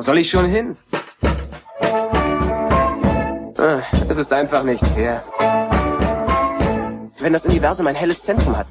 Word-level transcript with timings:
Wo 0.00 0.02
soll 0.02 0.16
ich 0.16 0.30
schon 0.30 0.46
hin? 0.46 0.78
Ah, 3.58 3.82
Es 4.08 4.16
ist 4.16 4.32
einfach 4.32 4.64
nicht 4.64 4.82
fair. 4.86 5.22
Wenn 7.18 7.34
das 7.34 7.44
Universum 7.44 7.86
ein 7.86 7.94
helles 7.94 8.22
Zentrum 8.22 8.56
hat, 8.56 8.66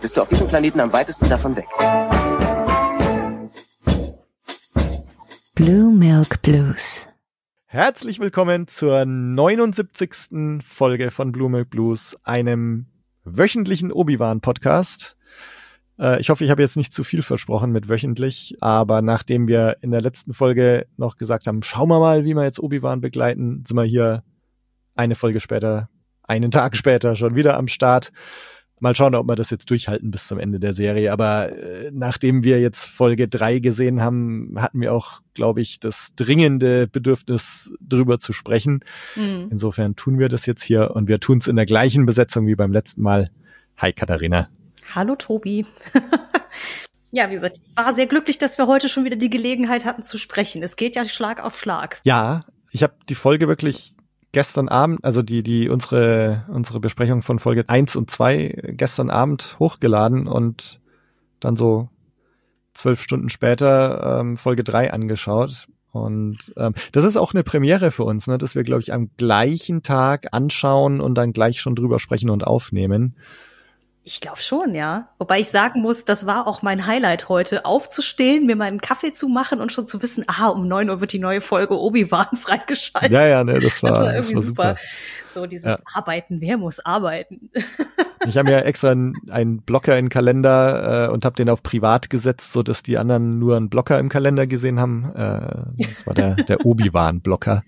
bist 0.00 0.16
du 0.16 0.22
auf 0.22 0.28
diesem 0.28 0.48
Planeten 0.48 0.80
am 0.80 0.92
weitesten 0.92 1.28
davon 1.28 1.54
weg. 1.54 1.68
Blue 5.54 5.92
Milk 5.92 6.42
Blues. 6.42 7.06
Herzlich 7.66 8.18
willkommen 8.18 8.66
zur 8.66 9.04
79. 9.04 10.60
Folge 10.60 11.12
von 11.12 11.30
Blue 11.30 11.48
Milk 11.48 11.70
Blues, 11.70 12.16
einem 12.24 12.86
wöchentlichen 13.22 13.92
Obi-Wan-Podcast. 13.92 15.16
Äh, 16.00 16.20
ich 16.20 16.30
hoffe, 16.30 16.44
ich 16.44 16.50
habe 16.50 16.62
jetzt 16.62 16.76
nicht 16.76 16.92
zu 16.92 17.04
viel 17.04 17.22
versprochen 17.22 17.70
mit 17.70 17.88
wöchentlich, 17.88 18.56
aber 18.60 19.02
nachdem 19.02 19.46
wir 19.46 19.76
in 19.82 19.90
der 19.90 20.00
letzten 20.00 20.32
Folge 20.32 20.86
noch 20.96 21.16
gesagt 21.16 21.46
haben, 21.46 21.62
schauen 21.62 21.88
wir 21.88 22.00
mal, 22.00 22.24
wie 22.24 22.34
wir 22.34 22.44
jetzt 22.44 22.60
Obi-Wan 22.60 23.00
begleiten, 23.00 23.64
sind 23.66 23.76
wir 23.76 23.84
hier 23.84 24.24
eine 24.94 25.14
Folge 25.14 25.40
später, 25.40 25.88
einen 26.22 26.50
Tag 26.50 26.76
später 26.76 27.14
schon 27.16 27.34
wieder 27.34 27.56
am 27.56 27.68
Start. 27.68 28.12
Mal 28.82 28.96
schauen, 28.96 29.14
ob 29.14 29.28
wir 29.28 29.36
das 29.36 29.50
jetzt 29.50 29.68
durchhalten 29.68 30.10
bis 30.10 30.26
zum 30.26 30.38
Ende 30.38 30.58
der 30.58 30.72
Serie. 30.72 31.12
Aber 31.12 31.52
äh, 31.52 31.90
nachdem 31.92 32.44
wir 32.44 32.62
jetzt 32.62 32.86
Folge 32.86 33.28
drei 33.28 33.58
gesehen 33.58 34.00
haben, 34.00 34.54
hatten 34.56 34.80
wir 34.80 34.94
auch, 34.94 35.20
glaube 35.34 35.60
ich, 35.60 35.80
das 35.80 36.14
dringende 36.16 36.86
Bedürfnis, 36.86 37.74
drüber 37.82 38.20
zu 38.20 38.32
sprechen. 38.32 38.80
Mhm. 39.16 39.48
Insofern 39.50 39.96
tun 39.96 40.18
wir 40.18 40.30
das 40.30 40.46
jetzt 40.46 40.62
hier 40.62 40.92
und 40.94 41.08
wir 41.08 41.20
tun 41.20 41.38
es 41.38 41.46
in 41.46 41.56
der 41.56 41.66
gleichen 41.66 42.06
Besetzung 42.06 42.46
wie 42.46 42.54
beim 42.54 42.72
letzten 42.72 43.02
Mal. 43.02 43.30
Hi 43.76 43.92
Katharina. 43.92 44.48
Hallo 44.94 45.14
Tobi. 45.16 45.66
ja, 47.10 47.28
wie 47.28 47.34
gesagt, 47.34 47.60
ich 47.64 47.76
war 47.76 47.94
sehr 47.94 48.06
glücklich, 48.06 48.38
dass 48.38 48.58
wir 48.58 48.66
heute 48.66 48.88
schon 48.88 49.04
wieder 49.04 49.16
die 49.16 49.30
Gelegenheit 49.30 49.84
hatten 49.84 50.02
zu 50.02 50.18
sprechen. 50.18 50.62
Es 50.62 50.76
geht 50.76 50.96
ja 50.96 51.04
Schlag 51.04 51.42
auf 51.42 51.58
Schlag. 51.58 52.00
Ja, 52.04 52.40
ich 52.70 52.82
habe 52.82 52.94
die 53.08 53.14
Folge 53.14 53.48
wirklich 53.48 53.94
gestern 54.32 54.68
Abend, 54.68 55.04
also 55.04 55.22
die, 55.22 55.42
die 55.42 55.68
unsere, 55.68 56.46
unsere 56.48 56.80
Besprechung 56.80 57.22
von 57.22 57.38
Folge 57.38 57.64
eins 57.68 57.96
und 57.96 58.10
zwei 58.10 58.54
gestern 58.68 59.10
Abend 59.10 59.56
hochgeladen 59.58 60.26
und 60.26 60.80
dann 61.40 61.56
so 61.56 61.88
zwölf 62.74 63.02
Stunden 63.02 63.28
später 63.28 64.20
ähm, 64.20 64.36
Folge 64.36 64.64
drei 64.64 64.92
angeschaut. 64.92 65.66
Und 65.92 66.52
ähm, 66.56 66.74
das 66.92 67.04
ist 67.04 67.16
auch 67.16 67.34
eine 67.34 67.42
Premiere 67.42 67.90
für 67.90 68.04
uns, 68.04 68.28
ne, 68.28 68.38
dass 68.38 68.54
wir, 68.54 68.62
glaube 68.62 68.80
ich, 68.80 68.92
am 68.92 69.10
gleichen 69.16 69.82
Tag 69.82 70.28
anschauen 70.32 71.00
und 71.00 71.16
dann 71.16 71.32
gleich 71.32 71.60
schon 71.60 71.74
drüber 71.74 71.98
sprechen 71.98 72.30
und 72.30 72.46
aufnehmen. 72.46 73.16
Ich 74.02 74.20
glaube 74.22 74.40
schon, 74.40 74.74
ja. 74.74 75.08
Wobei 75.18 75.40
ich 75.40 75.48
sagen 75.48 75.82
muss, 75.82 76.06
das 76.06 76.24
war 76.24 76.46
auch 76.46 76.62
mein 76.62 76.86
Highlight 76.86 77.28
heute, 77.28 77.66
aufzustehen, 77.66 78.46
mir 78.46 78.56
meinen 78.56 78.80
Kaffee 78.80 79.12
zu 79.12 79.28
machen 79.28 79.60
und 79.60 79.72
schon 79.72 79.86
zu 79.86 80.02
wissen, 80.02 80.24
aha, 80.26 80.48
um 80.48 80.66
neun 80.66 80.88
Uhr 80.88 81.02
wird 81.02 81.12
die 81.12 81.18
neue 81.18 81.42
Folge 81.42 81.78
Obi-Wan 81.78 82.36
freigeschaltet. 82.40 83.12
Ja, 83.12 83.26
ja, 83.26 83.44
ne, 83.44 83.58
das 83.58 83.82
war, 83.82 83.90
das 83.90 83.98
war 84.00 84.06
das 84.06 84.14
irgendwie 84.14 84.36
war 84.36 84.42
super. 84.42 84.68
super. 84.68 84.80
So 85.30 85.46
dieses 85.46 85.66
Ja. 85.72 85.78
Arbeiten, 85.94 86.40
wer 86.40 86.58
muss 86.58 86.80
arbeiten? 86.80 87.50
Ich 88.26 88.36
habe 88.36 88.50
mir 88.50 88.64
extra 88.66 88.90
einen, 88.90 89.14
einen 89.30 89.62
Blocker 89.62 89.96
in 89.96 90.06
den 90.06 90.10
Kalender 90.10 91.08
äh, 91.08 91.12
und 91.12 91.24
habe 91.24 91.36
den 91.36 91.48
auf 91.48 91.62
privat 91.62 92.10
gesetzt, 92.10 92.52
so 92.52 92.62
dass 92.62 92.82
die 92.82 92.98
anderen 92.98 93.38
nur 93.38 93.56
einen 93.56 93.70
Blocker 93.70 93.98
im 93.98 94.08
Kalender 94.10 94.46
gesehen 94.46 94.78
haben. 94.78 95.10
Äh, 95.14 95.84
das 95.86 96.06
war 96.06 96.12
der, 96.14 96.34
der 96.34 96.66
Obi-Wan-Blocker. 96.66 97.62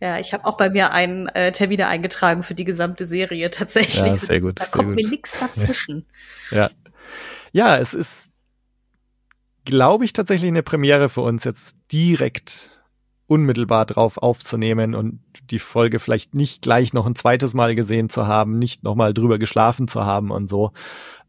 Ja, 0.00 0.18
ich 0.18 0.32
habe 0.32 0.44
auch 0.44 0.56
bei 0.56 0.70
mir 0.70 0.92
einen 0.92 1.26
äh, 1.28 1.50
Termin 1.50 1.82
eingetragen 1.82 2.42
für 2.44 2.54
die 2.54 2.64
gesamte 2.64 3.06
Serie 3.06 3.50
tatsächlich. 3.50 3.96
Ja, 4.06 4.14
sehr 4.14 4.40
gut, 4.40 4.60
Da 4.60 4.64
sehr 4.64 4.72
kommt 4.72 4.90
mir 4.90 5.02
gut. 5.02 5.10
nichts 5.10 5.38
dazwischen. 5.38 6.06
Ja. 6.52 6.70
Ja, 7.52 7.78
es 7.78 7.94
ist, 7.94 8.32
glaube 9.64 10.04
ich, 10.04 10.12
tatsächlich 10.12 10.48
eine 10.48 10.62
Premiere 10.62 11.08
für 11.08 11.20
uns, 11.22 11.44
jetzt 11.44 11.76
direkt 11.92 12.69
unmittelbar 13.30 13.86
drauf 13.86 14.18
aufzunehmen 14.18 14.96
und 14.96 15.20
die 15.50 15.60
Folge 15.60 16.00
vielleicht 16.00 16.34
nicht 16.34 16.62
gleich 16.62 16.92
noch 16.92 17.06
ein 17.06 17.14
zweites 17.14 17.54
Mal 17.54 17.76
gesehen 17.76 18.08
zu 18.08 18.26
haben, 18.26 18.58
nicht 18.58 18.82
nochmal 18.82 19.14
drüber 19.14 19.38
geschlafen 19.38 19.86
zu 19.86 20.04
haben 20.04 20.32
und 20.32 20.48
so. 20.48 20.72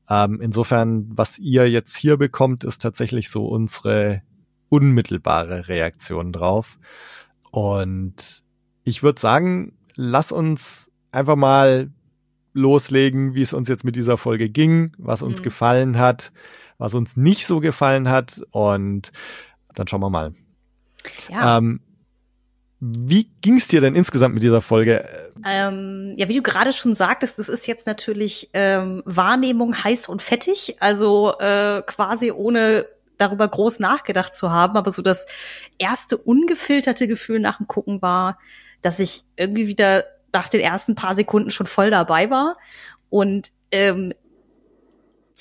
Ähm, 0.09 0.41
insofern, 0.41 1.05
was 1.15 1.37
ihr 1.37 1.69
jetzt 1.69 1.95
hier 1.95 2.17
bekommt, 2.17 2.63
ist 2.63 2.81
tatsächlich 2.81 3.29
so 3.29 3.45
unsere 3.45 4.23
unmittelbare 4.69 5.67
Reaktion 5.67 6.33
drauf. 6.33 6.79
Und 7.51 8.43
ich 8.83 9.03
würde 9.03 9.21
sagen, 9.21 9.73
lass 9.95 10.31
uns 10.31 10.89
einfach 11.11 11.35
mal 11.35 11.91
loslegen, 12.53 13.35
wie 13.35 13.43
es 13.43 13.53
uns 13.53 13.69
jetzt 13.69 13.83
mit 13.83 13.95
dieser 13.95 14.17
Folge 14.17 14.49
ging, 14.49 14.93
was 14.97 15.21
uns 15.21 15.39
Mhm. 15.39 15.43
gefallen 15.43 15.97
hat, 15.99 16.33
was 16.79 16.95
uns 16.95 17.15
nicht 17.15 17.45
so 17.45 17.59
gefallen 17.59 18.09
hat 18.09 18.41
und 18.49 19.11
dann 19.75 19.87
schauen 19.87 20.01
wir 20.01 20.09
mal. 20.09 20.33
Ja. 21.29 21.57
Ähm, 21.59 21.81
wie 22.83 23.29
ging 23.41 23.57
es 23.57 23.67
dir 23.67 23.79
denn 23.79 23.95
insgesamt 23.95 24.33
mit 24.33 24.41
dieser 24.41 24.61
Folge? 24.61 25.07
Ähm, 25.45 26.15
ja, 26.17 26.27
wie 26.27 26.33
du 26.37 26.41
gerade 26.41 26.73
schon 26.73 26.95
sagtest, 26.95 27.37
das 27.37 27.47
ist 27.47 27.67
jetzt 27.67 27.85
natürlich 27.85 28.49
ähm, 28.53 29.03
Wahrnehmung 29.05 29.83
heiß 29.83 30.09
und 30.09 30.23
fettig, 30.23 30.77
also 30.79 31.37
äh, 31.37 31.83
quasi 31.85 32.31
ohne 32.31 32.87
darüber 33.19 33.47
groß 33.47 33.77
nachgedacht 33.77 34.33
zu 34.33 34.49
haben, 34.49 34.77
aber 34.77 34.89
so 34.89 35.03
das 35.03 35.27
erste 35.77 36.17
ungefilterte 36.17 37.07
Gefühl 37.07 37.39
nach 37.39 37.57
dem 37.57 37.67
Gucken 37.67 38.01
war, 38.01 38.39
dass 38.81 38.97
ich 38.97 39.25
irgendwie 39.35 39.67
wieder 39.67 40.03
nach 40.33 40.49
den 40.49 40.61
ersten 40.61 40.95
paar 40.95 41.13
Sekunden 41.13 41.51
schon 41.51 41.67
voll 41.67 41.91
dabei 41.91 42.31
war. 42.31 42.57
Und 43.11 43.51
ähm, 43.69 44.11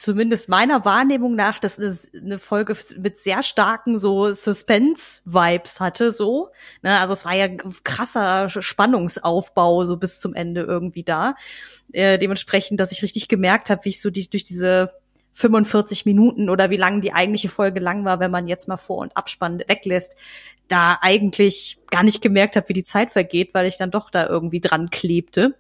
zumindest 0.01 0.49
meiner 0.49 0.85
Wahrnehmung 0.85 1.35
nach, 1.35 1.59
dass 1.59 1.79
es 1.79 2.11
eine 2.15 2.39
Folge 2.39 2.77
mit 2.97 3.19
sehr 3.19 3.43
starken 3.43 3.99
so 3.99 4.33
Suspense-Vibes 4.33 5.81
hatte, 5.81 6.13
so. 6.13 6.49
Ne, 6.83 6.99
also 6.99 7.13
es 7.13 7.25
war 7.25 7.35
ja 7.35 7.49
krasser 7.85 8.49
Spannungsaufbau 8.49 9.85
so 9.85 9.97
bis 9.97 10.19
zum 10.19 10.35
Ende 10.35 10.63
irgendwie 10.63 11.03
da. 11.03 11.35
Äh, 11.93 12.19
dementsprechend, 12.19 12.81
dass 12.81 12.93
ich 12.93 13.03
richtig 13.03 13.29
gemerkt 13.29 13.69
habe, 13.69 13.85
wie 13.85 13.91
ich 13.91 14.01
so 14.01 14.11
die, 14.11 14.29
durch 14.29 14.45
diese 14.45 14.93
45 15.35 16.07
Minuten 16.07 16.49
oder 16.49 16.71
wie 16.71 16.77
lang 16.77 17.01
die 17.01 17.13
eigentliche 17.13 17.49
Folge 17.49 17.81
lang 17.81 18.05
war, 18.05 18.21
wenn 18.21 18.31
man 18.31 18.49
jetzt 18.49 18.69
mal 18.69 18.77
Vor- 18.79 18.99
und 18.99 19.17
Abspann 19.17 19.63
weglässt, 19.67 20.17
da 20.69 20.99
eigentlich 21.01 21.79
gar 21.91 22.03
nicht 22.03 22.23
gemerkt 22.23 22.57
habe, 22.57 22.69
wie 22.69 22.75
die 22.75 22.85
Zeit 22.85 23.11
vergeht, 23.11 23.55
weil 23.55 23.67
ich 23.67 23.77
dann 23.77 23.91
doch 23.91 24.11
da 24.11 24.27
irgendwie 24.27 24.61
dran 24.61 24.91
klebte. 24.91 25.57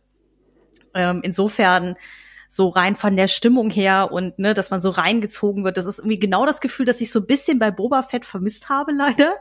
Ähm, 0.94 1.20
insofern 1.22 1.96
so 2.52 2.68
rein 2.68 2.96
von 2.96 3.16
der 3.16 3.28
Stimmung 3.28 3.70
her 3.70 4.10
und 4.10 4.36
ne, 4.40 4.54
dass 4.54 4.72
man 4.72 4.80
so 4.80 4.90
reingezogen 4.90 5.62
wird. 5.62 5.76
Das 5.76 5.86
ist 5.86 6.00
irgendwie 6.00 6.18
genau 6.18 6.46
das 6.46 6.60
Gefühl, 6.60 6.84
dass 6.84 7.00
ich 7.00 7.12
so 7.12 7.20
ein 7.20 7.26
bisschen 7.26 7.60
bei 7.60 7.70
Boba 7.70 8.02
Fett 8.02 8.26
vermisst 8.26 8.68
habe, 8.68 8.90
leider. 8.96 9.36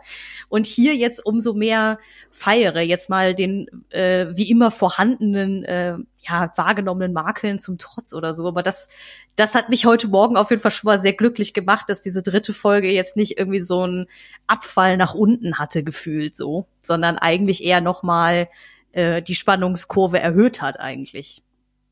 Und 0.47 0.67
hier 0.67 0.95
jetzt 0.95 1.25
umso 1.25 1.55
mehr 1.55 1.97
feiere. 2.31 2.81
Jetzt 2.81 3.09
mal 3.09 3.33
den 3.33 3.65
äh, 3.89 4.27
wie 4.29 4.47
immer 4.51 4.69
vorhandenen, 4.69 5.63
äh, 5.65 5.95
ja, 6.19 6.53
wahrgenommenen 6.55 7.11
Makeln 7.11 7.57
zum 7.57 7.79
Trotz 7.79 8.13
oder 8.13 8.35
so. 8.35 8.47
Aber 8.47 8.61
das, 8.61 8.89
das 9.35 9.55
hat 9.55 9.69
mich 9.69 9.87
heute 9.87 10.07
Morgen 10.07 10.37
auf 10.37 10.51
jeden 10.51 10.61
Fall 10.61 10.69
schon 10.69 10.89
mal 10.89 10.99
sehr 10.99 11.13
glücklich 11.13 11.55
gemacht, 11.55 11.89
dass 11.89 12.01
diese 12.01 12.21
dritte 12.21 12.53
Folge 12.53 12.91
jetzt 12.91 13.17
nicht 13.17 13.39
irgendwie 13.39 13.61
so 13.61 13.81
einen 13.81 14.05
Abfall 14.45 14.97
nach 14.97 15.15
unten 15.15 15.57
hatte, 15.57 15.83
gefühlt 15.83 16.37
so, 16.37 16.67
sondern 16.83 17.17
eigentlich 17.17 17.63
eher 17.63 17.81
noch 17.81 18.03
mal 18.03 18.49
äh, 18.91 19.23
die 19.23 19.33
Spannungskurve 19.33 20.19
erhöht 20.19 20.61
hat 20.61 20.79
eigentlich. 20.79 21.41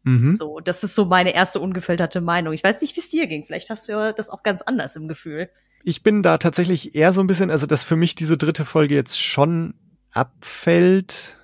Mhm. 0.07 0.33
So, 0.35 0.61
das 0.61 0.85
ist 0.85 0.95
so 0.95 1.03
meine 1.03 1.35
erste 1.35 1.59
ungefilterte 1.59 2.21
Meinung. 2.21 2.53
Ich 2.53 2.63
weiß 2.63 2.79
nicht, 2.79 2.95
wie 2.95 3.01
es 3.01 3.09
dir 3.09 3.27
ging. 3.27 3.43
Vielleicht 3.43 3.69
hast 3.69 3.89
du 3.89 3.91
ja 3.91 4.13
das 4.13 4.29
auch 4.29 4.41
ganz 4.41 4.61
anders 4.61 4.95
im 4.95 5.09
Gefühl. 5.09 5.49
Ich 5.83 6.01
bin 6.01 6.23
da 6.23 6.37
tatsächlich 6.37 6.95
eher 6.95 7.11
so 7.11 7.19
ein 7.19 7.27
bisschen, 7.27 7.51
also 7.51 7.65
dass 7.65 7.83
für 7.83 7.97
mich 7.97 8.15
diese 8.15 8.37
dritte 8.37 8.63
Folge 8.63 8.95
jetzt 8.95 9.21
schon 9.21 9.73
abfällt. 10.11 11.35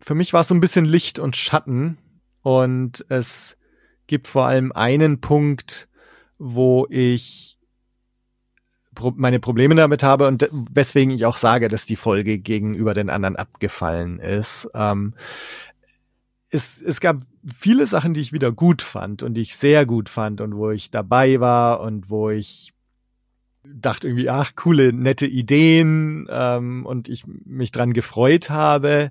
Für 0.00 0.14
mich 0.14 0.32
war 0.32 0.40
es 0.40 0.48
so 0.48 0.54
ein 0.54 0.60
bisschen 0.60 0.86
Licht 0.86 1.18
und 1.18 1.36
Schatten 1.36 1.98
und 2.40 3.04
es 3.10 3.58
gibt 4.06 4.26
vor 4.26 4.46
allem 4.46 4.72
einen 4.72 5.20
Punkt, 5.20 5.86
wo 6.38 6.86
ich 6.88 7.58
meine 9.16 9.38
Probleme 9.38 9.74
damit 9.74 10.02
habe 10.02 10.26
und 10.26 10.48
weswegen 10.50 11.12
ich 11.12 11.24
auch 11.26 11.36
sage, 11.36 11.68
dass 11.68 11.84
die 11.84 11.94
Folge 11.94 12.38
gegenüber 12.38 12.94
den 12.94 13.10
anderen 13.10 13.36
abgefallen 13.36 14.18
ist. 14.18 14.68
Ähm, 14.74 15.14
es, 16.50 16.80
es 16.80 17.00
gab 17.00 17.22
viele 17.44 17.86
Sachen, 17.86 18.14
die 18.14 18.20
ich 18.20 18.32
wieder 18.32 18.52
gut 18.52 18.82
fand 18.82 19.22
und 19.22 19.34
die 19.34 19.42
ich 19.42 19.56
sehr 19.56 19.86
gut 19.86 20.08
fand 20.08 20.40
und 20.40 20.56
wo 20.56 20.70
ich 20.70 20.90
dabei 20.90 21.40
war 21.40 21.80
und 21.80 22.10
wo 22.10 22.30
ich 22.30 22.72
dachte 23.64 24.08
irgendwie, 24.08 24.30
ach, 24.30 24.52
coole, 24.56 24.92
nette 24.92 25.26
Ideen 25.26 26.26
ähm, 26.30 26.86
und 26.86 27.08
ich 27.08 27.24
mich 27.26 27.70
dran 27.70 27.92
gefreut 27.92 28.50
habe. 28.50 29.10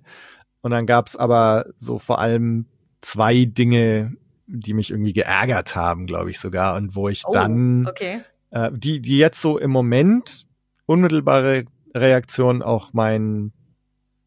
Und 0.61 0.71
dann 0.71 0.85
gab's 0.85 1.15
aber 1.15 1.67
so 1.77 1.99
vor 1.99 2.19
allem 2.19 2.65
zwei 3.01 3.45
Dinge, 3.45 4.13
die 4.47 4.73
mich 4.73 4.89
irgendwie 4.89 5.13
geärgert 5.13 5.75
haben, 5.75 6.07
glaube 6.07 6.31
ich 6.31 6.39
sogar, 6.39 6.75
und 6.75 6.95
wo 6.95 7.09
ich 7.09 7.23
dann 7.31 7.85
Oh, 7.85 7.89
okay. 7.89 8.21
äh, 8.49 8.71
die, 8.73 9.01
die 9.01 9.17
jetzt 9.17 9.41
so 9.41 9.59
im 9.59 9.69
Moment 9.69 10.47
unmittelbare 10.85 11.65
Reaktion 11.93 12.63
auch 12.63 12.93
mein 12.93 13.51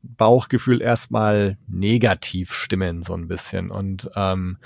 Bauchgefühl 0.02 0.80
erstmal 0.82 1.58
negativ 1.66 2.52
stimmen, 2.52 3.02
so 3.02 3.14
ein 3.14 3.28
bisschen. 3.28 3.70
Und 3.70 4.10
ähm, 4.16 4.58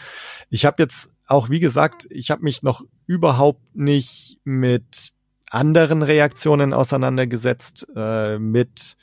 ich 0.51 0.65
habe 0.65 0.83
jetzt 0.83 1.11
auch, 1.27 1.51
wie 1.51 1.61
gesagt, 1.61 2.07
ich 2.11 2.31
habe 2.31 2.43
mich 2.43 2.63
noch 2.63 2.83
überhaupt 3.07 3.75
nicht 3.75 4.39
mit 4.45 5.13
anderen 5.51 6.03
Reaktionen 6.03 6.73
auseinandergesetzt, 6.73 7.87
äh, 7.97 8.39
mit 8.39 8.97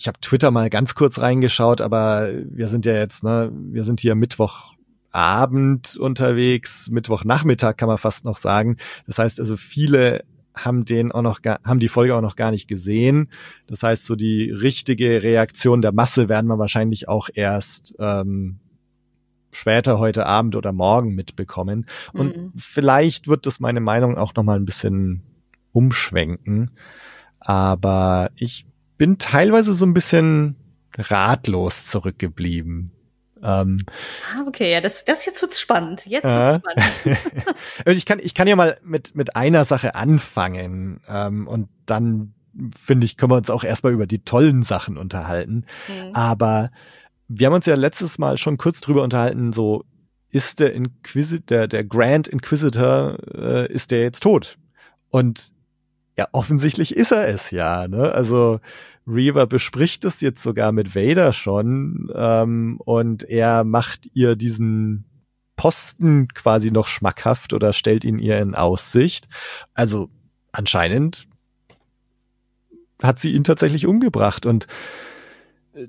ich 0.00 0.08
habe 0.08 0.18
Twitter 0.20 0.50
mal 0.50 0.70
ganz 0.70 0.94
kurz 0.94 1.18
reingeschaut, 1.18 1.82
aber 1.82 2.30
wir 2.32 2.68
sind 2.68 2.86
ja 2.86 2.94
jetzt, 2.94 3.22
ne, 3.22 3.52
wir 3.52 3.84
sind 3.84 4.00
hier 4.00 4.14
Mittwochabend 4.14 5.98
unterwegs, 5.98 6.88
Mittwochnachmittag 6.88 7.76
kann 7.76 7.88
man 7.88 7.98
fast 7.98 8.24
noch 8.24 8.38
sagen. 8.38 8.76
Das 9.06 9.18
heißt 9.18 9.40
also, 9.40 9.58
viele 9.58 10.24
haben 10.64 10.84
den 10.84 11.12
auch 11.12 11.22
noch 11.22 11.40
haben 11.44 11.80
die 11.80 11.88
Folge 11.88 12.14
auch 12.14 12.20
noch 12.20 12.36
gar 12.36 12.50
nicht 12.50 12.68
gesehen. 12.68 13.30
Das 13.66 13.82
heißt, 13.82 14.04
so 14.04 14.16
die 14.16 14.50
richtige 14.50 15.22
Reaktion 15.22 15.82
der 15.82 15.92
Masse 15.92 16.28
werden 16.28 16.46
wir 16.46 16.58
wahrscheinlich 16.58 17.08
auch 17.08 17.28
erst 17.32 17.94
ähm, 17.98 18.60
später 19.52 19.98
heute 19.98 20.26
Abend 20.26 20.56
oder 20.56 20.72
morgen 20.72 21.14
mitbekommen. 21.14 21.86
Und 22.12 22.36
mhm. 22.36 22.52
vielleicht 22.56 23.28
wird 23.28 23.46
das 23.46 23.60
meine 23.60 23.80
Meinung 23.80 24.16
auch 24.16 24.34
noch 24.34 24.42
mal 24.44 24.56
ein 24.56 24.64
bisschen 24.66 25.22
umschwenken. 25.72 26.70
Aber 27.38 28.30
ich 28.36 28.66
bin 28.96 29.18
teilweise 29.18 29.74
so 29.74 29.86
ein 29.86 29.94
bisschen 29.94 30.56
ratlos 30.98 31.86
zurückgeblieben. 31.86 32.92
Ähm, 33.42 33.80
ah, 34.34 34.44
okay, 34.46 34.72
ja, 34.72 34.80
das, 34.80 35.04
das 35.04 35.24
jetzt 35.26 35.40
wird's 35.42 35.60
spannend. 35.60 36.06
Jetzt 36.06 36.24
wird's 36.24 36.64
äh, 37.04 37.14
spannend. 37.14 37.56
ich 37.86 38.06
kann, 38.06 38.18
ich 38.20 38.34
kann 38.34 38.48
ja 38.48 38.56
mal 38.56 38.78
mit, 38.82 39.14
mit 39.14 39.36
einer 39.36 39.64
Sache 39.64 39.94
anfangen, 39.94 41.00
ähm, 41.08 41.46
und 41.46 41.68
dann, 41.86 42.34
finde 42.76 43.06
ich, 43.06 43.16
können 43.16 43.32
wir 43.32 43.36
uns 43.36 43.50
auch 43.50 43.64
erstmal 43.64 43.92
über 43.92 44.06
die 44.06 44.24
tollen 44.24 44.62
Sachen 44.62 44.96
unterhalten. 44.98 45.64
Mhm. 45.88 46.14
Aber 46.14 46.70
wir 47.28 47.46
haben 47.46 47.54
uns 47.54 47.66
ja 47.66 47.76
letztes 47.76 48.18
Mal 48.18 48.38
schon 48.38 48.58
kurz 48.58 48.80
drüber 48.80 49.02
unterhalten, 49.02 49.52
so, 49.52 49.84
ist 50.30 50.60
der 50.60 50.72
Inquisitor, 50.74 51.44
der, 51.46 51.68
der 51.68 51.84
Grand 51.84 52.28
Inquisitor, 52.28 53.18
äh, 53.34 53.72
ist 53.72 53.90
der 53.90 54.02
jetzt 54.02 54.22
tot? 54.22 54.58
Und 55.10 55.52
ja, 56.16 56.28
offensichtlich 56.32 56.94
ist 56.94 57.12
er 57.12 57.28
es 57.28 57.50
ja. 57.50 57.88
Ne? 57.88 58.12
Also 58.12 58.60
Reaver 59.10 59.46
bespricht 59.46 60.04
es 60.04 60.20
jetzt 60.20 60.42
sogar 60.42 60.72
mit 60.72 60.94
Vader 60.94 61.32
schon 61.32 62.10
ähm, 62.14 62.80
und 62.84 63.24
er 63.24 63.64
macht 63.64 64.08
ihr 64.14 64.36
diesen 64.36 65.04
Posten 65.56 66.28
quasi 66.28 66.70
noch 66.70 66.88
schmackhaft 66.88 67.52
oder 67.52 67.72
stellt 67.72 68.04
ihn 68.04 68.18
ihr 68.18 68.38
in 68.40 68.54
Aussicht. 68.54 69.28
Also 69.74 70.08
anscheinend 70.52 71.28
hat 73.02 73.18
sie 73.18 73.32
ihn 73.32 73.44
tatsächlich 73.44 73.86
umgebracht 73.86 74.46
und 74.46 74.66
äh, 75.74 75.88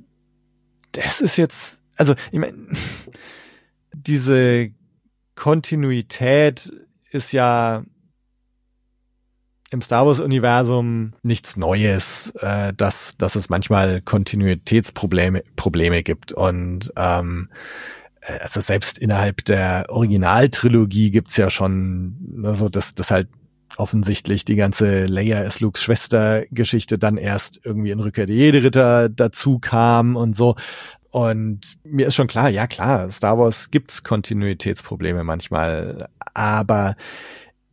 das 0.91 1.21
ist 1.21 1.37
jetzt, 1.37 1.81
also 1.95 2.15
ich 2.31 2.39
meine, 2.39 2.67
diese 3.93 4.71
Kontinuität 5.35 6.71
ist 7.11 7.31
ja 7.31 7.83
im 9.71 9.81
Star 9.81 10.05
Wars-Universum 10.05 11.13
nichts 11.23 11.55
Neues, 11.57 12.33
äh, 12.41 12.73
dass, 12.75 13.17
dass 13.17 13.35
es 13.35 13.49
manchmal 13.49 14.01
Kontinuitätsprobleme 14.01 15.43
Probleme 15.55 16.03
gibt. 16.03 16.33
Und 16.33 16.91
ähm, 16.97 17.49
äh, 18.21 18.37
also 18.41 18.59
selbst 18.59 18.99
innerhalb 18.99 19.45
der 19.45 19.85
Originaltrilogie 19.89 21.09
gibt's 21.11 21.37
ja 21.37 21.49
schon, 21.49 22.43
also 22.43 22.67
dass 22.69 22.95
das 22.95 23.11
halt 23.11 23.29
offensichtlich 23.77 24.43
die 24.43 24.57
ganze 24.57 25.05
Leia 25.05 25.41
ist 25.43 25.61
Lukes 25.61 25.81
Schwester-Geschichte 25.81 26.99
dann 26.99 27.15
erst 27.15 27.61
irgendwie 27.63 27.91
in 27.91 28.01
Rückkehr 28.01 28.25
der 28.25 28.35
Jede-Ritter 28.35 29.07
dazu 29.07 29.59
kam 29.59 30.17
und 30.17 30.35
so. 30.35 30.55
Und 31.11 31.77
mir 31.85 32.07
ist 32.07 32.15
schon 32.15 32.27
klar, 32.27 32.49
ja 32.49 32.67
klar, 32.67 33.09
Star 33.09 33.37
Wars 33.37 33.71
gibt's 33.71 34.03
Kontinuitätsprobleme 34.03 35.23
manchmal, 35.23 36.09
aber 36.33 36.95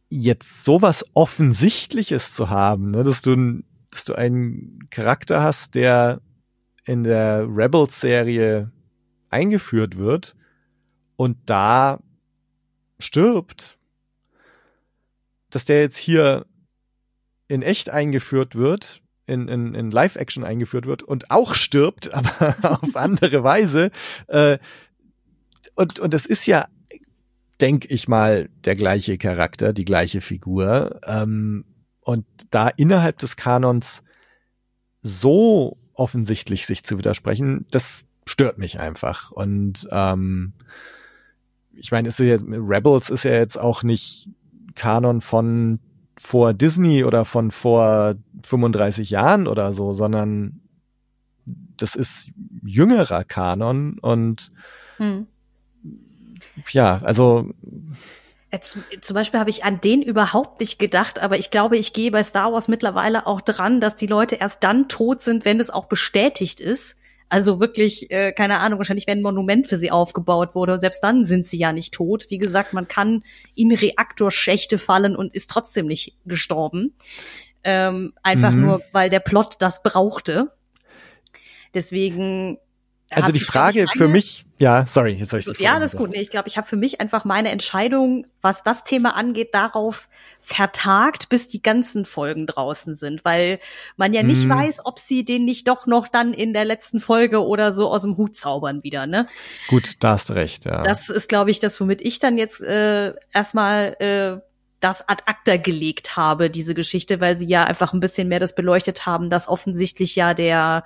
jetzt 0.08 0.64
sowas 0.64 1.04
Offensichtliches 1.14 2.32
zu 2.32 2.50
haben, 2.50 2.90
ne, 2.90 3.04
dass 3.04 3.22
du, 3.22 3.62
dass 3.90 4.04
du 4.04 4.14
einen 4.14 4.88
Charakter 4.90 5.42
hast, 5.42 5.74
der 5.74 6.20
in 6.84 7.04
der 7.04 7.46
Rebels-Serie 7.48 8.72
eingeführt 9.28 9.98
wird 9.98 10.34
und 11.16 11.36
da 11.46 12.00
stirbt, 12.98 13.78
dass 15.50 15.64
der 15.64 15.80
jetzt 15.80 15.98
hier 15.98 16.46
in 17.48 17.62
echt 17.62 17.90
eingeführt 17.90 18.54
wird, 18.54 19.02
in, 19.26 19.48
in, 19.48 19.74
in 19.74 19.90
Live-Action 19.90 20.44
eingeführt 20.44 20.86
wird 20.86 21.02
und 21.02 21.30
auch 21.30 21.54
stirbt, 21.54 22.12
aber 22.14 22.80
auf 22.82 22.96
andere 22.96 23.44
Weise. 23.44 23.90
Äh, 24.26 24.58
und, 25.74 25.98
und 25.98 26.14
das 26.14 26.26
ist 26.26 26.46
ja 26.46 26.66
denke 27.60 27.88
ich 27.88 28.08
mal, 28.08 28.48
der 28.64 28.76
gleiche 28.76 29.18
Charakter, 29.18 29.72
die 29.72 29.84
gleiche 29.84 30.20
Figur. 30.20 31.00
Ähm, 31.06 31.64
und 32.00 32.24
da 32.50 32.68
innerhalb 32.68 33.18
des 33.18 33.36
Kanons 33.36 34.02
so 35.02 35.76
offensichtlich 35.94 36.66
sich 36.66 36.84
zu 36.84 36.98
widersprechen, 36.98 37.66
das 37.70 38.04
stört 38.26 38.58
mich 38.58 38.78
einfach. 38.80 39.30
Und 39.30 39.88
ähm, 39.90 40.52
ich 41.72 41.90
meine, 41.90 42.08
ja, 42.08 42.38
Rebels 42.40 43.10
ist 43.10 43.24
ja 43.24 43.32
jetzt 43.32 43.58
auch 43.58 43.82
nicht 43.82 44.28
Kanon 44.74 45.20
von 45.20 45.80
vor 46.16 46.52
Disney 46.52 47.04
oder 47.04 47.24
von 47.24 47.50
vor 47.50 48.14
35 48.44 49.10
Jahren 49.10 49.46
oder 49.46 49.72
so, 49.72 49.92
sondern 49.92 50.60
das 51.44 51.94
ist 51.94 52.32
jüngerer 52.64 53.24
Kanon 53.24 53.98
und 54.00 54.50
hm 54.96 55.26
ja, 56.70 57.00
also 57.02 57.50
Jetzt, 58.50 58.78
zum 59.02 59.14
Beispiel 59.14 59.40
habe 59.40 59.50
ich 59.50 59.64
an 59.64 59.80
den 59.80 60.00
überhaupt 60.00 60.60
nicht 60.60 60.78
gedacht, 60.78 61.18
aber 61.18 61.38
ich 61.38 61.50
glaube, 61.50 61.76
ich 61.76 61.92
gehe 61.92 62.10
bei 62.10 62.22
Star 62.22 62.50
Wars 62.50 62.66
mittlerweile 62.66 63.26
auch 63.26 63.42
dran, 63.42 63.78
dass 63.80 63.94
die 63.94 64.06
Leute 64.06 64.36
erst 64.36 64.64
dann 64.64 64.88
tot 64.88 65.20
sind, 65.20 65.44
wenn 65.44 65.60
es 65.60 65.68
auch 65.68 65.84
bestätigt 65.84 66.58
ist. 66.58 66.96
Also 67.28 67.60
wirklich, 67.60 68.10
äh, 68.10 68.32
keine 68.32 68.60
Ahnung, 68.60 68.78
wahrscheinlich 68.78 69.06
wenn 69.06 69.18
ein 69.18 69.22
Monument 69.22 69.66
für 69.66 69.76
sie 69.76 69.90
aufgebaut 69.90 70.54
wurde 70.54 70.72
und 70.72 70.80
selbst 70.80 71.04
dann 71.04 71.26
sind 71.26 71.46
sie 71.46 71.58
ja 71.58 71.72
nicht 71.72 71.92
tot. 71.92 72.24
Wie 72.30 72.38
gesagt, 72.38 72.72
man 72.72 72.88
kann 72.88 73.22
in 73.54 73.70
Reaktorschächte 73.70 74.78
fallen 74.78 75.14
und 75.14 75.34
ist 75.34 75.50
trotzdem 75.50 75.86
nicht 75.86 76.16
gestorben. 76.24 76.94
Ähm, 77.64 78.14
einfach 78.22 78.52
mhm. 78.52 78.62
nur, 78.62 78.82
weil 78.92 79.10
der 79.10 79.20
Plot 79.20 79.56
das 79.58 79.82
brauchte. 79.82 80.52
Deswegen 81.74 82.56
also 83.10 83.32
die 83.32 83.40
Frage 83.40 83.86
für 83.96 84.06
mich, 84.06 84.44
ja, 84.58 84.84
sorry, 84.86 85.12
jetzt 85.12 85.30
soll 85.30 85.40
ich 85.40 85.46
so, 85.46 85.52
Ja, 85.54 85.78
das 85.78 85.94
ist 85.94 85.98
gut. 85.98 86.10
Nee, 86.10 86.20
ich 86.20 86.30
glaube, 86.30 86.48
ich 86.48 86.58
habe 86.58 86.66
für 86.66 86.76
mich 86.76 87.00
einfach 87.00 87.24
meine 87.24 87.50
Entscheidung, 87.50 88.26
was 88.42 88.62
das 88.64 88.84
Thema 88.84 89.16
angeht, 89.16 89.54
darauf 89.54 90.08
vertagt, 90.40 91.28
bis 91.28 91.48
die 91.48 91.62
ganzen 91.62 92.04
Folgen 92.04 92.46
draußen 92.46 92.94
sind, 92.94 93.24
weil 93.24 93.60
man 93.96 94.12
ja 94.12 94.22
nicht 94.22 94.42
hm. 94.42 94.50
weiß, 94.50 94.84
ob 94.84 94.98
sie 94.98 95.24
den 95.24 95.44
nicht 95.44 95.68
doch 95.68 95.86
noch 95.86 96.08
dann 96.08 96.34
in 96.34 96.52
der 96.52 96.64
letzten 96.64 97.00
Folge 97.00 97.44
oder 97.44 97.72
so 97.72 97.88
aus 97.88 98.02
dem 98.02 98.16
Hut 98.16 98.36
zaubern 98.36 98.82
wieder, 98.82 99.06
ne? 99.06 99.26
Gut, 99.68 99.94
da 100.00 100.10
hast 100.10 100.28
du 100.28 100.34
recht, 100.34 100.66
ja. 100.66 100.82
Das 100.82 101.08
ist, 101.08 101.28
glaube 101.28 101.50
ich, 101.50 101.60
das, 101.60 101.80
womit 101.80 102.02
ich 102.02 102.18
dann 102.18 102.36
jetzt 102.36 102.60
äh, 102.60 103.14
erstmal 103.32 103.96
äh, 104.00 104.40
das 104.80 105.08
ad 105.08 105.24
acta 105.26 105.56
gelegt 105.56 106.16
habe, 106.16 106.50
diese 106.50 106.74
Geschichte, 106.74 107.20
weil 107.20 107.36
sie 107.36 107.48
ja 107.48 107.64
einfach 107.64 107.92
ein 107.92 108.00
bisschen 108.00 108.28
mehr 108.28 108.40
das 108.40 108.54
beleuchtet 108.54 109.06
haben, 109.06 109.30
dass 109.30 109.48
offensichtlich 109.48 110.14
ja 110.14 110.34
der 110.34 110.84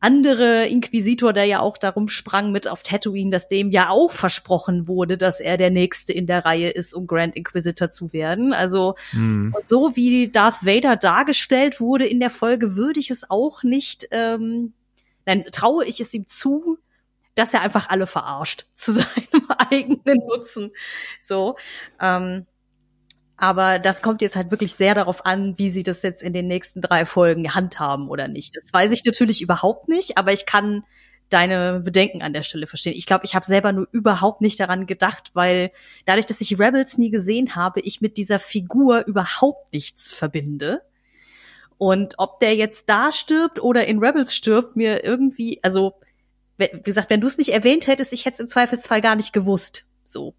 andere 0.00 0.66
Inquisitor, 0.66 1.32
der 1.32 1.44
ja 1.44 1.60
auch 1.60 1.78
darum 1.78 2.08
sprang 2.08 2.52
mit 2.52 2.68
auf 2.68 2.82
Tatooine, 2.82 3.30
dass 3.30 3.48
dem 3.48 3.70
ja 3.70 3.88
auch 3.88 4.12
versprochen 4.12 4.86
wurde, 4.86 5.16
dass 5.16 5.40
er 5.40 5.56
der 5.56 5.70
Nächste 5.70 6.12
in 6.12 6.26
der 6.26 6.44
Reihe 6.44 6.70
ist, 6.70 6.94
um 6.94 7.06
Grand 7.06 7.34
Inquisitor 7.34 7.90
zu 7.90 8.12
werden. 8.12 8.52
Also 8.52 8.94
mhm. 9.12 9.54
und 9.56 9.68
so 9.68 9.96
wie 9.96 10.28
Darth 10.28 10.64
Vader 10.66 10.96
dargestellt 10.96 11.80
wurde 11.80 12.06
in 12.06 12.20
der 12.20 12.30
Folge, 12.30 12.76
würde 12.76 13.00
ich 13.00 13.10
es 13.10 13.30
auch 13.30 13.62
nicht, 13.62 14.08
ähm, 14.10 14.74
nein, 15.24 15.44
traue 15.50 15.84
ich 15.86 16.00
es 16.00 16.12
ihm 16.12 16.26
zu, 16.26 16.78
dass 17.34 17.54
er 17.54 17.62
einfach 17.62 17.88
alle 17.88 18.06
verarscht 18.06 18.66
zu 18.72 18.92
seinem 18.92 19.48
eigenen 19.70 20.18
Nutzen. 20.26 20.72
So. 21.20 21.56
Ähm, 22.00 22.46
aber 23.36 23.78
das 23.78 24.02
kommt 24.02 24.22
jetzt 24.22 24.36
halt 24.36 24.50
wirklich 24.50 24.74
sehr 24.74 24.94
darauf 24.94 25.26
an, 25.26 25.58
wie 25.58 25.68
sie 25.68 25.82
das 25.82 26.02
jetzt 26.02 26.22
in 26.22 26.32
den 26.32 26.46
nächsten 26.46 26.80
drei 26.80 27.04
Folgen 27.04 27.54
handhaben 27.54 28.08
oder 28.08 28.28
nicht. 28.28 28.56
Das 28.56 28.72
weiß 28.72 28.92
ich 28.92 29.04
natürlich 29.04 29.42
überhaupt 29.42 29.88
nicht, 29.88 30.16
aber 30.16 30.32
ich 30.32 30.46
kann 30.46 30.84
deine 31.28 31.80
Bedenken 31.80 32.22
an 32.22 32.32
der 32.32 32.44
Stelle 32.44 32.66
verstehen. 32.66 32.94
Ich 32.96 33.06
glaube, 33.06 33.24
ich 33.24 33.34
habe 33.34 33.44
selber 33.44 33.72
nur 33.72 33.88
überhaupt 33.90 34.40
nicht 34.40 34.60
daran 34.60 34.86
gedacht, 34.86 35.30
weil 35.34 35.72
dadurch, 36.04 36.26
dass 36.26 36.40
ich 36.40 36.58
Rebels 36.58 36.98
nie 36.98 37.10
gesehen 37.10 37.56
habe, 37.56 37.80
ich 37.80 38.00
mit 38.00 38.16
dieser 38.16 38.38
Figur 38.38 39.04
überhaupt 39.06 39.72
nichts 39.72 40.12
verbinde. 40.12 40.82
Und 41.78 42.14
ob 42.18 42.40
der 42.40 42.54
jetzt 42.54 42.88
da 42.88 43.12
stirbt 43.12 43.60
oder 43.60 43.86
in 43.86 43.98
Rebels 43.98 44.34
stirbt, 44.34 44.76
mir 44.76 45.04
irgendwie, 45.04 45.58
also 45.62 45.94
wie 46.56 46.68
gesagt, 46.82 47.10
wenn 47.10 47.20
du 47.20 47.26
es 47.26 47.36
nicht 47.36 47.52
erwähnt 47.52 47.86
hättest, 47.86 48.12
ich 48.12 48.24
hätte 48.24 48.34
es 48.34 48.40
im 48.40 48.48
Zweifelsfall 48.48 49.02
gar 49.02 49.16
nicht 49.16 49.32
gewusst. 49.32 49.84
So. 50.04 50.34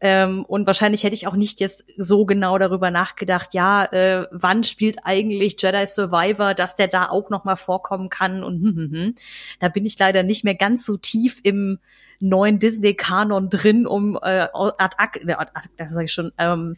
Ähm, 0.00 0.44
und 0.46 0.66
wahrscheinlich 0.66 1.04
hätte 1.04 1.14
ich 1.14 1.26
auch 1.26 1.34
nicht 1.34 1.60
jetzt 1.60 1.86
so 1.98 2.24
genau 2.24 2.56
darüber 2.56 2.90
nachgedacht, 2.90 3.52
ja, 3.52 3.84
äh, 3.84 4.26
wann 4.30 4.64
spielt 4.64 4.98
eigentlich 5.04 5.60
Jedi 5.60 5.86
Survivor, 5.86 6.54
dass 6.54 6.74
der 6.74 6.88
da 6.88 7.08
auch 7.08 7.28
noch 7.28 7.44
mal 7.44 7.56
vorkommen 7.56 8.08
kann 8.08 8.42
und 8.42 8.62
hm, 8.62 8.76
hm, 8.76 8.92
hm. 8.92 9.14
da 9.58 9.68
bin 9.68 9.84
ich 9.84 9.98
leider 9.98 10.22
nicht 10.22 10.42
mehr 10.42 10.54
ganz 10.54 10.86
so 10.86 10.96
tief 10.96 11.40
im 11.42 11.78
neuen 12.18 12.58
Disney-Kanon 12.58 13.50
drin, 13.50 13.86
um 13.86 14.16
äh, 14.22 14.48
ad 14.52 14.96
acta, 14.96 15.28
äh, 15.28 15.32
ad 15.32 15.50
acta 15.54 15.88
sag 15.88 16.04
ich 16.04 16.12
schon, 16.12 16.32
ähm, 16.38 16.76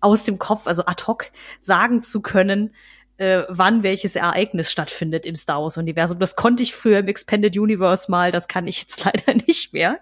aus 0.00 0.24
dem 0.24 0.38
Kopf, 0.38 0.66
also 0.66 0.84
ad 0.84 1.04
hoc, 1.06 1.30
sagen 1.60 2.02
zu 2.02 2.20
können, 2.20 2.74
äh, 3.16 3.44
wann 3.48 3.82
welches 3.82 4.16
Ereignis 4.16 4.72
stattfindet 4.72 5.24
im 5.24 5.36
Star 5.36 5.62
Wars 5.62 5.76
Universum. 5.76 6.18
Das 6.18 6.34
konnte 6.34 6.62
ich 6.62 6.74
früher 6.74 6.98
im 6.98 7.08
Expanded 7.08 7.56
Universe 7.56 8.10
mal, 8.10 8.32
das 8.32 8.48
kann 8.48 8.66
ich 8.66 8.80
jetzt 8.80 9.04
leider 9.04 9.34
nicht 9.46 9.72
mehr. 9.72 10.00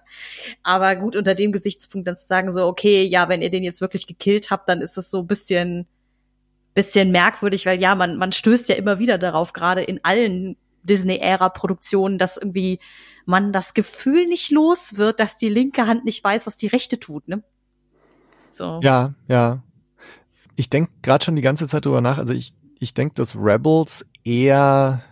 Aber 0.62 0.96
gut, 0.96 1.16
unter 1.16 1.34
dem 1.34 1.52
Gesichtspunkt 1.52 2.08
dann 2.08 2.16
zu 2.16 2.26
sagen, 2.26 2.52
so, 2.52 2.66
okay, 2.66 3.04
ja, 3.04 3.28
wenn 3.28 3.42
ihr 3.42 3.50
den 3.50 3.64
jetzt 3.64 3.80
wirklich 3.80 4.06
gekillt 4.06 4.50
habt, 4.50 4.68
dann 4.68 4.80
ist 4.80 4.96
das 4.96 5.10
so 5.10 5.20
ein 5.20 5.26
bisschen, 5.26 5.86
bisschen 6.74 7.10
merkwürdig, 7.10 7.66
weil 7.66 7.80
ja, 7.80 7.94
man, 7.94 8.16
man 8.16 8.32
stößt 8.32 8.68
ja 8.70 8.76
immer 8.76 8.98
wieder 8.98 9.18
darauf, 9.18 9.52
gerade 9.52 9.82
in 9.82 10.00
allen 10.04 10.56
Disney-Ära-Produktionen, 10.84 12.18
dass 12.18 12.38
irgendwie 12.38 12.80
man 13.26 13.52
das 13.52 13.74
Gefühl 13.74 14.26
nicht 14.26 14.50
los 14.50 14.96
wird, 14.96 15.20
dass 15.20 15.36
die 15.36 15.48
linke 15.48 15.86
Hand 15.86 16.04
nicht 16.04 16.24
weiß, 16.24 16.46
was 16.46 16.56
die 16.56 16.66
rechte 16.66 16.98
tut, 16.98 17.28
ne? 17.28 17.42
So. 18.52 18.80
Ja, 18.82 19.14
ja. 19.28 19.62
Ich 20.56 20.68
denke 20.68 20.90
gerade 21.02 21.24
schon 21.24 21.36
die 21.36 21.42
ganze 21.42 21.66
Zeit 21.66 21.84
drüber 21.84 22.00
nach. 22.00 22.18
Also 22.18 22.32
ich 22.32 22.52
ich 22.82 22.94
denke, 22.94 23.14
dass 23.14 23.36
Rebels 23.36 24.04
eher 24.24 25.02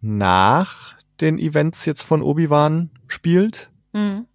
nach 0.00 0.94
den 1.20 1.38
Events 1.38 1.84
jetzt 1.84 2.02
von 2.02 2.22
Obi-Wan 2.22 2.90
spielt. 3.06 3.70
Mhm. 3.92 4.26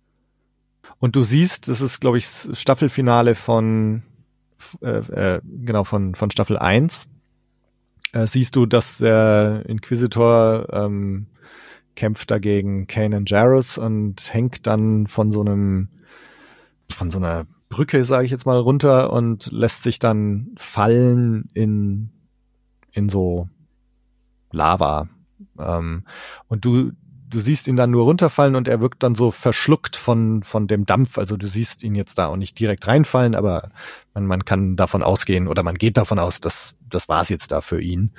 Und 0.99 1.15
du 1.15 1.23
siehst, 1.23 1.67
das 1.67 1.81
ist, 1.81 1.99
glaube 1.99 2.17
ich, 2.17 2.25
Staffelfinale 2.53 3.35
von 3.35 4.03
äh, 4.81 5.35
äh, 5.35 5.41
genau 5.43 5.83
von, 5.83 6.15
von 6.15 6.31
Staffel 6.31 6.57
1. 6.57 7.07
Äh, 8.13 8.27
siehst 8.27 8.55
du, 8.55 8.65
dass 8.65 8.99
der 8.99 9.63
Inquisitor 9.67 10.67
ähm, 10.71 11.27
kämpft 11.95 12.31
dagegen 12.31 12.87
Kanan 12.87 13.25
Jarrus 13.25 13.77
und 13.77 14.33
hängt 14.33 14.67
dann 14.67 15.07
von 15.07 15.31
so 15.31 15.41
einem 15.41 15.89
von 16.89 17.11
so 17.11 17.17
einer 17.17 17.45
Brücke, 17.67 18.05
sage 18.05 18.25
ich 18.25 18.31
jetzt 18.31 18.45
mal, 18.45 18.59
runter 18.59 19.11
und 19.11 19.51
lässt 19.51 19.83
sich 19.83 19.99
dann 19.99 20.51
fallen 20.55 21.49
in 21.53 22.11
in 22.95 23.09
so 23.09 23.49
Lava. 24.51 25.07
Ähm, 25.59 26.03
und 26.47 26.65
du, 26.65 26.91
du 27.29 27.39
siehst 27.39 27.67
ihn 27.67 27.75
dann 27.75 27.91
nur 27.91 28.05
runterfallen 28.05 28.55
und 28.55 28.67
er 28.67 28.79
wirkt 28.79 29.03
dann 29.03 29.15
so 29.15 29.31
verschluckt 29.31 29.95
von, 29.95 30.43
von 30.43 30.67
dem 30.67 30.85
Dampf. 30.85 31.17
Also 31.17 31.37
du 31.37 31.47
siehst 31.47 31.83
ihn 31.83 31.95
jetzt 31.95 32.17
da 32.17 32.27
auch 32.27 32.37
nicht 32.37 32.59
direkt 32.59 32.87
reinfallen, 32.87 33.35
aber 33.35 33.69
man, 34.13 34.25
man 34.25 34.45
kann 34.45 34.75
davon 34.75 35.03
ausgehen 35.03 35.47
oder 35.47 35.61
man 35.61 35.75
geht 35.75 35.97
davon 35.97 36.19
aus, 36.19 36.41
dass 36.41 36.75
das 36.89 37.09
war's 37.09 37.29
jetzt 37.29 37.51
da 37.51 37.61
für 37.61 37.81
ihn. 37.81 38.11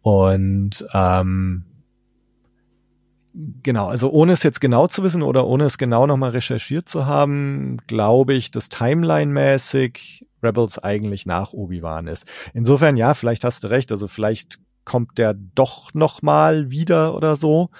Und 0.00 0.86
ähm, 0.94 1.64
genau, 3.62 3.88
also 3.88 4.10
ohne 4.10 4.32
es 4.32 4.42
jetzt 4.42 4.60
genau 4.60 4.86
zu 4.86 5.02
wissen 5.02 5.22
oder 5.22 5.46
ohne 5.46 5.64
es 5.64 5.78
genau 5.78 6.06
nochmal 6.06 6.30
recherchiert 6.30 6.88
zu 6.88 7.06
haben, 7.06 7.78
glaube 7.86 8.34
ich, 8.34 8.50
dass 8.50 8.68
Timeline-mäßig 8.68 10.24
Rebels 10.46 10.78
eigentlich 10.78 11.26
nach 11.26 11.52
Obi-Wan 11.52 12.06
ist. 12.06 12.24
Insofern, 12.54 12.96
ja, 12.96 13.14
vielleicht 13.14 13.44
hast 13.44 13.64
du 13.64 13.68
recht. 13.68 13.90
Also 13.92 14.06
vielleicht 14.06 14.58
kommt 14.84 15.18
der 15.18 15.34
doch 15.34 15.92
noch 15.94 16.22
mal 16.22 16.70
wieder 16.70 17.14
oder 17.14 17.36
so. 17.36 17.70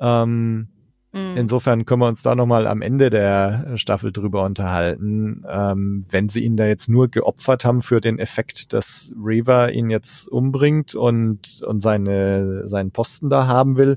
Ähm, 0.00 0.68
mhm. 1.12 1.36
Insofern 1.36 1.84
können 1.84 2.00
wir 2.00 2.08
uns 2.08 2.22
da 2.22 2.34
noch 2.34 2.46
mal 2.46 2.66
am 2.66 2.82
Ende 2.82 3.10
der 3.10 3.76
Staffel 3.76 4.10
drüber 4.10 4.44
unterhalten. 4.44 5.44
Ähm, 5.48 6.04
wenn 6.10 6.28
sie 6.28 6.44
ihn 6.44 6.56
da 6.56 6.66
jetzt 6.66 6.88
nur 6.88 7.08
geopfert 7.08 7.64
haben 7.64 7.82
für 7.82 8.00
den 8.00 8.18
Effekt, 8.18 8.72
dass 8.72 9.12
Reva 9.22 9.68
ihn 9.68 9.90
jetzt 9.90 10.28
umbringt 10.28 10.94
und, 10.94 11.62
und 11.62 11.80
seine, 11.80 12.66
seinen 12.66 12.90
Posten 12.90 13.28
da 13.28 13.46
haben 13.46 13.76
will, 13.76 13.96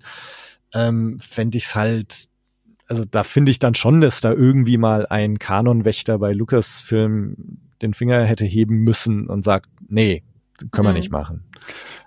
ähm, 0.73 1.17
fände 1.19 1.57
ich 1.57 1.65
es 1.65 1.75
halt 1.75 2.27
also 2.87 3.05
da 3.05 3.23
finde 3.23 3.49
ich 3.49 3.59
dann 3.59 3.75
schon, 3.75 4.01
dass 4.01 4.21
da 4.21 4.31
irgendwie 4.31 4.77
mal 4.77 5.05
ein 5.07 5.39
Kanonwächter 5.39 6.19
bei 6.19 6.33
Lucasfilm 6.33 7.59
den 7.83 7.93
Finger 7.93 8.23
hätte 8.23 8.45
heben 8.45 8.77
müssen 8.77 9.27
und 9.29 9.43
sagt, 9.43 9.69
nee, 9.87 10.23
können 10.71 10.87
wir 10.87 10.91
mhm. 10.91 10.97
nicht 10.97 11.11
machen. 11.11 11.43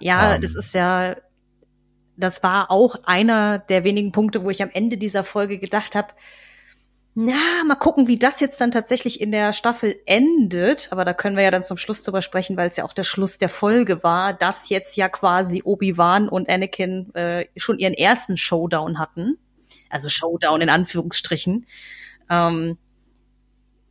Ja, 0.00 0.34
ähm, 0.34 0.42
das 0.42 0.54
ist 0.54 0.74
ja, 0.74 1.16
das 2.16 2.42
war 2.42 2.70
auch 2.70 2.96
einer 3.04 3.58
der 3.58 3.84
wenigen 3.84 4.12
Punkte, 4.12 4.42
wo 4.42 4.50
ich 4.50 4.62
am 4.62 4.70
Ende 4.72 4.96
dieser 4.96 5.24
Folge 5.24 5.58
gedacht 5.58 5.94
habe, 5.94 6.08
na, 7.18 7.64
mal 7.66 7.76
gucken, 7.76 8.08
wie 8.08 8.18
das 8.18 8.40
jetzt 8.40 8.60
dann 8.60 8.70
tatsächlich 8.70 9.22
in 9.22 9.32
der 9.32 9.54
Staffel 9.54 9.98
endet. 10.04 10.88
Aber 10.92 11.02
da 11.06 11.14
können 11.14 11.36
wir 11.36 11.44
ja 11.44 11.50
dann 11.50 11.64
zum 11.64 11.78
Schluss 11.78 12.02
drüber 12.02 12.20
sprechen, 12.20 12.58
weil 12.58 12.68
es 12.68 12.76
ja 12.76 12.84
auch 12.84 12.92
der 12.92 13.04
Schluss 13.04 13.38
der 13.38 13.48
Folge 13.48 14.02
war, 14.02 14.34
dass 14.34 14.68
jetzt 14.68 14.98
ja 14.98 15.08
quasi 15.08 15.62
Obi-Wan 15.64 16.28
und 16.28 16.50
Anakin 16.50 17.14
äh, 17.14 17.46
schon 17.56 17.78
ihren 17.78 17.94
ersten 17.94 18.36
Showdown 18.36 18.98
hatten. 18.98 19.38
Also 19.88 20.10
Showdown 20.10 20.60
in 20.60 20.68
Anführungsstrichen. 20.68 21.64
Ähm, 22.28 22.76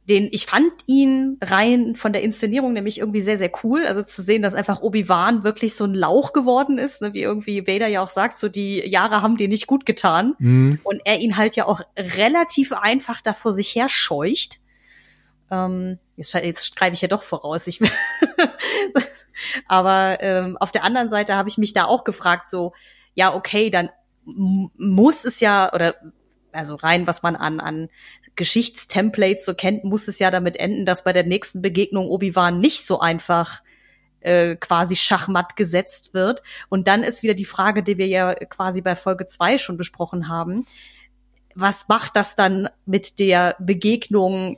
den 0.07 0.27
ich 0.31 0.45
fand 0.45 0.71
ihn 0.85 1.37
rein 1.41 1.95
von 1.95 2.13
der 2.13 2.21
Inszenierung 2.21 2.73
nämlich 2.73 2.99
irgendwie 2.99 3.21
sehr 3.21 3.37
sehr 3.37 3.51
cool, 3.63 3.85
also 3.85 4.03
zu 4.03 4.21
sehen, 4.21 4.41
dass 4.41 4.53
einfach 4.53 4.81
Obi-Wan 4.81 5.43
wirklich 5.43 5.75
so 5.75 5.85
ein 5.85 5.95
Lauch 5.95 6.31
geworden 6.31 6.77
ist, 6.77 7.01
ne, 7.01 7.13
wie 7.13 7.23
irgendwie 7.23 7.67
Vader 7.67 7.87
ja 7.87 8.03
auch 8.03 8.09
sagt, 8.09 8.37
so 8.37 8.47
die 8.47 8.87
Jahre 8.87 9.21
haben 9.21 9.37
dir 9.37 9.47
nicht 9.47 9.65
gut 9.65 9.85
getan 9.85 10.35
mhm. 10.37 10.79
und 10.83 11.01
er 11.05 11.19
ihn 11.19 11.37
halt 11.37 11.55
ja 11.55 11.65
auch 11.65 11.81
relativ 11.97 12.71
einfach 12.71 13.21
da 13.21 13.33
vor 13.33 13.53
sich 13.53 13.75
her 13.75 13.89
scheucht. 13.89 14.59
Ähm, 15.49 15.97
jetzt, 16.15 16.33
jetzt 16.33 16.77
schreibe 16.77 16.93
ich 16.93 17.01
ja 17.01 17.07
doch 17.07 17.23
voraus, 17.23 17.65
ich 17.65 17.79
aber 19.67 20.17
ähm, 20.21 20.57
auf 20.57 20.71
der 20.71 20.83
anderen 20.83 21.09
Seite 21.09 21.35
habe 21.35 21.49
ich 21.49 21.57
mich 21.57 21.73
da 21.73 21.85
auch 21.85 22.03
gefragt, 22.03 22.47
so 22.47 22.73
ja 23.15 23.33
okay, 23.33 23.71
dann 23.71 23.89
muss 24.25 25.25
es 25.25 25.39
ja 25.39 25.73
oder 25.73 25.95
also 26.51 26.75
rein, 26.75 27.05
was 27.07 27.21
man 27.21 27.35
an, 27.35 27.59
an 27.59 27.89
Geschichtstemplates 28.35 29.45
so 29.45 29.53
kennt, 29.53 29.83
muss 29.83 30.07
es 30.07 30.19
ja 30.19 30.31
damit 30.31 30.57
enden, 30.57 30.85
dass 30.85 31.03
bei 31.03 31.13
der 31.13 31.23
nächsten 31.23 31.61
Begegnung 31.61 32.07
Obi-Wan 32.07 32.59
nicht 32.59 32.85
so 32.85 32.99
einfach 32.99 33.61
äh, 34.25 34.55
quasi 34.55 34.95
Schachmatt 34.95 35.55
gesetzt 35.55 36.13
wird. 36.13 36.41
Und 36.69 36.87
dann 36.87 37.03
ist 37.03 37.23
wieder 37.23 37.33
die 37.33 37.45
Frage, 37.45 37.83
die 37.83 37.97
wir 37.97 38.07
ja 38.07 38.33
quasi 38.33 38.81
bei 38.81 38.95
Folge 38.95 39.25
zwei 39.25 39.57
schon 39.57 39.77
besprochen 39.77 40.27
haben. 40.27 40.65
Was 41.53 41.87
macht 41.87 42.15
das 42.15 42.35
dann 42.35 42.67
mit 42.85 43.19
der 43.19 43.55
Begegnung 43.59 44.57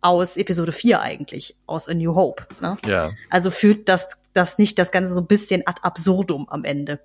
aus 0.00 0.36
Episode 0.36 0.72
4 0.72 1.00
eigentlich, 1.00 1.56
aus 1.66 1.88
A 1.88 1.94
New 1.94 2.14
Hope? 2.14 2.46
Ne? 2.60 2.76
Ja. 2.86 3.12
Also 3.30 3.50
führt 3.50 3.88
das, 3.88 4.18
das 4.32 4.58
nicht 4.58 4.78
das 4.78 4.90
Ganze 4.90 5.12
so 5.12 5.20
ein 5.20 5.26
bisschen 5.26 5.62
ad 5.66 5.80
absurdum 5.82 6.48
am 6.48 6.64
Ende. 6.64 7.00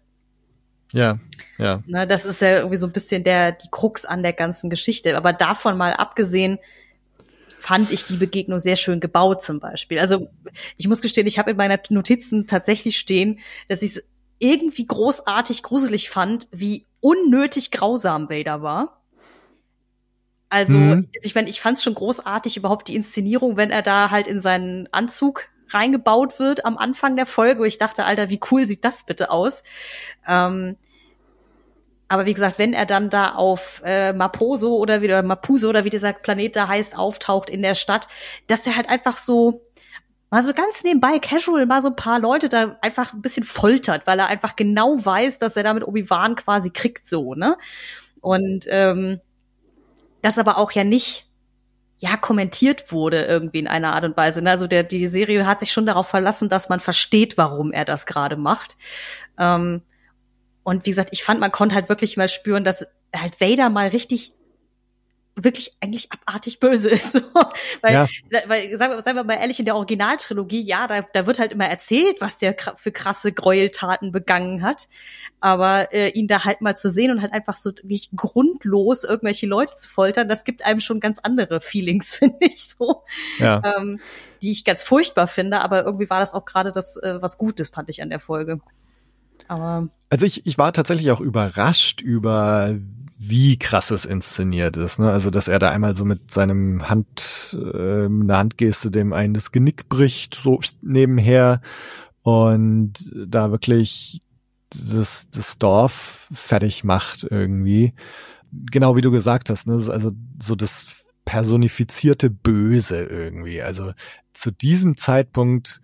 Ja, 0.94 1.20
ja. 1.58 1.82
Ne, 1.86 2.06
das 2.08 2.26
ist 2.26 2.42
ja 2.42 2.58
irgendwie 2.58 2.78
so 2.78 2.88
ein 2.88 2.92
bisschen 2.92 3.24
der, 3.24 3.54
die 3.54 3.70
Krux 3.70 4.06
an 4.06 4.24
der 4.24 4.34
ganzen 4.34 4.70
Geschichte. 4.70 5.16
Aber 5.16 5.34
davon 5.34 5.78
mal 5.78 5.94
abgesehen, 5.94 6.60
fand 7.62 7.92
ich 7.92 8.06
die 8.06 8.18
Begegnung 8.18 8.60
sehr 8.60 8.76
schön 8.76 9.00
gebaut 9.00 9.44
zum 9.44 9.60
Beispiel. 9.60 10.00
Also 10.00 10.30
ich 10.78 10.88
muss 10.88 11.02
gestehen, 11.02 11.28
ich 11.28 11.38
habe 11.38 11.52
in 11.52 11.58
meiner 11.58 11.80
Notizen 11.90 12.48
tatsächlich 12.48 12.98
stehen, 12.98 13.40
dass 13.68 13.84
ich 13.84 13.98
es 13.98 14.04
irgendwie 14.40 14.86
großartig 14.86 15.62
gruselig 15.62 16.10
fand, 16.10 16.48
wie 16.52 16.88
unnötig 17.00 17.70
grausam 17.70 18.30
Vader 18.30 18.64
war. 18.64 19.02
Also, 20.50 20.76
mhm. 20.76 21.08
ich 21.22 21.34
meine, 21.36 21.50
ich 21.50 21.62
fand 21.62 21.78
es 21.78 21.84
schon 21.84 21.94
großartig 21.94 22.58
überhaupt 22.58 22.90
die 22.90 22.96
Inszenierung, 22.96 23.56
wenn 23.56 23.70
er 23.70 23.84
da 23.84 24.10
halt 24.10 24.28
in 24.28 24.42
seinen 24.42 24.92
Anzug 24.92 25.48
reingebaut 25.74 26.40
wird 26.40 26.66
am 26.66 26.78
Anfang 26.78 27.16
der 27.16 27.26
Folge, 27.26 27.66
ich 27.68 27.78
dachte, 27.78 28.06
Alter, 28.06 28.30
wie 28.30 28.40
cool 28.52 28.68
sieht 28.68 28.84
das 28.84 29.06
bitte 29.06 29.32
aus? 29.32 29.64
Ähm, 30.28 30.78
aber 32.08 32.26
wie 32.26 32.34
gesagt, 32.34 32.60
wenn 32.60 32.74
er 32.74 32.86
dann 32.86 33.10
da 33.10 33.36
auf 33.36 33.82
äh, 33.86 34.12
Maposo 34.12 34.76
oder 34.76 35.02
wieder 35.02 35.24
Mapuso 35.24 35.70
oder 35.70 35.86
wie 35.86 35.90
dieser 35.90 36.12
Planet 36.12 36.58
da 36.58 36.68
heißt, 36.68 36.98
auftaucht 36.98 37.50
in 37.50 37.62
der 37.62 37.76
Stadt, 37.76 38.10
dass 38.48 38.64
der 38.64 38.76
halt 38.76 38.90
einfach 38.90 39.18
so 39.18 39.62
mal 40.30 40.44
so 40.44 40.54
ganz 40.54 40.84
nebenbei 40.84 41.20
casual 41.20 41.66
mal 41.66 41.82
so 41.82 41.90
ein 41.90 41.96
paar 41.96 42.20
Leute 42.20 42.50
da 42.50 42.78
einfach 42.82 43.14
ein 43.14 43.22
bisschen 43.22 43.46
foltert, 43.46 44.08
weil 44.08 44.20
er 44.20 44.28
einfach 44.28 44.58
genau 44.58 44.98
weiß, 44.98 45.40
dass 45.40 45.56
er 45.56 45.64
damit 45.64 45.88
Obi-Wan 45.88 46.36
quasi 46.36 46.72
kriegt 46.72 47.08
so, 47.08 47.34
ne? 47.34 47.58
Und 48.20 48.66
ähm, 48.70 49.22
das 50.22 50.38
aber 50.38 50.58
auch 50.58 50.72
ja 50.72 50.84
nicht 50.84 51.31
ja 52.02 52.18
kommentiert 52.18 52.92
wurde 52.92 53.26
irgendwie 53.26 53.60
in 53.60 53.68
einer 53.68 53.94
Art 53.94 54.04
und 54.04 54.18
Weise. 54.18 54.42
Ne? 54.42 54.50
Also 54.50 54.66
der, 54.66 54.82
die 54.82 55.08
Serie 55.08 55.46
hat 55.46 55.60
sich 55.60 55.72
schon 55.72 55.86
darauf 55.86 56.08
verlassen, 56.08 56.50
dass 56.50 56.68
man 56.68 56.80
versteht, 56.80 57.38
warum 57.38 57.72
er 57.72 57.86
das 57.86 58.08
gerade 58.08 58.36
macht. 58.36 58.76
Ähm, 59.38 59.84
und 60.64 60.86
wie 60.86 60.90
gesagt, 60.90 61.10
ich 61.12 61.24
fand, 61.24 61.40
man 61.40 61.52
konnte 61.52 61.76
halt 61.76 61.90
wirklich 61.90 62.18
mal 62.18 62.28
spüren, 62.28 62.64
dass 62.64 62.88
halt 63.16 63.40
Vader 63.40 63.70
mal 63.70 63.90
richtig 63.90 64.34
wirklich 65.36 65.72
eigentlich 65.80 66.10
abartig 66.12 66.60
böse 66.60 66.90
ist. 66.90 67.16
weil, 67.82 67.94
ja. 67.94 68.08
weil 68.48 68.78
sagen 68.78 68.94
wir, 68.94 69.02
sagen 69.02 69.18
wir 69.18 69.24
mal 69.24 69.36
ehrlich, 69.36 69.60
in 69.60 69.66
der 69.66 69.76
Originaltrilogie, 69.76 70.62
ja, 70.62 70.88
da, 70.88 71.02
da 71.02 71.26
wird 71.26 71.40
halt 71.40 71.54
immer 71.54 71.68
erzählt, 71.68 72.20
was 72.20 72.38
der 72.38 72.56
für 72.76 72.92
krasse 72.92 73.32
Gräueltaten 73.32 74.12
begangen 74.12 74.62
hat. 74.62 74.90
Aber 75.40 75.94
äh, 75.94 76.10
ihn 76.10 76.28
da 76.28 76.44
halt 76.44 76.62
mal 76.62 76.76
zu 76.76 76.90
sehen 76.90 77.12
und 77.12 77.22
halt 77.22 77.34
einfach 77.34 77.58
so 77.58 77.72
wirklich 77.72 78.10
grundlos 78.16 79.04
irgendwelche 79.04 79.48
Leute 79.48 79.76
zu 79.76 79.90
foltern, 79.90 80.28
das 80.28 80.44
gibt 80.44 80.66
einem 80.66 80.80
schon 80.80 81.00
ganz 81.00 81.20
andere 81.20 81.62
Feelings, 81.62 82.14
finde 82.16 82.38
ich 82.42 82.64
so. 82.64 83.04
Ja. 83.40 83.62
Ähm, 83.78 84.00
die 84.42 84.52
ich 84.52 84.66
ganz 84.66 84.84
furchtbar 84.84 85.28
finde, 85.28 85.62
aber 85.62 85.86
irgendwie 85.86 86.10
war 86.10 86.20
das 86.20 86.34
auch 86.34 86.46
gerade 86.46 86.72
das, 86.72 86.98
äh, 86.98 87.22
was 87.22 87.38
Gutes, 87.38 87.70
fand 87.70 87.90
ich 87.90 88.02
an 88.02 88.10
der 88.10 88.20
Folge. 88.20 88.60
Aber 89.48 89.90
also 90.10 90.26
ich, 90.26 90.46
ich 90.46 90.58
war 90.58 90.74
tatsächlich 90.74 91.12
auch 91.12 91.22
überrascht 91.22 92.02
über 92.02 92.76
wie 93.24 93.58
krass 93.60 93.92
es 93.92 94.04
inszeniert 94.04 94.78
ist. 94.78 94.98
Ne? 94.98 95.12
Also 95.12 95.30
dass 95.30 95.48
er 95.48 95.60
da 95.60 95.70
einmal 95.70 95.96
so 95.96 96.06
mit 96.06 96.32
seinem 96.32 96.90
Hand, 96.90 97.56
äh, 97.56 98.06
einer 98.06 98.38
Handgeste 98.38 98.90
dem 98.90 99.14
einen 99.14 99.36
das 99.36 99.52
Genick 99.52 99.90
bricht, 99.90 100.34
so 100.34 100.60
nebenher 100.82 101.62
und 102.24 102.94
da 103.28 103.52
wirklich 103.52 104.24
das, 104.92 105.30
das 105.30 105.60
Dorf 105.60 106.30
fertig 106.34 106.84
macht 106.84 107.28
irgendwie. 107.30 107.94
Genau 108.52 108.96
wie 108.96 109.02
du 109.02 109.12
gesagt 109.12 109.52
hast, 109.52 109.68
ne? 109.68 109.74
also 109.74 110.12
so 110.42 110.56
das 110.56 110.88
personifizierte 111.24 112.32
Böse 112.32 113.04
irgendwie. 113.04 113.62
Also 113.62 113.92
zu 114.34 114.50
diesem 114.50 114.98
Zeitpunkt 114.98 115.82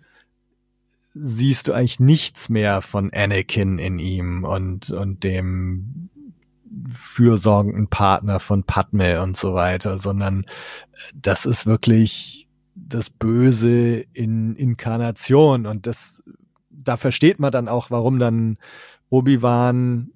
siehst 1.20 1.68
du 1.68 1.72
eigentlich 1.72 2.00
nichts 2.00 2.48
mehr 2.48 2.82
von 2.82 3.12
Anakin 3.12 3.78
in 3.78 3.98
ihm 3.98 4.44
und, 4.44 4.90
und 4.90 5.24
dem 5.24 6.10
fürsorgenden 6.92 7.88
Partner 7.88 8.40
von 8.40 8.64
Padme 8.64 9.22
und 9.22 9.36
so 9.36 9.54
weiter, 9.54 9.98
sondern 9.98 10.46
das 11.14 11.46
ist 11.46 11.66
wirklich 11.66 12.48
das 12.74 13.10
Böse 13.10 14.04
in 14.12 14.54
Inkarnation. 14.54 15.66
Und 15.66 15.86
das, 15.86 16.22
da 16.70 16.96
versteht 16.96 17.38
man 17.38 17.52
dann 17.52 17.68
auch, 17.68 17.90
warum 17.90 18.18
dann 18.18 18.58
Obi-Wan 19.10 20.10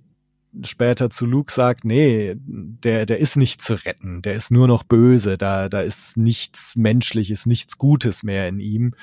später 0.64 1.10
zu 1.10 1.26
Luke 1.26 1.52
sagt, 1.52 1.84
nee, 1.84 2.34
der, 2.36 3.06
der 3.06 3.18
ist 3.18 3.36
nicht 3.36 3.62
zu 3.62 3.74
retten, 3.74 4.22
der 4.22 4.34
ist 4.34 4.50
nur 4.50 4.68
noch 4.68 4.82
böse, 4.82 5.38
da, 5.38 5.68
da 5.68 5.80
ist 5.80 6.16
nichts 6.16 6.76
Menschliches, 6.76 7.46
nichts 7.46 7.78
Gutes 7.78 8.22
mehr 8.22 8.48
in 8.48 8.60
ihm. 8.60 8.94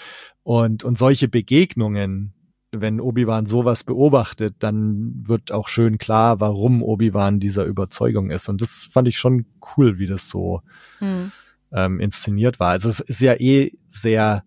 Und, 0.44 0.84
und 0.84 0.98
solche 0.98 1.28
Begegnungen, 1.28 2.34
wenn 2.72 3.02
Obi-Wan 3.02 3.48
sowas 3.48 3.84
beobachtet, 3.84 4.58
dann 4.60 5.24
wird 5.28 5.52
auch 5.52 5.68
schön 5.68 5.98
klar, 5.98 6.40
warum 6.40 6.84
Obi-Wan 6.84 7.40
dieser 7.40 7.66
Überzeugung 7.66 8.30
ist. 8.30 8.48
Und 8.48 8.62
das 8.62 8.88
fand 8.92 9.08
ich 9.08 9.18
schon 9.18 9.46
cool, 9.76 9.98
wie 9.98 10.08
das 10.08 10.30
so 10.30 10.62
hm. 11.00 11.32
ähm, 11.72 12.00
inszeniert 12.00 12.60
war. 12.60 12.70
Also 12.70 12.90
es 12.90 13.00
ist 13.00 13.22
ja 13.22 13.34
eh 13.34 13.74
sehr 13.88 14.44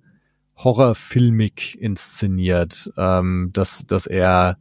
horrorfilmig 0.56 1.80
inszeniert, 1.80 2.92
ähm, 2.96 3.50
dass, 3.52 3.84
dass 3.86 4.06
er 4.06 4.58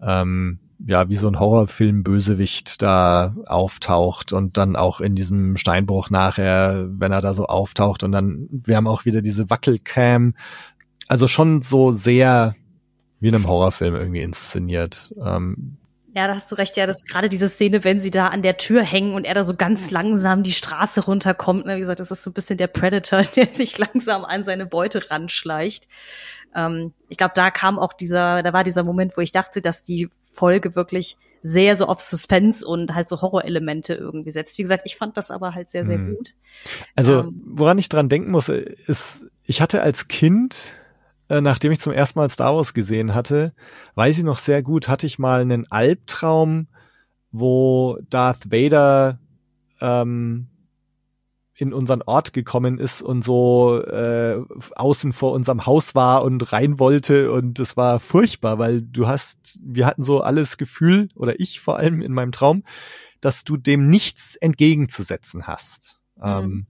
ähm, 0.00 0.60
ja, 0.86 1.08
wie 1.08 1.16
so 1.16 1.28
ein 1.28 1.38
Horrorfilm-Bösewicht 1.38 2.82
da 2.82 3.34
auftaucht 3.46 4.32
und 4.32 4.56
dann 4.56 4.76
auch 4.76 5.00
in 5.00 5.14
diesem 5.14 5.56
Steinbruch 5.56 6.10
nachher, 6.10 6.86
wenn 6.90 7.12
er 7.12 7.20
da 7.20 7.34
so 7.34 7.46
auftaucht 7.46 8.02
und 8.02 8.12
dann, 8.12 8.48
wir 8.50 8.76
haben 8.76 8.86
auch 8.86 9.04
wieder 9.04 9.22
diese 9.22 9.50
Wackelcam. 9.50 10.34
Also 11.08 11.28
schon 11.28 11.60
so 11.60 11.92
sehr 11.92 12.54
wie 13.20 13.28
in 13.28 13.34
einem 13.34 13.48
Horrorfilm 13.48 13.94
irgendwie 13.94 14.22
inszeniert. 14.22 15.14
Ähm, 15.24 15.78
ja, 16.14 16.28
da 16.28 16.34
hast 16.34 16.50
du 16.52 16.54
recht. 16.54 16.76
Ja, 16.76 16.86
das 16.86 17.04
gerade 17.04 17.28
diese 17.28 17.48
Szene, 17.48 17.82
wenn 17.82 17.98
sie 17.98 18.12
da 18.12 18.28
an 18.28 18.42
der 18.42 18.56
Tür 18.56 18.82
hängen 18.82 19.14
und 19.14 19.24
er 19.24 19.34
da 19.34 19.42
so 19.42 19.54
ganz 19.56 19.90
langsam 19.90 20.44
die 20.44 20.52
Straße 20.52 21.04
runterkommt. 21.06 21.66
Ne? 21.66 21.76
Wie 21.76 21.80
gesagt, 21.80 21.98
das 21.98 22.12
ist 22.12 22.22
so 22.22 22.30
ein 22.30 22.34
bisschen 22.34 22.56
der 22.56 22.68
Predator, 22.68 23.22
der 23.36 23.48
sich 23.48 23.78
langsam 23.78 24.24
an 24.24 24.44
seine 24.44 24.64
Beute 24.64 25.10
ranschleicht. 25.10 25.88
Ähm, 26.54 26.92
ich 27.08 27.16
glaube, 27.16 27.32
da 27.34 27.50
kam 27.50 27.80
auch 27.80 27.92
dieser, 27.92 28.44
da 28.44 28.52
war 28.52 28.62
dieser 28.62 28.84
Moment, 28.84 29.16
wo 29.16 29.22
ich 29.22 29.32
dachte, 29.32 29.60
dass 29.60 29.82
die 29.82 30.08
Folge 30.34 30.76
wirklich 30.76 31.16
sehr 31.42 31.76
so 31.76 31.86
auf 31.86 32.00
Suspense 32.00 32.66
und 32.66 32.94
halt 32.94 33.06
so 33.06 33.20
Horrorelemente 33.20 33.92
irgendwie 33.94 34.30
setzt. 34.30 34.56
Wie 34.56 34.62
gesagt, 34.62 34.84
ich 34.86 34.96
fand 34.96 35.16
das 35.18 35.30
aber 35.30 35.54
halt 35.54 35.68
sehr, 35.68 35.84
sehr 35.84 35.98
hm. 35.98 36.16
gut. 36.16 36.34
Also, 36.96 37.20
ähm, 37.20 37.42
woran 37.44 37.76
ich 37.76 37.90
dran 37.90 38.08
denken 38.08 38.30
muss, 38.30 38.48
ist, 38.48 39.26
ich 39.44 39.60
hatte 39.60 39.82
als 39.82 40.08
Kind, 40.08 40.74
äh, 41.28 41.42
nachdem 41.42 41.70
ich 41.70 41.80
zum 41.80 41.92
ersten 41.92 42.18
Mal 42.18 42.30
Star 42.30 42.56
Wars 42.56 42.72
gesehen 42.72 43.14
hatte, 43.14 43.52
weiß 43.94 44.16
ich 44.16 44.24
noch 44.24 44.38
sehr 44.38 44.62
gut, 44.62 44.88
hatte 44.88 45.06
ich 45.06 45.18
mal 45.18 45.42
einen 45.42 45.70
Albtraum, 45.70 46.68
wo 47.30 47.98
Darth 48.08 48.50
Vader 48.50 49.18
ähm, 49.82 50.46
in 51.56 51.72
unseren 51.72 52.02
Ort 52.02 52.32
gekommen 52.32 52.78
ist 52.78 53.00
und 53.00 53.24
so 53.24 53.80
äh, 53.80 54.42
außen 54.74 55.12
vor 55.12 55.32
unserem 55.32 55.66
Haus 55.66 55.94
war 55.94 56.24
und 56.24 56.52
rein 56.52 56.78
wollte 56.78 57.30
und 57.30 57.58
es 57.60 57.76
war 57.76 58.00
furchtbar, 58.00 58.58
weil 58.58 58.82
du 58.82 59.06
hast, 59.06 59.60
wir 59.62 59.86
hatten 59.86 60.02
so 60.02 60.20
alles 60.20 60.56
Gefühl 60.56 61.08
oder 61.14 61.38
ich 61.38 61.60
vor 61.60 61.76
allem 61.76 62.02
in 62.02 62.12
meinem 62.12 62.32
Traum, 62.32 62.64
dass 63.20 63.44
du 63.44 63.56
dem 63.56 63.88
nichts 63.88 64.34
entgegenzusetzen 64.36 65.46
hast. 65.46 66.00
Mhm. 66.16 66.22
Ähm, 66.24 66.66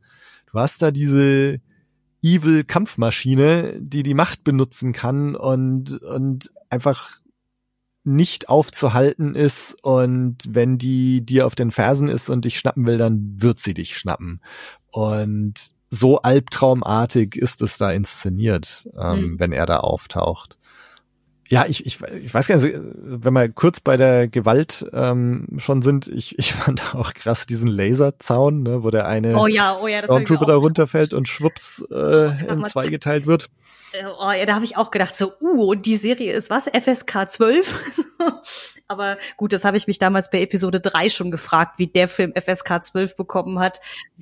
du 0.53 0.59
hast 0.59 0.83
da 0.83 0.91
diese 0.91 1.61
evil 2.23 2.65
Kampfmaschine, 2.65 3.81
die 3.81 4.03
die 4.03 4.15
Macht 4.15 4.45
benutzen 4.45 4.93
kann 4.93 5.35
und 5.35 5.93
und 6.03 6.51
einfach 6.69 7.21
nicht 8.05 8.49
aufzuhalten 8.49 9.35
ist 9.35 9.75
und 9.83 10.39
wenn 10.47 10.79
die 10.79 11.25
dir 11.25 11.47
auf 11.47 11.55
den 11.55 11.71
Fersen 11.71 12.09
ist 12.09 12.29
und 12.29 12.45
dich 12.45 12.59
schnappen 12.59 12.87
will, 12.87 12.99
dann 12.99 13.35
wird 13.39 13.61
sie 13.61 13.75
dich 13.75 13.97
schnappen. 13.97 14.41
Und 14.91 15.55
so 15.91 16.21
albtraumartig 16.21 17.37
ist 17.37 17.63
es 17.63 17.79
da 17.79 17.91
inszeniert, 17.91 18.89
ähm, 18.99 19.21
mhm. 19.21 19.41
wenn 19.41 19.53
er 19.53 19.67
da 19.67 19.79
auftaucht. 19.79 20.59
Ja, 21.49 21.67
ich, 21.69 21.85
ich, 21.85 22.01
ich 22.01 22.33
weiß 22.33 22.47
gar 22.47 22.57
nicht, 22.57 22.75
wenn 22.75 23.35
wir 23.35 23.49
kurz 23.51 23.81
bei 23.81 23.97
der 23.97 24.29
Gewalt 24.29 24.87
ähm, 24.93 25.47
schon 25.59 25.83
sind, 25.83 26.09
ich, 26.09 26.39
ich 26.39 26.53
fand 26.55 26.95
auch 26.95 27.13
krass 27.13 27.47
diesen 27.47 27.69
Laserzaun, 27.69 28.63
ne, 28.63 28.83
wo 28.83 28.91
der 28.91 29.07
eine 29.07 29.37
oh 29.39 29.47
ja, 29.47 29.79
oh 29.81 29.87
ja, 29.87 29.99
Stormtrooper 29.99 30.47
da 30.47 30.57
runterfällt 30.57 31.13
und 31.13 31.29
schwupps 31.29 31.85
äh, 31.91 32.47
in 32.49 32.65
zwei 32.67 32.89
geteilt 32.89 33.27
wird. 33.27 33.51
Oh, 34.19 34.33
ja, 34.33 34.45
da 34.45 34.55
habe 34.55 34.65
ich 34.65 34.77
auch 34.77 34.91
gedacht, 34.91 35.15
so, 35.15 35.33
uh, 35.41 35.75
die 35.77 35.97
Serie 35.97 36.33
ist 36.33 36.51
was? 36.51 36.69
FSK 36.69 37.29
12? 37.29 38.05
Aber 38.89 39.19
gut, 39.37 39.53
das 39.53 39.65
habe 39.65 39.77
ich 39.77 39.87
mich 39.87 39.99
damals 40.01 40.31
bei 40.31 40.41
Episode 40.41 40.81
3 40.81 41.11
schon 41.11 41.31
gefragt, 41.31 41.79
wie 41.79 41.87
der 41.87 42.09
Film 42.09 42.33
FSK 42.35 42.83
12 42.83 43.17
bekommen 43.17 43.61
hat, 43.61 43.81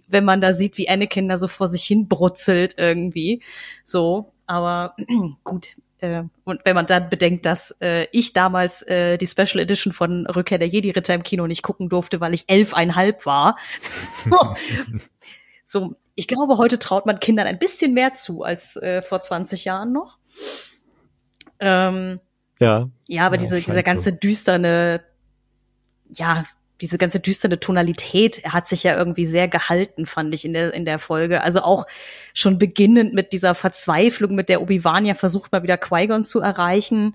wenn 0.09 0.27
man 0.27 0.43
da 0.43 0.53
sieht, 0.53 0.77
wie 0.77 0.91
Anakin 0.91 1.29
da 1.29 1.39
so 1.39 1.49
vor 1.49 1.69
sich 1.69 1.85
hin 1.85 2.07
brutzelt 2.07 2.75
irgendwie. 2.77 3.43
So, 3.85 4.33
aber 4.47 4.95
gut. 5.45 5.77
Äh, 6.03 6.25
und 6.45 6.61
wenn 6.65 6.75
man 6.75 6.87
dann 6.87 7.09
bedenkt, 7.09 7.47
dass 7.47 7.77
äh, 7.81 8.09
ich 8.11 8.33
damals 8.33 8.83
äh, 8.83 9.17
die 9.19 9.27
Special 9.29 9.61
Edition 9.61 9.93
von 9.93 10.27
Rückkehr 10.27 10.59
der 10.59 10.69
Jedi-Ritter 10.69 11.15
im 11.15 11.23
Kino 11.23 11.47
nicht 11.47 11.63
gucken 11.63 11.89
durfte, 11.89 12.21
weil 12.21 12.35
ich 12.35 12.45
elfeinhalb 12.49 13.25
war. 13.25 13.57
so, 15.65 15.95
ich 16.17 16.27
glaube, 16.27 16.59
heute 16.59 16.81
traut 16.81 17.07
man 17.07 17.21
Kindern 17.21 17.47
ein 17.47 17.61
bisschen 17.61 17.95
mehr 17.95 18.15
zu 18.15 18.43
als 18.43 18.77
äh, 18.77 19.01
vor 19.01 19.23
20 19.23 19.65
Jahren 19.65 19.93
noch. 19.93 20.19
Ähm, 21.61 22.19
ja. 22.61 22.91
Ja, 23.07 23.27
aber 23.27 23.37
ja, 23.37 23.41
diese, 23.41 23.61
dieser 23.61 23.85
ganze 23.85 24.11
so. 24.11 24.17
düsterne, 24.17 25.05
ja, 26.09 26.45
diese 26.83 26.99
ganze 26.99 27.21
düsterne 27.21 27.61
Tonalität 27.61 28.43
hat 28.45 28.67
sich 28.67 28.83
ja 28.83 28.97
irgendwie 28.97 29.25
sehr 29.25 29.47
gehalten, 29.47 30.05
fand 30.05 30.35
ich 30.35 30.45
in 30.45 30.53
der, 30.53 30.75
in 30.75 30.85
der 30.85 30.99
Folge. 30.99 31.43
Also 31.43 31.63
auch 31.63 31.87
schon 32.35 32.59
beginnend 32.59 33.15
mit 33.15 33.33
dieser 33.33 33.55
Verzweiflung, 33.55 34.35
mit 34.35 34.49
der 34.49 34.61
Obi-Wan 34.61 35.07
ja 35.07 35.15
versucht, 35.15 35.53
mal 35.53 35.63
wieder 35.63 35.79
Qui-Gon 35.79 36.25
zu 36.25 36.41
erreichen. 36.41 37.15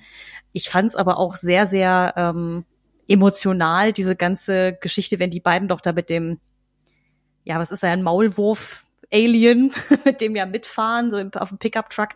Ich 0.53 0.69
fand 0.69 0.87
es 0.87 0.95
aber 0.95 1.17
auch 1.19 1.35
sehr, 1.35 1.65
sehr 1.65 2.13
ähm, 2.15 2.63
emotional, 3.09 3.91
diese 3.91 4.15
ganze 4.15 4.77
Geschichte, 4.79 5.19
wenn 5.19 5.31
die 5.31 5.41
beiden 5.41 5.67
doch 5.67 5.81
da 5.81 5.91
mit 5.91 6.09
dem, 6.09 6.39
ja, 7.43 7.59
was 7.59 7.71
ist 7.71 7.83
er, 7.83 7.91
ein 7.91 8.03
Maulwurf, 8.03 8.85
Alien, 9.11 9.73
mit 10.05 10.21
dem 10.21 10.35
ja 10.35 10.45
mitfahren, 10.45 11.11
so 11.11 11.17
auf 11.17 11.49
dem 11.49 11.57
Pickup-Truck. 11.57 12.09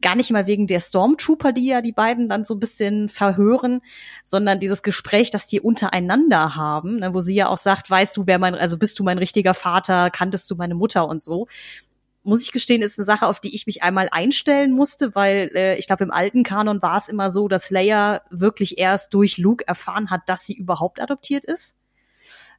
Gar 0.00 0.16
nicht 0.16 0.30
mal 0.30 0.46
wegen 0.46 0.66
der 0.66 0.80
Stormtrooper, 0.80 1.52
die 1.52 1.66
ja 1.66 1.80
die 1.80 1.92
beiden 1.92 2.28
dann 2.28 2.44
so 2.44 2.54
ein 2.54 2.60
bisschen 2.60 3.08
verhören, 3.08 3.80
sondern 4.24 4.60
dieses 4.60 4.82
Gespräch, 4.82 5.30
das 5.30 5.46
die 5.46 5.60
untereinander 5.60 6.54
haben, 6.54 7.00
ne, 7.00 7.14
wo 7.14 7.20
sie 7.20 7.34
ja 7.34 7.48
auch 7.48 7.58
sagt, 7.58 7.90
weißt 7.90 8.16
du, 8.16 8.26
wer 8.26 8.38
mein, 8.38 8.54
also 8.54 8.78
bist 8.78 8.98
du 8.98 9.04
mein 9.04 9.18
richtiger 9.18 9.54
Vater, 9.54 10.10
kanntest 10.10 10.50
du 10.50 10.56
meine 10.56 10.74
Mutter 10.74 11.08
und 11.08 11.22
so. 11.22 11.48
Muss 12.22 12.42
ich 12.42 12.52
gestehen, 12.52 12.82
ist 12.82 12.98
eine 12.98 13.06
Sache, 13.06 13.26
auf 13.26 13.40
die 13.40 13.54
ich 13.54 13.66
mich 13.66 13.82
einmal 13.82 14.08
einstellen 14.12 14.72
musste, 14.72 15.14
weil 15.14 15.50
äh, 15.54 15.76
ich 15.76 15.86
glaube, 15.86 16.04
im 16.04 16.10
alten 16.10 16.42
Kanon 16.42 16.82
war 16.82 16.98
es 16.98 17.08
immer 17.08 17.30
so, 17.30 17.48
dass 17.48 17.70
Leia 17.70 18.22
wirklich 18.30 18.78
erst 18.78 19.14
durch 19.14 19.38
Luke 19.38 19.66
erfahren 19.66 20.10
hat, 20.10 20.22
dass 20.26 20.44
sie 20.44 20.54
überhaupt 20.54 21.00
adoptiert 21.00 21.44
ist. 21.44 21.76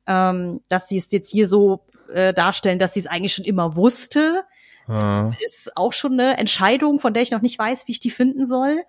Ähm, 0.07 0.61
dass 0.69 0.87
sie 0.87 0.97
es 0.97 1.11
jetzt 1.11 1.29
hier 1.29 1.47
so 1.47 1.85
äh, 2.13 2.33
darstellen, 2.33 2.79
dass 2.79 2.93
sie 2.93 3.01
es 3.01 3.07
eigentlich 3.07 3.33
schon 3.33 3.45
immer 3.45 3.75
wusste. 3.75 4.43
Ja. 4.87 5.31
Ist 5.43 5.77
auch 5.77 5.93
schon 5.93 6.13
eine 6.13 6.37
Entscheidung, 6.37 6.99
von 6.99 7.13
der 7.13 7.23
ich 7.23 7.31
noch 7.31 7.41
nicht 7.41 7.59
weiß, 7.59 7.87
wie 7.87 7.91
ich 7.91 7.99
die 7.99 8.09
finden 8.09 8.45
soll. 8.45 8.83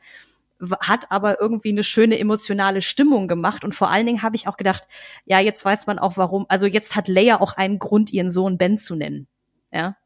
Hat 0.81 1.11
aber 1.11 1.41
irgendwie 1.41 1.71
eine 1.71 1.83
schöne 1.83 2.19
emotionale 2.19 2.83
Stimmung 2.83 3.29
gemacht. 3.29 3.65
Und 3.65 3.75
vor 3.75 3.91
allen 3.91 4.07
Dingen 4.07 4.23
habe 4.23 4.37
ich 4.37 4.49
auch 4.49 4.57
gedacht, 4.57 4.85
ja, 5.25 5.41
jetzt 5.41 5.65
weiß 5.65 5.87
man 5.87 5.99
auch 5.99 6.17
warum. 6.17 6.47
Also 6.49 6.67
jetzt 6.67 6.97
hat 6.97 7.09
Leia 7.09 7.41
auch 7.41 7.55
einen 7.55 7.79
Grund, 7.79 8.13
ihren 8.13 8.31
Sohn 8.31 8.59
Ben 8.59 8.79
zu 8.79 8.95
nennen. 8.95 9.27
Ja, 9.73 9.97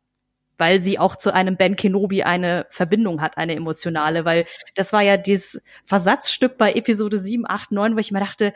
weil 0.56 0.80
sie 0.80 0.98
auch 0.98 1.16
zu 1.16 1.32
einem 1.32 1.56
Ben 1.56 1.76
Kenobi 1.76 2.22
eine 2.22 2.66
Verbindung 2.70 3.20
hat, 3.20 3.36
eine 3.36 3.54
emotionale, 3.54 4.24
weil 4.24 4.46
das 4.74 4.92
war 4.92 5.02
ja 5.02 5.16
dieses 5.16 5.60
Versatzstück 5.84 6.58
bei 6.58 6.72
Episode 6.74 7.18
7, 7.18 7.44
8, 7.48 7.72
9, 7.72 7.94
wo 7.94 7.98
ich 7.98 8.12
mir 8.12 8.20
dachte, 8.20 8.52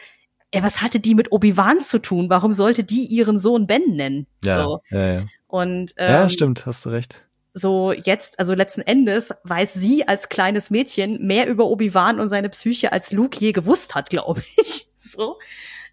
ey, 0.50 0.62
was 0.62 0.80
hatte 0.82 1.00
die 1.00 1.14
mit 1.14 1.32
Obi-Wan 1.32 1.80
zu 1.80 1.98
tun? 1.98 2.30
Warum 2.30 2.52
sollte 2.52 2.84
die 2.84 3.04
ihren 3.04 3.38
Sohn 3.38 3.66
Ben 3.66 3.82
nennen? 3.94 4.26
Ja, 4.44 4.62
so. 4.62 4.80
ja, 4.90 5.12
ja. 5.14 5.26
Und 5.46 5.94
ähm, 5.96 6.10
ja, 6.10 6.28
stimmt, 6.28 6.66
hast 6.66 6.84
du 6.84 6.90
recht. 6.90 7.22
so 7.54 7.92
jetzt, 7.92 8.38
also 8.38 8.54
letzten 8.54 8.82
Endes 8.82 9.34
weiß 9.44 9.74
sie 9.74 10.06
als 10.06 10.28
kleines 10.28 10.70
Mädchen 10.70 11.26
mehr 11.26 11.48
über 11.48 11.66
Obi-Wan 11.66 12.20
und 12.20 12.28
seine 12.28 12.48
Psyche 12.50 12.92
als 12.92 13.12
Luke 13.12 13.38
je 13.40 13.52
gewusst 13.52 13.94
hat, 13.94 14.10
glaube 14.10 14.42
ich. 14.56 14.88
so. 14.96 15.38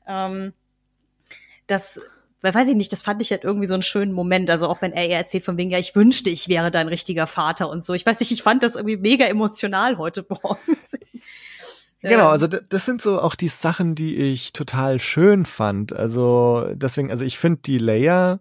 Ähm, 0.07 0.53
das 1.67 1.99
weiß 2.41 2.67
ich 2.67 2.75
nicht, 2.75 2.91
das 2.91 3.01
fand 3.01 3.21
ich 3.23 3.31
halt 3.31 3.43
irgendwie 3.43 3.65
so 3.65 3.73
einen 3.73 3.81
schönen 3.81 4.11
Moment. 4.11 4.49
Also 4.51 4.67
auch 4.67 4.81
wenn 4.81 4.93
er 4.93 5.07
ihr 5.09 5.15
erzählt 5.15 5.45
von 5.45 5.57
wegen, 5.57 5.71
ja, 5.71 5.79
ich 5.79 5.95
wünschte, 5.95 6.29
ich 6.29 6.47
wäre 6.47 6.69
dein 6.69 6.87
richtiger 6.87 7.25
Vater 7.25 7.69
und 7.69 7.83
so. 7.83 7.93
Ich 7.93 8.05
weiß 8.05 8.19
nicht, 8.19 8.31
ich 8.31 8.43
fand 8.43 8.61
das 8.61 8.75
irgendwie 8.75 8.97
mega 8.97 9.25
emotional 9.25 9.97
heute 9.97 10.25
Morgen. 10.29 10.77
Genau, 12.09 12.29
also 12.29 12.47
das 12.47 12.85
sind 12.85 13.01
so 13.01 13.19
auch 13.21 13.35
die 13.35 13.47
Sachen, 13.47 13.95
die 13.95 14.15
ich 14.15 14.53
total 14.53 14.99
schön 14.99 15.45
fand. 15.45 15.93
Also 15.93 16.67
deswegen, 16.73 17.11
also 17.11 17.23
ich 17.23 17.37
finde 17.37 17.61
die 17.65 17.77
Leia 17.77 18.39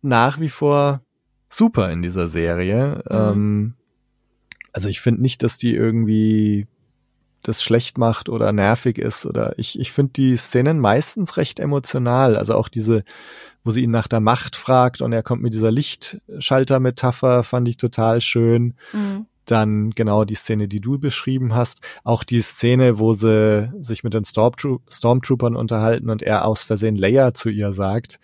nach 0.00 0.40
wie 0.40 0.48
vor 0.48 1.02
super 1.48 1.90
in 1.90 2.02
dieser 2.02 2.28
Serie. 2.28 3.02
Mhm. 3.08 3.16
Ähm, 3.16 3.74
also 4.72 4.88
ich 4.88 5.00
finde 5.00 5.22
nicht, 5.22 5.42
dass 5.42 5.56
die 5.58 5.74
irgendwie 5.74 6.66
das 7.42 7.62
schlecht 7.62 7.98
macht 7.98 8.28
oder 8.28 8.52
nervig 8.52 8.98
ist 8.98 9.26
oder 9.26 9.58
ich, 9.58 9.78
ich 9.78 9.90
finde 9.90 10.12
die 10.12 10.36
Szenen 10.36 10.78
meistens 10.78 11.36
recht 11.36 11.58
emotional. 11.58 12.36
Also 12.36 12.54
auch 12.54 12.68
diese, 12.68 13.04
wo 13.64 13.72
sie 13.72 13.82
ihn 13.82 13.90
nach 13.90 14.08
der 14.08 14.20
Macht 14.20 14.56
fragt 14.56 15.02
und 15.02 15.12
er 15.12 15.22
kommt 15.22 15.42
mit 15.42 15.52
dieser 15.52 15.72
Lichtschalter-Metapher, 15.72 17.42
fand 17.42 17.68
ich 17.68 17.76
total 17.76 18.20
schön. 18.20 18.74
Mhm. 18.92 19.26
Dann 19.44 19.90
genau 19.90 20.24
die 20.24 20.34
Szene, 20.34 20.68
die 20.68 20.80
du 20.80 20.98
beschrieben 20.98 21.54
hast. 21.54 21.82
Auch 22.04 22.24
die 22.24 22.40
Szene, 22.40 22.98
wo 22.98 23.14
sie 23.14 23.70
sich 23.80 24.04
mit 24.04 24.14
den 24.14 24.24
Stormtro 24.24 24.80
Stormtroopern 24.88 25.56
unterhalten 25.56 26.10
und 26.10 26.22
er 26.22 26.46
aus 26.46 26.62
Versehen 26.62 26.96
Leia 26.96 27.34
zu 27.34 27.48
ihr 27.48 27.72
sagt. 27.72 28.20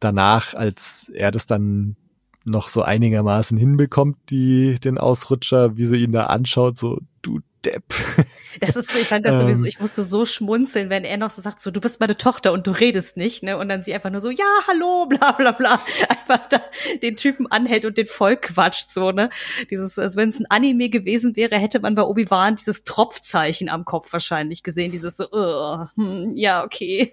Danach, 0.00 0.54
als 0.54 1.10
er 1.14 1.30
das 1.30 1.46
dann 1.46 1.96
noch 2.44 2.68
so 2.68 2.82
einigermaßen 2.82 3.58
hinbekommt, 3.58 4.16
die, 4.30 4.76
den 4.76 4.98
Ausrutscher, 4.98 5.76
wie 5.76 5.86
sie 5.86 6.04
ihn 6.04 6.12
da 6.12 6.26
anschaut, 6.26 6.78
so, 6.78 7.00
du 7.22 7.40
Depp. 7.66 7.84
Das 8.58 8.74
ist, 8.74 8.94
ich 8.96 9.08
fand 9.08 9.26
das 9.26 9.38
sowieso, 9.38 9.64
ähm. 9.64 9.66
ich 9.66 9.80
musste 9.80 10.02
so 10.02 10.24
schmunzeln, 10.24 10.88
wenn 10.88 11.04
er 11.04 11.18
noch 11.18 11.30
so 11.30 11.42
sagt, 11.42 11.60
so, 11.60 11.70
du 11.70 11.78
bist 11.78 12.00
meine 12.00 12.16
Tochter 12.16 12.54
und 12.54 12.66
du 12.66 12.70
redest 12.70 13.18
nicht, 13.18 13.42
ne, 13.42 13.58
und 13.58 13.68
dann 13.68 13.82
sie 13.82 13.92
einfach 13.92 14.08
nur 14.08 14.20
so, 14.20 14.30
ja, 14.30 14.46
hallo, 14.66 15.04
bla, 15.10 15.32
bla, 15.32 15.52
bla, 15.52 15.78
einfach 16.08 16.48
da 16.48 16.62
den 17.02 17.16
Typen 17.16 17.46
anhält 17.48 17.84
und 17.84 17.98
den 17.98 18.06
voll 18.06 18.38
quatscht, 18.38 18.90
so, 18.90 19.12
ne. 19.12 19.28
Dieses, 19.70 19.98
als 19.98 20.16
wenn 20.16 20.30
es 20.30 20.40
ein 20.40 20.46
Anime 20.48 20.88
gewesen 20.88 21.36
wäre, 21.36 21.58
hätte 21.58 21.80
man 21.80 21.94
bei 21.94 22.02
Obi-Wan 22.02 22.56
dieses 22.56 22.84
Tropfzeichen 22.84 23.68
am 23.68 23.84
Kopf 23.84 24.10
wahrscheinlich 24.10 24.62
gesehen, 24.62 24.90
dieses 24.90 25.18
so, 25.18 25.30
uh, 25.30 25.84
hm, 25.96 26.32
ja, 26.34 26.64
okay. 26.64 27.12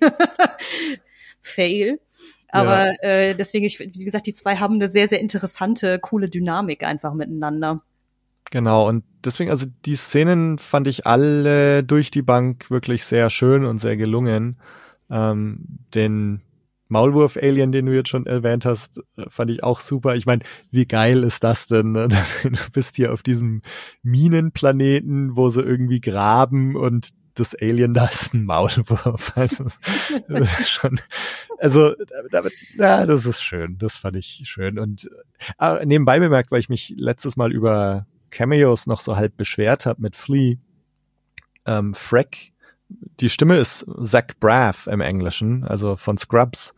Fail. 1.42 2.00
Aber 2.54 2.86
ja. 2.86 3.10
äh, 3.10 3.36
deswegen, 3.36 3.66
ich, 3.66 3.80
wie 3.80 4.06
gesagt, 4.06 4.28
die 4.28 4.34
zwei 4.34 4.58
haben 4.58 4.76
eine 4.76 4.88
sehr, 4.88 5.10
sehr 5.10 5.20
interessante, 5.20 6.00
coole 6.00 6.30
Dynamik 6.30 6.84
einfach 6.84 7.14
miteinander. 7.14 7.82
Genau, 8.54 8.88
und 8.88 9.04
deswegen, 9.26 9.50
also 9.50 9.66
die 9.84 9.96
Szenen 9.96 10.60
fand 10.60 10.88
ich 10.88 11.08
alle 11.08 11.84
durch 11.84 12.12
die 12.12 12.22
Bank 12.22 12.70
wirklich 12.70 13.04
sehr 13.04 13.32
schön 13.32 13.66
und 13.66 13.80
sehr 13.80 13.98
gelungen. 13.98 14.60
Ähm, 15.10 15.80
den 15.96 16.42
Maulwurf-Alien, 16.88 17.72
den 17.72 17.88
du 17.88 17.96
jetzt 17.96 18.10
schon 18.10 18.28
erwähnt 18.28 18.64
hast, 18.64 19.02
fand 19.28 19.50
ich 19.50 19.64
auch 19.64 19.80
super. 19.80 20.16
Ich 20.16 20.28
meine, 20.28 20.44
wie 20.70 20.86
geil 20.86 21.24
ist 21.24 21.44
das 21.44 21.66
denn? 21.66 21.94
Ne? 21.94 22.10
du 22.44 22.72
bist 22.72 22.96
hier 22.96 23.12
auf 23.12 23.24
diesem 23.24 23.64
Minenplaneten, 24.04 25.36
wo 25.36 25.50
sie 25.50 25.62
irgendwie 25.62 26.00
graben 26.00 26.76
und 26.76 27.10
das 27.34 27.56
Alien 27.60 27.96
da 27.96 28.06
ist 28.06 28.36
ein 28.36 28.46
Maulwurf. 28.46 29.34
Also, 29.36 29.64
das 30.28 30.60
ist 30.60 30.70
schon, 30.70 31.00
also 31.58 31.96
damit, 32.30 32.54
ja, 32.78 33.08
das 33.08 33.26
ist 33.26 33.42
schön. 33.42 33.80
Das 33.80 33.98
fand 33.98 34.16
ich 34.16 34.44
schön. 34.46 34.78
Und 34.78 35.10
äh, 35.58 35.84
nebenbei 35.88 36.20
bemerkt, 36.20 36.52
weil 36.52 36.60
ich 36.60 36.70
mich 36.70 36.94
letztes 36.96 37.36
Mal 37.36 37.52
über 37.52 38.06
Cameos 38.34 38.88
noch 38.88 39.02
so 39.02 39.16
halb 39.16 39.38
beschwert 39.38 39.86
habe 39.86 40.02
mit 40.02 40.16
Flea, 40.16 40.58
ähm, 41.66 41.94
Freck, 41.94 42.54
die 43.20 43.30
Stimme 43.30 43.58
ist 43.58 43.86
Zach 44.02 44.28
Braff 44.40 44.88
im 44.88 45.02
Englischen, 45.02 45.64
also 45.64 45.96
von 45.96 46.18
Scrubs. 46.18 46.74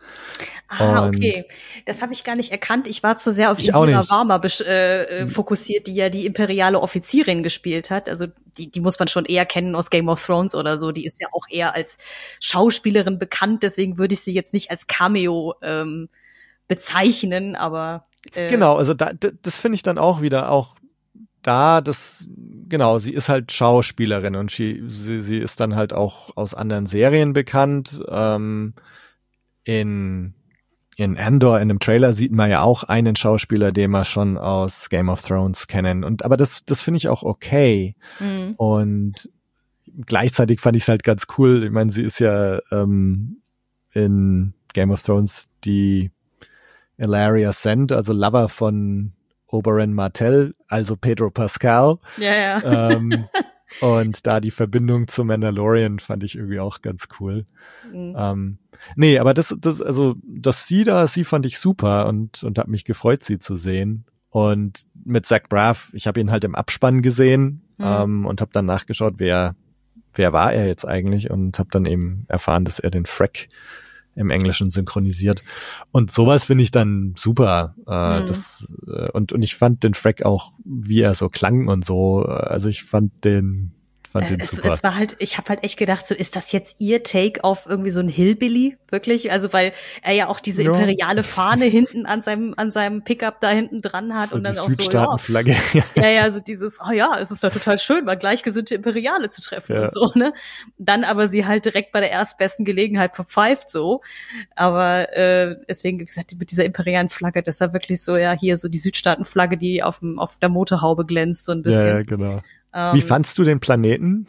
Ah, 0.68 1.06
Und 1.06 1.18
okay. 1.18 1.46
Das 1.86 2.02
habe 2.02 2.14
ich 2.14 2.24
gar 2.24 2.36
nicht 2.36 2.52
erkannt. 2.52 2.88
Ich 2.88 3.04
war 3.04 3.18
zu 3.18 3.32
sehr 3.32 3.52
auf 3.52 3.60
Indira 3.60 4.08
Varma 4.10 4.42
äh, 4.44 5.04
äh, 5.04 5.28
fokussiert, 5.28 5.88
die 5.88 5.96
ja 5.96 6.10
die 6.10 6.26
imperiale 6.26 6.80
Offizierin 6.80 7.44
gespielt 7.44 7.90
hat. 7.90 8.10
Also 8.10 8.28
die, 8.58 8.72
die 8.72 8.82
muss 8.82 9.00
man 9.00 9.08
schon 9.08 9.26
eher 9.26 9.46
kennen 9.46 9.76
aus 9.76 9.90
Game 9.90 10.10
of 10.10 10.26
Thrones 10.26 10.56
oder 10.56 10.78
so. 10.78 10.92
Die 10.92 11.06
ist 11.06 11.22
ja 11.22 11.28
auch 11.32 11.46
eher 11.50 11.76
als 11.76 11.98
Schauspielerin 12.40 13.20
bekannt. 13.20 13.64
Deswegen 13.64 13.98
würde 13.98 14.14
ich 14.14 14.22
sie 14.22 14.34
jetzt 14.34 14.54
nicht 14.54 14.72
als 14.72 14.88
Cameo 14.88 15.56
ähm, 15.62 16.10
bezeichnen, 16.68 17.56
aber 17.56 18.08
äh, 18.34 18.48
Genau, 18.48 18.76
also 18.76 18.94
da, 18.94 19.12
das 19.14 19.60
finde 19.60 19.76
ich 19.76 19.84
dann 19.84 19.98
auch 19.98 20.22
wieder 20.22 20.52
auch 20.52 20.76
da, 21.46 21.82
das, 21.82 22.28
genau, 22.68 22.98
sie 22.98 23.14
ist 23.14 23.30
halt 23.30 23.52
Schauspielerin 23.52 24.36
und 24.36 24.50
sie, 24.50 24.84
sie, 24.88 25.22
sie 25.22 25.38
ist 25.38 25.60
dann 25.60 25.76
halt 25.76 25.94
auch 25.94 26.36
aus 26.36 26.56
anderen 26.56 26.88
Serien 26.88 27.34
bekannt. 27.34 28.04
Ähm, 28.10 28.74
in, 29.64 30.34
in 30.96 31.18
Andor, 31.18 31.60
in 31.60 31.68
dem 31.68 31.80
Trailer, 31.80 32.14
sieht 32.14 32.32
man 32.32 32.50
ja 32.50 32.62
auch 32.62 32.84
einen 32.84 33.16
Schauspieler, 33.16 33.72
den 33.72 33.92
wir 33.92 34.06
schon 34.06 34.38
aus 34.38 34.90
Game 34.90 35.10
of 35.10 35.22
Thrones 35.22 35.68
kennen. 35.68 36.04
Und 36.04 36.26
aber 36.26 36.36
das, 36.36 36.66
das 36.66 36.82
finde 36.82 36.98
ich 36.98 37.10
auch 37.10 37.22
okay. 37.22 37.96
Mhm. 38.20 38.54
Und 38.58 39.30
gleichzeitig 40.06 40.60
fand 40.60 40.78
ich 40.78 40.84
es 40.84 40.90
halt 40.90 41.04
ganz 41.04 41.28
cool. 41.38 41.64
Ich 41.64 41.72
meine, 41.72 41.92
sie 41.92 42.04
ist 42.04 42.20
ja 42.20 42.60
ähm, 42.72 43.42
in 43.94 44.54
Game 44.74 44.90
of 44.90 45.04
Thrones 45.04 45.48
die 45.64 46.10
Ilaria 46.98 47.54
Sand, 47.54 47.92
also 47.92 48.14
Lover 48.14 48.50
von 48.50 49.12
Oberyn 49.48 49.94
Martell, 49.94 50.56
also 50.68 50.96
Pedro 50.96 51.30
Pascal. 51.30 51.98
Ja, 52.18 52.34
ja. 52.34 52.92
Ähm, 52.92 53.26
und 53.82 54.26
da 54.26 54.40
die 54.40 54.52
Verbindung 54.52 55.08
zu 55.08 55.24
Mandalorian 55.24 56.00
fand 56.00 56.24
ich 56.24 56.36
irgendwie 56.36 56.60
auch 56.60 56.82
ganz 56.82 57.08
cool. 57.20 57.46
Mhm. 57.92 58.16
Ähm, 58.18 58.58
nee, 58.96 59.20
aber 59.20 59.34
das, 59.34 59.56
das, 59.60 59.82
also, 59.82 60.16
dass 60.24 60.68
sie 60.68 60.84
da, 60.84 61.08
sie 61.08 61.24
fand 61.24 61.46
ich 61.46 61.60
super 61.60 62.08
und, 62.08 62.44
und 62.44 62.58
hat 62.58 62.68
mich 62.68 62.86
gefreut, 62.86 63.24
sie 63.24 63.40
zu 63.40 63.56
sehen. 63.56 64.06
Und 64.30 64.82
mit 65.06 65.26
Zach 65.26 65.44
Braff, 65.48 65.92
ich 65.94 66.08
habe 66.08 66.20
ihn 66.20 66.32
halt 66.32 66.44
im 66.44 66.56
Abspann 66.56 67.02
gesehen 67.02 67.62
mhm. 67.78 67.86
ähm, 67.86 68.26
und 68.26 68.42
habe 68.42 68.52
dann 68.52 68.66
nachgeschaut, 68.66 69.16
wer, 69.18 69.56
wer 70.14 70.34
war 70.34 70.52
er 70.52 70.68
jetzt 70.68 70.86
eigentlich 70.86 71.32
und 71.32 71.58
habe 71.58 71.70
dann 71.72 71.86
eben 71.86 72.26
erfahren, 72.28 72.66
dass 72.66 72.80
er 72.80 72.92
den 72.92 73.06
Freck 73.06 73.48
im 74.16 74.30
Englischen 74.30 74.70
synchronisiert. 74.70 75.44
Und 75.92 76.12
sowas 76.12 76.46
finde 76.46 76.64
ich 76.64 76.72
dann 76.72 77.14
super. 77.18 77.76
Äh, 77.88 78.22
mhm. 78.22 78.26
das, 78.26 78.66
äh, 78.88 79.12
und, 79.12 79.34
und 79.34 79.44
ich 79.44 79.56
fand 79.56 79.84
den 79.84 79.94
Frack 79.94 80.24
auch, 80.24 80.54
wie 80.64 81.02
er 81.02 81.16
so 81.16 81.30
klang 81.30 81.68
und 81.68 81.86
so. 81.86 82.26
Äh, 82.26 82.32
also 82.32 82.70
ich 82.70 82.84
fand 82.84 83.12
den 83.24 83.75
fand 84.22 84.42
es, 84.42 84.54
es, 84.54 84.60
es, 84.60 84.84
war 84.84 84.96
halt, 84.96 85.16
ich 85.20 85.38
habe 85.38 85.50
halt 85.50 85.64
echt 85.64 85.78
gedacht, 85.78 86.08
so 86.08 86.16
ist 86.16 86.36
das 86.36 86.52
jetzt 86.52 86.78
ihr 86.80 87.04
Take 87.04 87.44
auf 87.44 87.66
irgendwie 87.66 87.90
so 87.90 88.00
ein 88.00 88.08
Hillbilly, 88.08 88.78
wirklich? 88.90 89.32
Also 89.32 89.52
weil 89.52 89.74
er 90.02 90.14
ja 90.14 90.28
auch 90.28 90.40
diese 90.40 90.64
imperiale 90.64 91.24
Fahne 91.24 91.66
hinten 91.66 92.06
an 92.06 92.22
seinem 92.22 92.54
an 92.56 92.72
seinem 92.72 93.04
Pickup 93.04 93.42
da 93.42 93.50
hinten 93.50 93.82
dran 93.82 94.14
hat 94.14 94.32
und, 94.32 94.40
und 94.40 94.44
dann 94.46 94.58
auch 94.58 94.70
so 94.70 94.90
ja, 94.90 95.16
ja, 95.96 96.08
ja, 96.08 96.32
so 96.32 96.40
dieses, 96.40 96.80
oh 96.88 96.92
ja, 96.92 97.18
es 97.20 97.32
ist 97.32 97.44
doch 97.44 97.52
total 97.52 97.78
schön, 97.78 98.06
mal 98.06 98.16
gleichgesinnte 98.16 98.76
Imperiale 98.76 99.30
zu 99.30 99.42
treffen 99.42 99.76
ja. 99.76 99.84
und 99.84 99.94
so, 99.94 100.12
ne? 100.16 100.34
Dann 100.78 101.04
aber 101.04 101.28
sie 101.28 101.46
halt 101.46 101.66
direkt 101.66 101.92
bei 101.92 102.00
der 102.00 102.12
erstbesten 102.12 102.66
Gelegenheit 102.66 103.16
verpfeift 103.16 103.70
so, 103.70 104.02
aber 104.56 105.16
äh, 105.18 105.58
deswegen 105.68 106.00
wie 106.00 106.06
gesagt 106.06 106.34
mit 106.38 106.52
dieser 106.52 106.66
imperialen 106.66 107.10
Flagge, 107.10 107.44
das 107.44 107.60
war 107.60 107.74
wirklich 107.74 108.04
so 108.04 108.16
ja 108.16 108.34
hier 108.34 108.58
so 108.58 108.70
die 108.70 108.78
Südstaatenflagge, 108.78 109.58
die 109.58 109.84
auf 109.84 110.00
dem 110.00 110.20
auf 110.20 110.38
der 110.40 110.50
Motorhaube 110.50 111.06
glänzt 111.06 111.46
so 111.46 111.52
ein 111.52 111.62
bisschen. 111.62 111.88
Ja, 111.88 111.98
ja 111.98 112.04
genau. 112.04 112.40
Wie 112.76 113.00
ähm, 113.00 113.02
fandst 113.02 113.38
du 113.38 113.44
den 113.44 113.62
Planeten? 113.62 114.28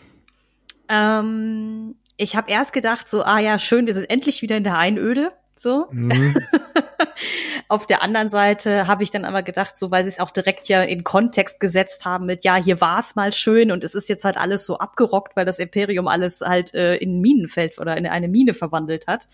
Ähm, 0.89 1.97
ich 2.17 2.37
habe 2.37 2.51
erst 2.51 2.73
gedacht, 2.73 3.09
so, 3.09 3.25
ah 3.25 3.41
ja, 3.41 3.59
schön, 3.59 3.87
wir 3.87 3.95
sind 3.95 4.09
endlich 4.09 4.41
wieder 4.41 4.57
in 4.57 4.63
der 4.63 4.79
Einöde. 4.79 5.33
So. 5.57 5.89
Mhm. 5.91 6.37
Auf 7.69 7.87
der 7.87 8.03
anderen 8.03 8.29
Seite 8.29 8.87
habe 8.87 9.03
ich 9.03 9.11
dann 9.11 9.25
aber 9.25 9.43
gedacht, 9.43 9.79
so 9.79 9.91
weil 9.91 10.05
sie 10.05 10.11
es 10.11 10.21
auch 10.21 10.31
direkt 10.31 10.69
ja 10.69 10.83
in 10.83 11.05
Kontext 11.05 11.61
gesetzt 11.61 12.05
haben 12.05 12.27
mit, 12.27 12.45
ja, 12.45 12.57
hier 12.57 12.81
war 12.81 12.99
es 12.99 13.17
mal 13.17 13.33
schön 13.33 13.73
und 13.73 13.85
es 13.85 13.95
ist 13.95 14.09
jetzt 14.09 14.25
halt 14.25 14.37
alles 14.37 14.67
so 14.67 14.79
abgerockt, 14.79 15.37
weil 15.37 15.45
das 15.45 15.59
Imperium 15.59 16.09
alles 16.09 16.41
halt 16.41 16.75
äh, 16.75 16.97
in 16.97 17.21
Minenfeld 17.21 17.79
oder 17.79 17.97
in 17.97 18.07
eine 18.07 18.29
Mine 18.29 18.55
verwandelt 18.55 19.07
hat, 19.07 19.29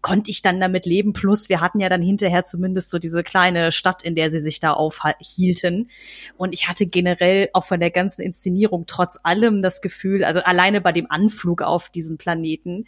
konnte 0.00 0.30
ich 0.30 0.42
dann 0.42 0.60
damit 0.60 0.86
leben. 0.86 1.12
Plus 1.12 1.48
wir 1.48 1.60
hatten 1.60 1.80
ja 1.80 1.88
dann 1.88 2.02
hinterher 2.02 2.44
zumindest 2.44 2.90
so 2.90 2.98
diese 2.98 3.22
kleine 3.22 3.72
Stadt, 3.72 4.02
in 4.02 4.14
der 4.14 4.30
sie 4.30 4.40
sich 4.40 4.60
da 4.60 4.72
aufhielten. 4.72 5.90
Und 6.36 6.54
ich 6.54 6.68
hatte 6.68 6.86
generell 6.86 7.50
auch 7.52 7.64
von 7.64 7.80
der 7.80 7.90
ganzen 7.90 8.22
Inszenierung 8.22 8.84
trotz 8.86 9.18
allem 9.22 9.62
das 9.62 9.80
Gefühl, 9.80 10.24
also 10.24 10.40
alleine 10.40 10.80
bei 10.80 10.92
dem 10.92 11.10
Anflug 11.10 11.62
auf 11.62 11.88
diesen 11.88 12.18
Planeten, 12.18 12.86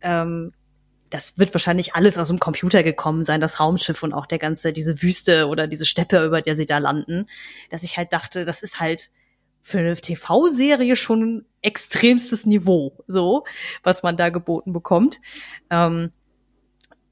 ähm, 0.00 0.52
das 1.10 1.38
wird 1.38 1.54
wahrscheinlich 1.54 1.94
alles 1.94 2.18
aus 2.18 2.28
dem 2.28 2.38
Computer 2.38 2.82
gekommen 2.82 3.24
sein, 3.24 3.40
das 3.40 3.60
Raumschiff 3.60 4.02
und 4.02 4.12
auch 4.12 4.26
der 4.26 4.38
ganze, 4.38 4.72
diese 4.72 5.02
Wüste 5.02 5.48
oder 5.48 5.66
diese 5.66 5.86
Steppe, 5.86 6.24
über 6.24 6.42
der 6.42 6.54
sie 6.54 6.66
da 6.66 6.78
landen, 6.78 7.26
dass 7.70 7.82
ich 7.82 7.96
halt 7.96 8.12
dachte, 8.12 8.44
das 8.44 8.62
ist 8.62 8.80
halt 8.80 9.10
für 9.62 9.78
eine 9.78 9.96
TV-Serie 9.96 10.96
schon 10.96 11.44
extremstes 11.62 12.46
Niveau, 12.46 13.04
so, 13.06 13.44
was 13.82 14.02
man 14.02 14.16
da 14.16 14.28
geboten 14.30 14.72
bekommt. 14.72 15.20
Ähm, 15.70 16.10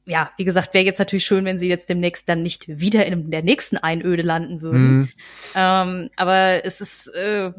ja, 0.07 0.31
wie 0.37 0.45
gesagt, 0.45 0.73
wäre 0.73 0.85
jetzt 0.85 0.99
natürlich 0.99 1.25
schön, 1.25 1.45
wenn 1.45 1.59
sie 1.59 1.69
jetzt 1.69 1.89
demnächst 1.89 2.29
dann 2.29 2.43
nicht 2.43 2.69
wieder 2.69 3.05
in 3.07 3.31
der 3.31 3.43
nächsten 3.43 3.77
Einöde 3.77 4.23
landen 4.23 4.63
würden. 4.63 4.97
Mhm. 4.97 5.09
Ähm, 5.55 6.11
aber 6.17 6.65
es 6.65 6.81
ist 6.81 7.09
äh, 7.09 7.53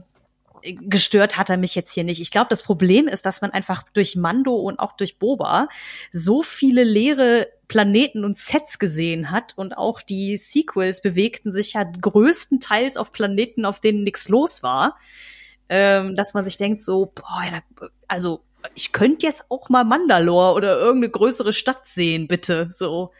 gestört 0.63 1.37
hat 1.37 1.49
er 1.49 1.57
mich 1.57 1.75
jetzt 1.75 1.93
hier 1.93 2.03
nicht. 2.03 2.21
Ich 2.21 2.31
glaube, 2.31 2.47
das 2.49 2.63
Problem 2.63 3.07
ist, 3.07 3.25
dass 3.25 3.41
man 3.41 3.51
einfach 3.51 3.83
durch 3.93 4.15
Mando 4.15 4.55
und 4.55 4.79
auch 4.79 4.93
durch 4.93 5.17
Boba 5.17 5.67
so 6.11 6.43
viele 6.43 6.83
leere 6.83 7.47
Planeten 7.67 8.23
und 8.23 8.37
Sets 8.37 8.79
gesehen 8.79 9.31
hat 9.31 9.53
und 9.55 9.77
auch 9.77 10.01
die 10.01 10.37
Sequels 10.37 11.01
bewegten 11.01 11.51
sich 11.51 11.73
ja 11.73 11.83
größtenteils 11.83 12.97
auf 12.97 13.11
Planeten, 13.11 13.65
auf 13.65 13.79
denen 13.79 14.03
nichts 14.03 14.29
los 14.29 14.63
war, 14.63 14.97
ähm, 15.69 16.15
dass 16.15 16.33
man 16.33 16.45
sich 16.45 16.57
denkt 16.57 16.81
so, 16.81 17.11
boah, 17.13 17.61
also 18.07 18.41
ich 18.73 18.91
könnte 18.91 19.25
jetzt 19.25 19.45
auch 19.49 19.69
mal 19.69 19.83
Mandalore 19.83 20.53
oder 20.53 20.77
irgendeine 20.77 21.11
größere 21.11 21.53
Stadt 21.53 21.87
sehen, 21.87 22.27
bitte, 22.27 22.71
so. 22.73 23.11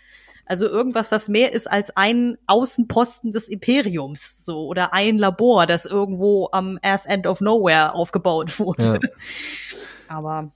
Also 0.48 0.68
irgendwas, 0.68 1.12
was 1.12 1.30
mehr 1.30 1.54
ist 1.54 1.70
als 1.70 1.96
ein 1.98 2.38
Außenposten 2.48 3.32
des 3.32 3.50
Imperiums, 3.50 4.46
so 4.46 4.66
oder 4.66 4.94
ein 4.94 5.18
Labor, 5.18 5.68
das 5.68 5.86
irgendwo 5.86 6.50
am 6.52 6.80
Ass 6.82 7.06
End 7.06 7.28
of 7.28 7.42
Nowhere 7.42 7.94
aufgebaut 7.94 8.60
wurde. 8.60 9.00
Ja. 9.04 9.10
Aber 10.16 10.52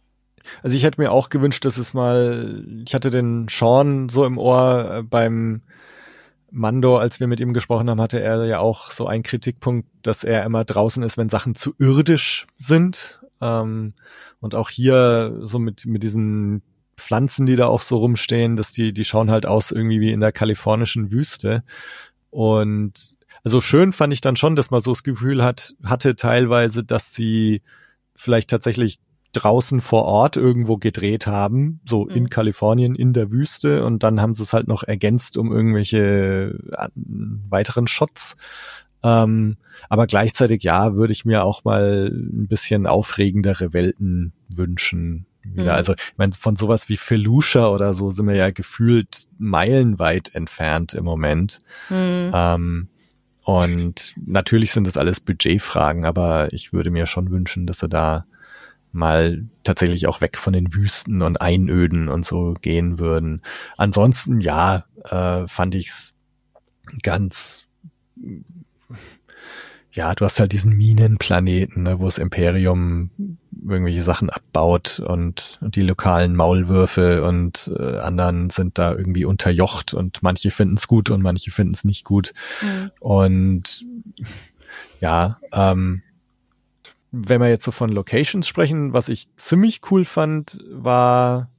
also 0.63 0.75
ich 0.75 0.83
hätte 0.83 0.99
mir 0.99 1.11
auch 1.11 1.29
gewünscht, 1.29 1.65
dass 1.65 1.77
es 1.77 1.93
mal, 1.93 2.65
ich 2.85 2.93
hatte 2.93 3.09
den 3.09 3.47
Sean 3.49 4.09
so 4.09 4.25
im 4.25 4.37
Ohr 4.37 4.97
äh, 4.97 5.03
beim 5.03 5.61
Mando, 6.51 6.97
als 6.97 7.19
wir 7.19 7.27
mit 7.27 7.39
ihm 7.39 7.53
gesprochen 7.53 7.89
haben, 7.89 8.01
hatte 8.01 8.19
er 8.19 8.45
ja 8.45 8.59
auch 8.59 8.91
so 8.91 9.07
einen 9.07 9.23
Kritikpunkt, 9.23 9.87
dass 10.01 10.23
er 10.23 10.43
immer 10.43 10.65
draußen 10.65 11.01
ist, 11.03 11.17
wenn 11.17 11.29
Sachen 11.29 11.55
zu 11.55 11.73
irdisch 11.79 12.47
sind. 12.57 13.21
Ähm, 13.39 13.93
und 14.39 14.55
auch 14.55 14.69
hier 14.69 15.39
so 15.41 15.59
mit, 15.59 15.85
mit 15.85 16.03
diesen 16.03 16.61
Pflanzen, 17.01 17.45
die 17.45 17.55
da 17.55 17.67
auch 17.67 17.81
so 17.81 17.97
rumstehen, 17.97 18.55
dass 18.55 18.71
die, 18.71 18.93
die 18.93 19.05
schauen 19.05 19.31
halt 19.31 19.45
aus 19.45 19.71
irgendwie 19.71 19.99
wie 19.99 20.11
in 20.11 20.19
der 20.19 20.31
kalifornischen 20.31 21.11
Wüste. 21.11 21.63
Und 22.29 23.13
also 23.43 23.61
schön 23.61 23.91
fand 23.91 24.13
ich 24.13 24.21
dann 24.21 24.35
schon, 24.35 24.55
dass 24.55 24.71
man 24.71 24.81
so 24.81 24.91
das 24.91 25.03
Gefühl 25.03 25.43
hat, 25.43 25.73
hatte 25.83 26.15
teilweise, 26.15 26.83
dass 26.83 27.13
sie 27.13 27.61
vielleicht 28.15 28.49
tatsächlich 28.49 28.99
draußen 29.33 29.81
vor 29.81 30.03
Ort 30.03 30.35
irgendwo 30.35 30.77
gedreht 30.77 31.25
haben, 31.25 31.79
so 31.87 32.03
mhm. 32.03 32.11
in 32.11 32.29
Kalifornien 32.29 32.95
in 32.95 33.13
der 33.13 33.31
Wüste 33.31 33.85
und 33.85 34.03
dann 34.03 34.21
haben 34.21 34.35
sie 34.35 34.43
es 34.43 34.53
halt 34.53 34.67
noch 34.67 34.83
ergänzt 34.83 35.37
um 35.37 35.51
irgendwelche 35.51 36.59
äh, 36.71 36.89
weiteren 36.95 37.87
Shots. 37.87 38.35
Ähm, 39.03 39.57
aber 39.89 40.05
gleichzeitig 40.05 40.63
ja, 40.63 40.95
würde 40.95 41.13
ich 41.13 41.25
mir 41.25 41.43
auch 41.43 41.63
mal 41.63 42.11
ein 42.11 42.47
bisschen 42.47 42.85
aufregendere 42.85 43.73
Welten 43.73 44.33
wünschen 44.49 45.25
wieder. 45.43 45.63
Mhm. 45.63 45.77
Also 45.77 45.93
ich 45.93 46.17
meine, 46.17 46.33
von 46.33 46.55
sowas 46.55 46.89
wie 46.89 46.97
Felucia 46.97 47.67
oder 47.69 47.93
so 47.93 48.09
sind 48.11 48.27
wir 48.27 48.35
ja 48.35 48.51
gefühlt 48.51 49.27
meilenweit 49.37 50.33
entfernt 50.35 50.93
im 50.93 51.03
Moment. 51.03 51.59
Mhm. 51.89 52.31
Ähm, 52.33 52.87
und 53.43 54.13
natürlich 54.23 54.71
sind 54.71 54.85
das 54.85 54.97
alles 54.97 55.19
Budgetfragen, 55.19 56.05
aber 56.05 56.53
ich 56.53 56.73
würde 56.73 56.91
mir 56.91 57.07
schon 57.07 57.31
wünschen, 57.31 57.65
dass 57.65 57.79
sie 57.79 57.89
da 57.89 58.25
mal 58.91 59.45
tatsächlich 59.63 60.07
auch 60.07 60.21
weg 60.21 60.37
von 60.37 60.53
den 60.53 60.73
Wüsten 60.73 61.21
und 61.21 61.41
Einöden 61.41 62.07
und 62.09 62.25
so 62.25 62.55
gehen 62.61 62.99
würden. 62.99 63.41
Ansonsten, 63.77 64.41
ja, 64.41 64.83
äh, 65.05 65.47
fand 65.47 65.75
ich's 65.75 66.13
ganz 67.01 67.65
ja, 69.93 70.15
du 70.15 70.25
hast 70.25 70.39
halt 70.39 70.53
diesen 70.53 70.77
Minenplaneten, 70.77 71.83
ne, 71.83 71.99
wo 71.99 72.05
das 72.05 72.17
Imperium 72.17 73.09
irgendwelche 73.67 74.03
Sachen 74.03 74.29
abbaut 74.29 74.99
und, 74.99 75.59
und 75.61 75.75
die 75.75 75.81
lokalen 75.81 76.35
Maulwürfe 76.35 77.23
und 77.23 77.71
äh, 77.77 77.97
anderen 77.97 78.49
sind 78.49 78.77
da 78.77 78.93
irgendwie 78.93 79.25
unterjocht 79.25 79.93
und 79.93 80.23
manche 80.23 80.49
finden 80.51 80.77
es 80.77 80.87
gut 80.87 81.09
und 81.09 81.21
manche 81.21 81.51
finden 81.51 81.73
es 81.73 81.83
nicht 81.83 82.05
gut. 82.05 82.33
Mhm. 82.61 82.91
Und 82.99 83.85
ja, 85.01 85.39
ähm, 85.51 86.01
wenn 87.11 87.41
wir 87.41 87.49
jetzt 87.49 87.65
so 87.65 87.71
von 87.71 87.89
Locations 87.89 88.47
sprechen, 88.47 88.93
was 88.93 89.09
ich 89.09 89.35
ziemlich 89.35 89.81
cool 89.91 90.05
fand, 90.05 90.59
war 90.71 91.49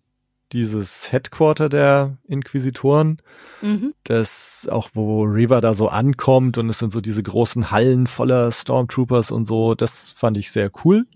dieses 0.53 1.11
Headquarter 1.11 1.69
der 1.69 2.19
Inquisitoren, 2.27 3.19
mhm. 3.63 3.95
das 4.05 4.69
auch 4.71 4.91
wo 4.95 5.23
Riva 5.23 5.61
da 5.61 5.75
so 5.75 5.89
ankommt 5.89 6.59
und 6.59 6.69
es 6.69 6.79
sind 6.79 6.93
so 6.93 7.01
diese 7.01 7.23
großen 7.23 7.71
Hallen 7.71 8.07
voller 8.07 8.53
Stormtroopers 8.53 9.31
und 9.31 9.47
so, 9.47 9.75
das 9.75 10.11
fand 10.11 10.37
ich 10.37 10.51
sehr 10.51 10.71
cool. 10.85 11.07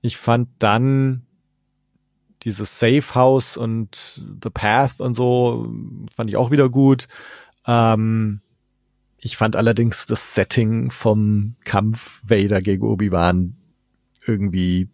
Ich 0.00 0.16
fand 0.16 0.48
dann 0.58 1.22
dieses 2.42 2.78
Safe 2.78 3.14
House 3.14 3.56
und 3.56 4.22
The 4.42 4.50
Path 4.50 5.00
und 5.00 5.14
so 5.14 5.72
fand 6.14 6.30
ich 6.30 6.36
auch 6.36 6.50
wieder 6.50 6.68
gut. 6.68 7.08
Ähm, 7.66 8.40
ich 9.18 9.36
fand 9.36 9.56
allerdings 9.56 10.06
das 10.06 10.34
Setting 10.34 10.90
vom 10.90 11.56
Kampf 11.64 12.22
Vader 12.24 12.62
gegen 12.62 12.86
Obi-Wan 12.86 13.56
irgendwie 14.26 14.88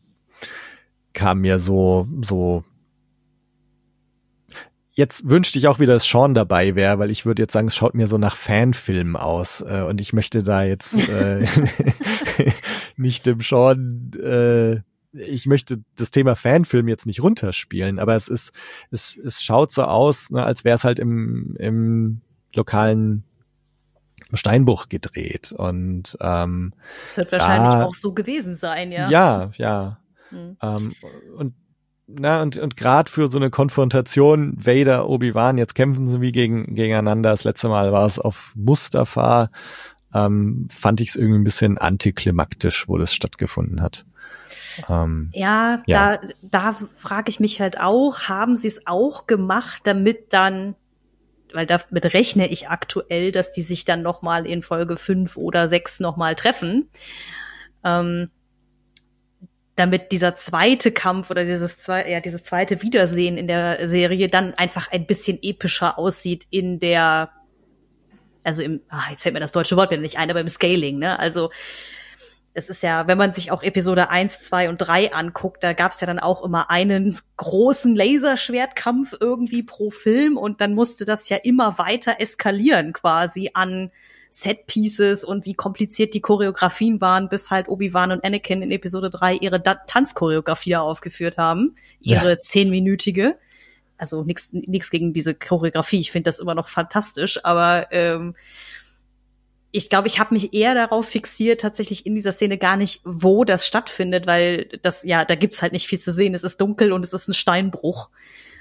kam 1.12 1.40
mir 1.40 1.58
so, 1.58 2.08
so 2.22 2.64
Jetzt 4.94 5.28
wünschte 5.28 5.58
ich 5.58 5.68
auch 5.68 5.78
wieder, 5.78 5.94
dass 5.94 6.04
Sean 6.04 6.34
dabei 6.34 6.74
wäre, 6.74 6.98
weil 6.98 7.10
ich 7.10 7.24
würde 7.24 7.42
jetzt 7.42 7.54
sagen, 7.54 7.68
es 7.68 7.74
schaut 7.74 7.94
mir 7.94 8.08
so 8.08 8.18
nach 8.18 8.36
Fanfilm 8.36 9.16
aus 9.16 9.62
äh, 9.66 9.84
und 9.88 10.00
ich 10.00 10.12
möchte 10.12 10.42
da 10.42 10.64
jetzt 10.64 10.96
äh, 11.08 11.46
nicht 12.96 13.24
dem 13.24 13.40
Sean, 13.40 14.10
äh, 14.22 14.80
ich 15.12 15.46
möchte 15.46 15.82
das 15.96 16.10
Thema 16.10 16.36
Fanfilm 16.36 16.88
jetzt 16.88 17.06
nicht 17.06 17.22
runterspielen, 17.22 17.98
aber 17.98 18.16
es 18.16 18.28
ist, 18.28 18.52
es, 18.90 19.16
es 19.16 19.42
schaut 19.42 19.72
so 19.72 19.84
aus, 19.84 20.30
ne, 20.30 20.44
als 20.44 20.64
wäre 20.64 20.74
es 20.74 20.84
halt 20.84 20.98
im, 20.98 21.56
im 21.58 22.20
lokalen 22.54 23.24
Steinbruch 24.34 24.88
gedreht 24.88 25.52
und 25.52 26.16
ähm, 26.20 26.72
das 27.04 27.16
wird 27.16 27.32
wahrscheinlich 27.32 27.72
da, 27.72 27.84
auch 27.84 27.94
so 27.94 28.12
gewesen 28.12 28.56
sein, 28.56 28.92
ja. 28.92 29.08
Ja, 29.10 29.50
ja. 29.56 29.98
Hm. 30.30 30.56
Ähm, 30.62 30.94
und 31.36 31.54
na, 32.06 32.42
und, 32.42 32.58
und 32.58 32.76
gerade 32.76 33.10
für 33.10 33.28
so 33.28 33.38
eine 33.38 33.50
Konfrontation 33.50 34.54
Vader, 34.56 35.08
Obi-Wan, 35.08 35.58
jetzt 35.58 35.74
kämpfen 35.74 36.06
sie 36.08 36.20
wie 36.20 36.32
gegen, 36.32 36.74
gegeneinander. 36.74 37.30
Das 37.30 37.44
letzte 37.44 37.68
Mal 37.68 37.92
war 37.92 38.06
es 38.06 38.18
auf 38.18 38.52
Mustafa. 38.56 39.50
Ähm, 40.14 40.68
fand 40.70 41.00
ich 41.00 41.10
es 41.10 41.16
irgendwie 41.16 41.38
ein 41.38 41.44
bisschen 41.44 41.78
antiklimaktisch, 41.78 42.88
wo 42.88 42.98
das 42.98 43.14
stattgefunden 43.14 43.80
hat. 43.80 44.04
Ähm, 44.88 45.30
ja, 45.32 45.82
ja, 45.86 46.18
da, 46.18 46.28
da 46.42 46.72
frage 46.74 47.30
ich 47.30 47.40
mich 47.40 47.60
halt 47.60 47.80
auch, 47.80 48.20
haben 48.28 48.56
sie 48.56 48.68
es 48.68 48.86
auch 48.86 49.26
gemacht, 49.26 49.82
damit 49.84 50.32
dann, 50.34 50.74
weil 51.54 51.66
damit 51.66 52.12
rechne 52.12 52.48
ich 52.48 52.68
aktuell, 52.68 53.32
dass 53.32 53.52
die 53.52 53.62
sich 53.62 53.86
dann 53.86 54.02
noch 54.02 54.20
mal 54.20 54.46
in 54.46 54.62
Folge 54.62 54.98
fünf 54.98 55.36
oder 55.36 55.68
sechs 55.68 56.00
noch 56.00 56.18
mal 56.18 56.34
treffen. 56.34 56.90
Ähm, 57.84 58.30
damit 59.76 60.12
dieser 60.12 60.34
zweite 60.34 60.92
Kampf 60.92 61.30
oder 61.30 61.44
dieses, 61.44 61.78
zwei, 61.78 62.08
ja, 62.08 62.20
dieses 62.20 62.42
zweite 62.42 62.82
Wiedersehen 62.82 63.38
in 63.38 63.46
der 63.46 63.86
Serie 63.86 64.28
dann 64.28 64.54
einfach 64.54 64.90
ein 64.92 65.06
bisschen 65.06 65.38
epischer 65.40 65.98
aussieht 65.98 66.46
in 66.50 66.78
der, 66.78 67.30
also 68.44 68.62
im, 68.62 68.80
ach, 68.88 69.10
jetzt 69.10 69.22
fällt 69.22 69.32
mir 69.32 69.40
das 69.40 69.52
deutsche 69.52 69.76
Wort 69.76 69.90
wieder 69.90 70.02
nicht 70.02 70.18
ein, 70.18 70.30
aber 70.30 70.40
im 70.40 70.48
Scaling, 70.48 70.98
ne? 70.98 71.18
Also 71.18 71.50
es 72.54 72.68
ist 72.68 72.82
ja, 72.82 73.06
wenn 73.06 73.16
man 73.16 73.32
sich 73.32 73.50
auch 73.50 73.62
Episode 73.62 74.10
1, 74.10 74.40
2 74.42 74.68
und 74.68 74.78
3 74.78 75.14
anguckt, 75.14 75.64
da 75.64 75.72
gab 75.72 75.92
es 75.92 76.00
ja 76.00 76.06
dann 76.06 76.18
auch 76.18 76.44
immer 76.44 76.70
einen 76.70 77.18
großen 77.38 77.96
Laserschwertkampf 77.96 79.14
irgendwie 79.18 79.62
pro 79.62 79.90
Film 79.90 80.36
und 80.36 80.60
dann 80.60 80.74
musste 80.74 81.06
das 81.06 81.30
ja 81.30 81.38
immer 81.38 81.78
weiter 81.78 82.16
eskalieren 82.18 82.92
quasi 82.92 83.50
an 83.54 83.90
Set-Pieces 84.34 85.24
und 85.24 85.44
wie 85.44 85.52
kompliziert 85.52 86.14
die 86.14 86.22
Choreografien 86.22 87.02
waren, 87.02 87.28
bis 87.28 87.50
halt 87.50 87.68
Obi-Wan 87.68 88.12
und 88.12 88.24
Anakin 88.24 88.62
in 88.62 88.70
Episode 88.70 89.10
3 89.10 89.34
ihre 89.36 89.60
da 89.60 89.74
Tanzchoreografie 89.74 90.76
aufgeführt 90.76 91.36
haben. 91.36 91.74
Ihre 92.00 92.30
ja. 92.30 92.40
zehnminütige. 92.40 93.36
Also 93.98 94.24
nichts 94.24 94.90
gegen 94.90 95.12
diese 95.12 95.34
Choreografie. 95.34 96.00
Ich 96.00 96.12
finde 96.12 96.30
das 96.30 96.38
immer 96.38 96.54
noch 96.54 96.68
fantastisch, 96.68 97.44
aber 97.44 97.88
ähm, 97.90 98.34
ich 99.70 99.90
glaube, 99.90 100.08
ich 100.08 100.18
habe 100.18 100.32
mich 100.32 100.54
eher 100.54 100.74
darauf 100.74 101.08
fixiert, 101.08 101.60
tatsächlich 101.60 102.06
in 102.06 102.14
dieser 102.14 102.32
Szene 102.32 102.56
gar 102.56 102.76
nicht, 102.78 103.02
wo 103.04 103.44
das 103.44 103.66
stattfindet, 103.66 104.26
weil 104.26 104.66
das, 104.80 105.02
ja, 105.02 105.26
da 105.26 105.34
gibt's 105.34 105.60
halt 105.60 105.74
nicht 105.74 105.86
viel 105.86 106.00
zu 106.00 106.10
sehen. 106.10 106.34
Es 106.34 106.42
ist 106.42 106.58
dunkel 106.58 106.92
und 106.92 107.04
es 107.04 107.12
ist 107.12 107.28
ein 107.28 107.34
Steinbruch. 107.34 108.08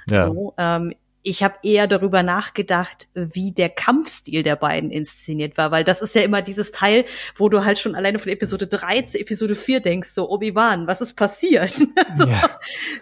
Ja. 0.10 0.28
So, 0.28 0.54
ähm, 0.58 0.94
ich 1.24 1.44
habe 1.44 1.56
eher 1.64 1.88
darüber 1.88 2.24
nachgedacht, 2.24 3.08
wie 3.14 3.52
der 3.52 3.70
Kampfstil 3.70 4.44
der 4.44 4.56
beiden 4.56 4.90
inszeniert 4.90 5.58
war, 5.58 5.72
weil 5.72 5.84
das 5.84 6.02
ist 6.02 6.16
ja 6.16 6.24
immer 6.24 6.42
dieses 6.42 6.72
Teil, 6.72 7.06
wo 7.36 7.50
du 7.50 7.64
halt 7.64 7.80
schon 7.80 7.96
alleine 7.96 8.20
von 8.20 8.32
Episode 8.32 8.68
3 8.68 9.04
zu 9.04 9.20
Episode 9.20 9.56
4 9.56 9.82
denkst, 9.82 10.10
so 10.10 10.30
Obi-Wan, 10.30 10.88
was 10.88 11.02
ist 11.02 11.16
passiert? 11.16 11.74
so, 12.16 12.26
ja. 12.26 12.50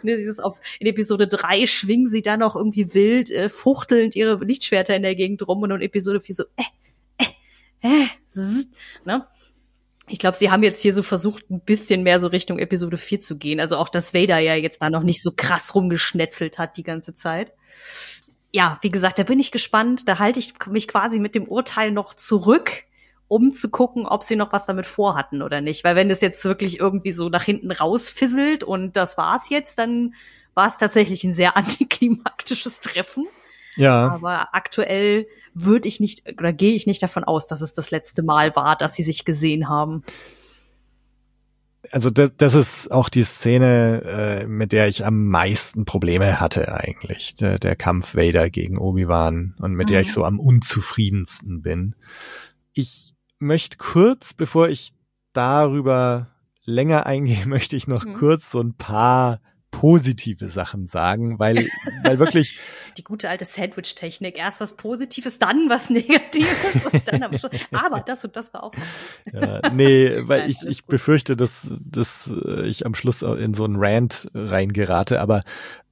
ne, 0.03 0.17
dieses 0.17 0.39
auf, 0.39 0.59
in 0.79 0.87
Episode 0.87 1.27
3 1.27 1.65
schwingen 1.65 2.07
sie 2.07 2.21
dann 2.21 2.43
auch 2.43 2.55
irgendwie 2.55 2.93
wild, 2.93 3.31
äh, 3.31 3.49
fuchtelnd 3.49 4.15
ihre 4.15 4.43
Lichtschwerter 4.43 4.95
in 4.95 5.03
der 5.03 5.15
Gegend 5.15 5.47
rum 5.47 5.61
und 5.61 5.71
in 5.71 5.81
Episode 5.81 6.19
4 6.19 6.35
so, 6.35 6.43
äh, 6.57 6.63
äh, 7.17 8.03
äh, 8.03 8.07
zzz, 8.27 8.69
ne? 9.05 9.27
Ich 10.09 10.19
glaube, 10.19 10.37
sie 10.37 10.51
haben 10.51 10.63
jetzt 10.63 10.81
hier 10.81 10.93
so 10.93 11.03
versucht, 11.03 11.49
ein 11.49 11.61
bisschen 11.61 12.03
mehr 12.03 12.19
so 12.19 12.27
Richtung 12.27 12.59
Episode 12.59 12.97
4 12.97 13.21
zu 13.21 13.37
gehen. 13.37 13.59
Also 13.59 13.77
auch, 13.77 13.89
dass 13.89 14.13
Vader 14.13 14.39
ja 14.39 14.55
jetzt 14.55 14.81
da 14.81 14.89
noch 14.89 15.03
nicht 15.03 15.21
so 15.21 15.31
krass 15.35 15.75
rumgeschnetzelt 15.75 16.57
hat 16.57 16.77
die 16.77 16.83
ganze 16.83 17.15
Zeit. 17.15 17.53
ja, 18.51 18.77
wie 18.81 18.89
gesagt, 18.89 19.19
da 19.19 19.23
bin 19.23 19.39
ich 19.39 19.51
gespannt. 19.51 20.07
Da 20.07 20.19
halte 20.19 20.39
ich 20.39 20.53
mich 20.67 20.87
quasi 20.87 21.19
mit 21.19 21.35
dem 21.35 21.47
Urteil 21.47 21.91
noch 21.91 22.13
zurück, 22.13 22.83
um 23.27 23.53
zu 23.53 23.69
gucken, 23.69 24.07
ob 24.07 24.23
sie 24.23 24.35
noch 24.35 24.51
was 24.51 24.65
damit 24.65 24.87
vorhatten 24.87 25.41
oder 25.41 25.61
nicht. 25.61 25.83
Weil 25.83 25.95
wenn 25.95 26.09
das 26.09 26.21
jetzt 26.21 26.43
wirklich 26.45 26.79
irgendwie 26.79 27.11
so 27.11 27.29
nach 27.29 27.43
hinten 27.43 27.71
rausfisselt 27.71 28.63
und 28.63 28.95
das 28.95 29.17
war's 29.17 29.49
jetzt, 29.49 29.77
dann 29.77 30.15
war 30.55 30.67
es 30.67 30.77
tatsächlich 30.77 31.23
ein 31.23 31.33
sehr 31.33 31.55
antiklimaktisches 31.57 32.79
Treffen. 32.79 33.27
Ja. 33.75 34.09
Aber 34.09 34.49
aktuell 34.53 35.27
würde 35.65 35.87
ich 35.87 35.99
nicht 35.99 36.31
oder 36.37 36.53
gehe 36.53 36.73
ich 36.73 36.87
nicht 36.87 37.01
davon 37.01 37.23
aus, 37.23 37.47
dass 37.47 37.61
es 37.61 37.73
das 37.73 37.91
letzte 37.91 38.23
Mal 38.23 38.55
war, 38.55 38.75
dass 38.75 38.95
sie 38.95 39.03
sich 39.03 39.25
gesehen 39.25 39.69
haben 39.69 40.03
also 41.91 42.09
das, 42.09 42.33
das 42.35 42.55
ist 42.55 42.91
auch 42.91 43.09
die 43.09 43.23
Szene, 43.23 44.01
äh, 44.03 44.47
mit 44.47 44.71
der 44.71 44.87
ich 44.87 45.05
am 45.05 45.27
meisten 45.27 45.85
Probleme 45.85 46.39
hatte 46.39 46.73
eigentlich. 46.73 47.35
Der, 47.35 47.59
der 47.59 47.75
Kampf 47.75 48.15
Vader 48.15 48.49
gegen 48.49 48.77
Obi-Wan 48.77 49.55
und 49.59 49.73
mit 49.73 49.87
mhm. 49.87 49.91
der 49.91 50.01
ich 50.01 50.11
so 50.11 50.23
am 50.23 50.39
unzufriedensten 50.39 51.61
bin. 51.61 51.95
Ich 52.73 53.13
möchte 53.39 53.77
kurz, 53.77 54.33
bevor 54.33 54.69
ich 54.69 54.93
darüber 55.33 56.27
länger 56.65 57.05
eingehe, 57.05 57.45
möchte 57.47 57.75
ich 57.75 57.87
noch 57.87 58.05
mhm. 58.05 58.13
kurz 58.13 58.51
so 58.51 58.59
ein 58.59 58.73
paar 58.73 59.41
positive 59.79 60.49
Sachen 60.49 60.87
sagen, 60.87 61.39
weil, 61.39 61.69
weil 62.03 62.19
wirklich. 62.19 62.59
Die 62.97 63.03
gute 63.03 63.29
alte 63.29 63.45
Sandwich-Technik. 63.45 64.37
Erst 64.37 64.59
was 64.59 64.75
Positives, 64.75 65.39
dann 65.39 65.69
was 65.69 65.89
Negatives 65.89 66.85
und 66.91 67.07
dann 67.07 67.23
am 67.23 67.37
Schluss. 67.37 67.51
Aber 67.71 68.01
das 68.01 68.25
und 68.25 68.35
das 68.35 68.53
war 68.53 68.63
auch. 68.63 68.73
Ja, 69.31 69.61
nee, 69.71 70.17
weil 70.27 70.41
Nein, 70.41 70.49
ich, 70.49 70.67
ich 70.67 70.85
befürchte, 70.85 71.37
dass, 71.37 71.71
dass 71.79 72.29
ich 72.65 72.85
am 72.85 72.93
Schluss 72.93 73.21
in 73.21 73.53
so 73.53 73.63
einen 73.63 73.77
Rant 73.77 74.29
reingerate, 74.33 75.21
aber 75.21 75.43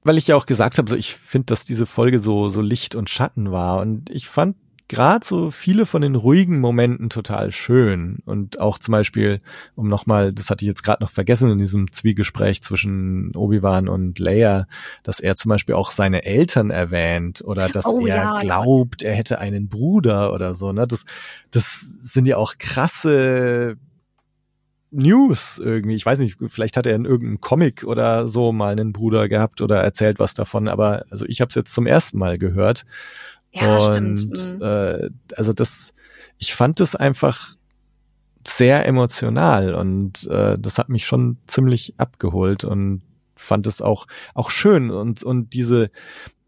weil 0.04 0.18
ich 0.18 0.26
ja 0.26 0.36
auch 0.36 0.46
gesagt 0.46 0.76
habe, 0.76 0.90
so 0.90 0.94
ich 0.94 1.14
finde, 1.14 1.46
dass 1.46 1.64
diese 1.64 1.86
Folge 1.86 2.20
so, 2.20 2.50
so 2.50 2.60
Licht 2.60 2.94
und 2.94 3.08
Schatten 3.08 3.50
war 3.50 3.80
und 3.80 4.10
ich 4.10 4.28
fand 4.28 4.56
gerade 4.88 5.24
so 5.24 5.50
viele 5.50 5.86
von 5.86 6.02
den 6.02 6.14
ruhigen 6.14 6.60
Momenten 6.60 7.10
total 7.10 7.52
schön. 7.52 8.18
Und 8.24 8.58
auch 8.58 8.78
zum 8.78 8.92
Beispiel, 8.92 9.40
um 9.74 9.88
nochmal, 9.88 10.32
das 10.32 10.50
hatte 10.50 10.64
ich 10.64 10.68
jetzt 10.68 10.82
gerade 10.82 11.02
noch 11.02 11.10
vergessen 11.10 11.50
in 11.50 11.58
diesem 11.58 11.92
Zwiegespräch 11.92 12.62
zwischen 12.62 13.34
Obi-Wan 13.36 13.88
und 13.88 14.18
Leia, 14.18 14.66
dass 15.02 15.20
er 15.20 15.36
zum 15.36 15.50
Beispiel 15.50 15.74
auch 15.74 15.90
seine 15.90 16.24
Eltern 16.24 16.70
erwähnt 16.70 17.42
oder 17.44 17.68
dass 17.68 17.86
oh, 17.86 18.00
er 18.06 18.16
ja, 18.16 18.40
glaubt, 18.40 19.02
er 19.02 19.14
hätte 19.14 19.38
einen 19.38 19.68
Bruder 19.68 20.32
oder 20.32 20.54
so. 20.54 20.72
Ne? 20.72 20.86
Das, 20.86 21.04
das 21.50 21.80
sind 21.80 22.26
ja 22.26 22.38
auch 22.38 22.54
krasse 22.58 23.76
News 24.90 25.58
irgendwie. 25.58 25.96
Ich 25.96 26.06
weiß 26.06 26.18
nicht, 26.18 26.38
vielleicht 26.48 26.76
hat 26.76 26.86
er 26.86 26.94
in 26.94 27.04
irgendeinem 27.04 27.40
Comic 27.40 27.84
oder 27.84 28.26
so 28.26 28.52
mal 28.52 28.72
einen 28.72 28.92
Bruder 28.92 29.28
gehabt 29.28 29.60
oder 29.60 29.82
erzählt 29.82 30.18
was 30.18 30.34
davon, 30.34 30.68
aber 30.68 31.04
also 31.10 31.26
ich 31.26 31.40
habe 31.40 31.50
es 31.50 31.54
jetzt 31.54 31.74
zum 31.74 31.86
ersten 31.86 32.18
Mal 32.18 32.38
gehört. 32.38 32.84
Ja, 33.52 33.78
und 33.78 34.18
stimmt. 34.18 34.62
Äh, 34.62 35.10
also 35.36 35.52
das, 35.52 35.94
ich 36.38 36.54
fand 36.54 36.80
das 36.80 36.94
einfach 36.94 37.56
sehr 38.46 38.86
emotional 38.86 39.74
und 39.74 40.26
äh, 40.28 40.58
das 40.58 40.78
hat 40.78 40.88
mich 40.88 41.06
schon 41.06 41.38
ziemlich 41.46 41.94
abgeholt 41.98 42.64
und 42.64 43.02
fand 43.34 43.66
es 43.66 43.82
auch 43.82 44.06
auch 44.34 44.50
schön 44.50 44.90
und 44.90 45.22
und 45.22 45.52
diese 45.52 45.90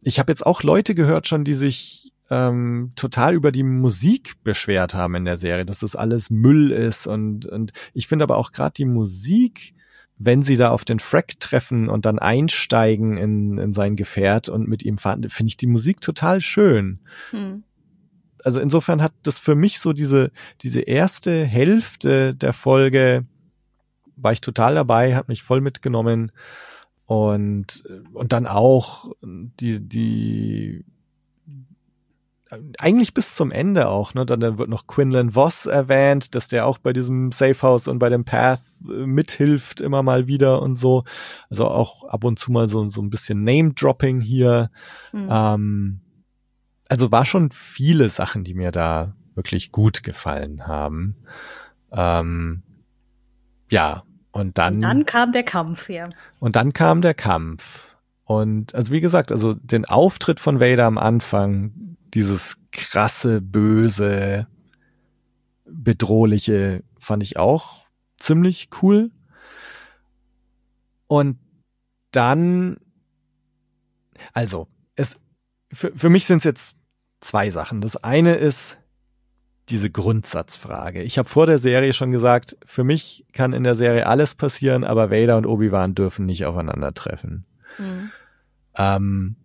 ich 0.03 0.19
habe 0.19 0.33
jetzt 0.33 0.47
auch 0.47 0.63
Leute 0.63 0.95
gehört 0.95 1.29
schon 1.29 1.45
die 1.45 1.55
sich 1.55 2.13
ähm, 2.31 2.93
total 2.97 3.35
über 3.35 3.53
die 3.53 3.63
Musik 3.65 4.35
beschwert 4.45 4.95
haben 4.95 5.15
in 5.15 5.25
der 5.25 5.37
Serie 5.37 5.67
dass 5.67 5.81
das 5.81 5.95
alles 5.95 6.31
Müll 6.31 6.71
ist 6.71 7.07
und 7.07 7.47
und 7.47 7.73
ich 7.93 8.07
finde 8.07 8.23
aber 8.23 8.39
auch 8.39 8.53
gerade 8.53 8.75
die 8.77 8.87
Musik 8.87 9.75
wenn 10.23 10.43
sie 10.43 10.59
da 10.59 10.71
auf 10.71 10.85
den 10.85 11.01
Frack 11.01 11.41
treffen 11.41 11.89
und 11.89 12.05
dann 12.05 12.19
einsteigen 12.19 13.17
in, 13.17 13.57
in 13.57 13.73
sein 13.73 13.97
Gefährt 13.97 14.51
und 14.51 14.69
mit 14.69 14.85
ihm 14.85 14.99
fahren, 14.99 15.27
finde 15.31 15.49
ich 15.49 15.57
die 15.57 15.67
Musik 15.67 16.03
total 16.03 16.43
schön. 16.43 17.01
Hm. 17.31 17.65
Also 18.45 18.61
insofern 18.61 19.01
hat 19.01 19.15
das 19.23 19.39
für 19.39 19.55
mich 19.55 19.81
so 19.81 19.95
diese, 19.95 20.31
diese 20.61 20.81
erste 20.81 21.45
Hälfte 21.45 22.35
der 22.35 22.53
Folge 22.53 23.25
war 24.17 24.33
ich 24.33 24.43
total 24.43 24.75
dabei, 24.75 25.17
hat 25.17 25.29
mich 25.29 25.43
voll 25.43 25.63
mitgenommen 25.63 26.33
und, 27.07 27.83
und 28.13 28.33
dann 28.35 28.47
auch 28.47 29.11
die, 29.23 29.81
die, 29.81 30.85
eigentlich 32.79 33.15
bis 33.15 33.35
zum 33.35 33.51
Ende 33.51 33.89
auch, 33.89 34.15
ne? 34.15 34.27
Dann, 34.27 34.41
dann 34.41 34.59
wird 34.59 34.69
noch 34.69 34.87
Quinlan 34.87 35.35
Voss 35.35 35.67
erwähnt, 35.67 36.35
dass 36.35 36.49
der 36.49 36.67
auch 36.67 36.79
bei 36.79 36.93
diesem 36.93 37.33
Safe 37.33 37.61
House 37.63 37.87
und 37.89 37.99
bei 37.99 38.09
dem 38.09 38.25
Path 38.25 38.61
äh, 38.89 39.07
mithilft 39.07 39.81
immer 39.81 40.03
mal 40.03 40.27
wieder 40.27 40.61
und 40.63 40.77
so. 40.77 41.05
Also 41.49 41.69
auch 41.69 42.05
ab 42.05 42.25
und 42.25 42.39
zu 42.39 42.51
mal 42.51 42.69
so, 42.69 42.89
so 42.89 43.01
ein 43.01 43.11
bisschen 43.11 43.45
Name-Dropping 43.45 44.21
hier. 44.21 44.71
Mhm. 45.13 45.29
Ähm, 45.31 46.01
also 46.89 47.13
war 47.13 47.25
schon 47.25 47.53
viele 47.53 48.11
Sachen, 48.11 48.43
die 48.43 48.55
mir 48.55 48.73
da 48.73 49.15
wirklich 49.35 49.71
gut 49.71 50.03
gefallen 50.03 50.67
haben. 50.67 51.17
Ähm, 51.93 52.63
ja, 53.71 54.03
und 54.33 54.59
dann. 54.59 54.75
Und 54.75 54.81
dann 54.81 55.07
kam 55.07 55.33
der 55.33 55.45
Kampf, 55.45 55.89
ja. 55.89 56.11
Und 56.41 56.57
dann 56.57 56.73
kam 56.73 57.01
der 57.01 57.15
Kampf. 57.15 57.97
Und 58.25 58.75
also 58.75 58.93
wie 58.93 59.01
gesagt, 59.01 59.33
also 59.33 59.55
den 59.55 59.85
Auftritt 59.85 60.41
von 60.41 60.61
Vader 60.61 60.87
am 60.87 60.99
Anfang, 60.99 61.90
dieses 62.15 62.59
krasse, 62.73 63.41
böse, 63.41 64.47
bedrohliche 65.65 66.83
fand 66.99 67.23
ich 67.23 67.37
auch 67.39 67.85
ziemlich 68.19 68.69
cool. 68.83 69.11
Und 71.07 71.39
dann, 72.13 72.77
also, 74.33 74.69
es, 74.97 75.17
für, 75.73 75.93
für 75.97 76.11
mich 76.11 76.27
sind 76.27 76.39
es 76.39 76.45
jetzt 76.45 76.77
zwei 77.21 77.51
Sachen. 77.51 77.81
Das 77.81 77.97
eine 77.97 78.35
ist 78.35 78.79
diese 79.69 79.91
Grundsatzfrage. 79.91 81.03
Ich 81.03 81.19
habe 81.19 81.29
vor 81.29 81.47
der 81.47 81.59
Serie 81.59 81.93
schon 81.93 82.11
gesagt, 82.11 82.57
für 82.67 82.85
mich 82.85 83.25
kann 83.33 83.53
in 83.53 83.63
der 83.65 83.77
Serie 83.77 84.07
alles 84.07 84.35
passieren, 84.35 84.85
aber 84.85 85.11
Vader 85.11 85.37
und 85.37 85.47
Obi-Wan 85.47 85.95
dürfen 85.95 86.27
nicht 86.27 86.45
aufeinandertreffen. 86.45 87.47
Mhm. 87.79 88.11
Ähm, 88.77 89.37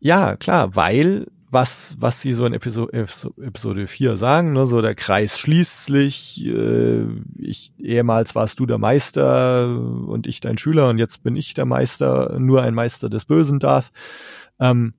ja, 0.00 0.36
klar, 0.36 0.74
weil 0.74 1.26
was, 1.54 1.96
was 1.98 2.20
sie 2.20 2.34
so 2.34 2.44
in 2.44 2.52
Episode, 2.52 3.06
Episode 3.40 3.86
4 3.86 4.18
sagen, 4.18 4.52
ne, 4.52 4.66
so 4.66 4.82
der 4.82 4.94
Kreis 4.94 5.38
schließt 5.38 5.86
sich, 5.86 6.44
äh, 6.44 7.06
ich, 7.38 7.72
ehemals 7.78 8.34
warst 8.34 8.60
du 8.60 8.66
der 8.66 8.76
Meister 8.76 9.68
und 9.68 10.26
ich 10.26 10.40
dein 10.40 10.58
Schüler 10.58 10.90
und 10.90 10.98
jetzt 10.98 11.22
bin 11.22 11.36
ich 11.36 11.54
der 11.54 11.64
Meister, 11.64 12.38
nur 12.38 12.62
ein 12.62 12.74
Meister 12.74 13.08
des 13.08 13.24
Bösen 13.24 13.60
Darth. 13.60 13.90
Ähm, 14.60 14.92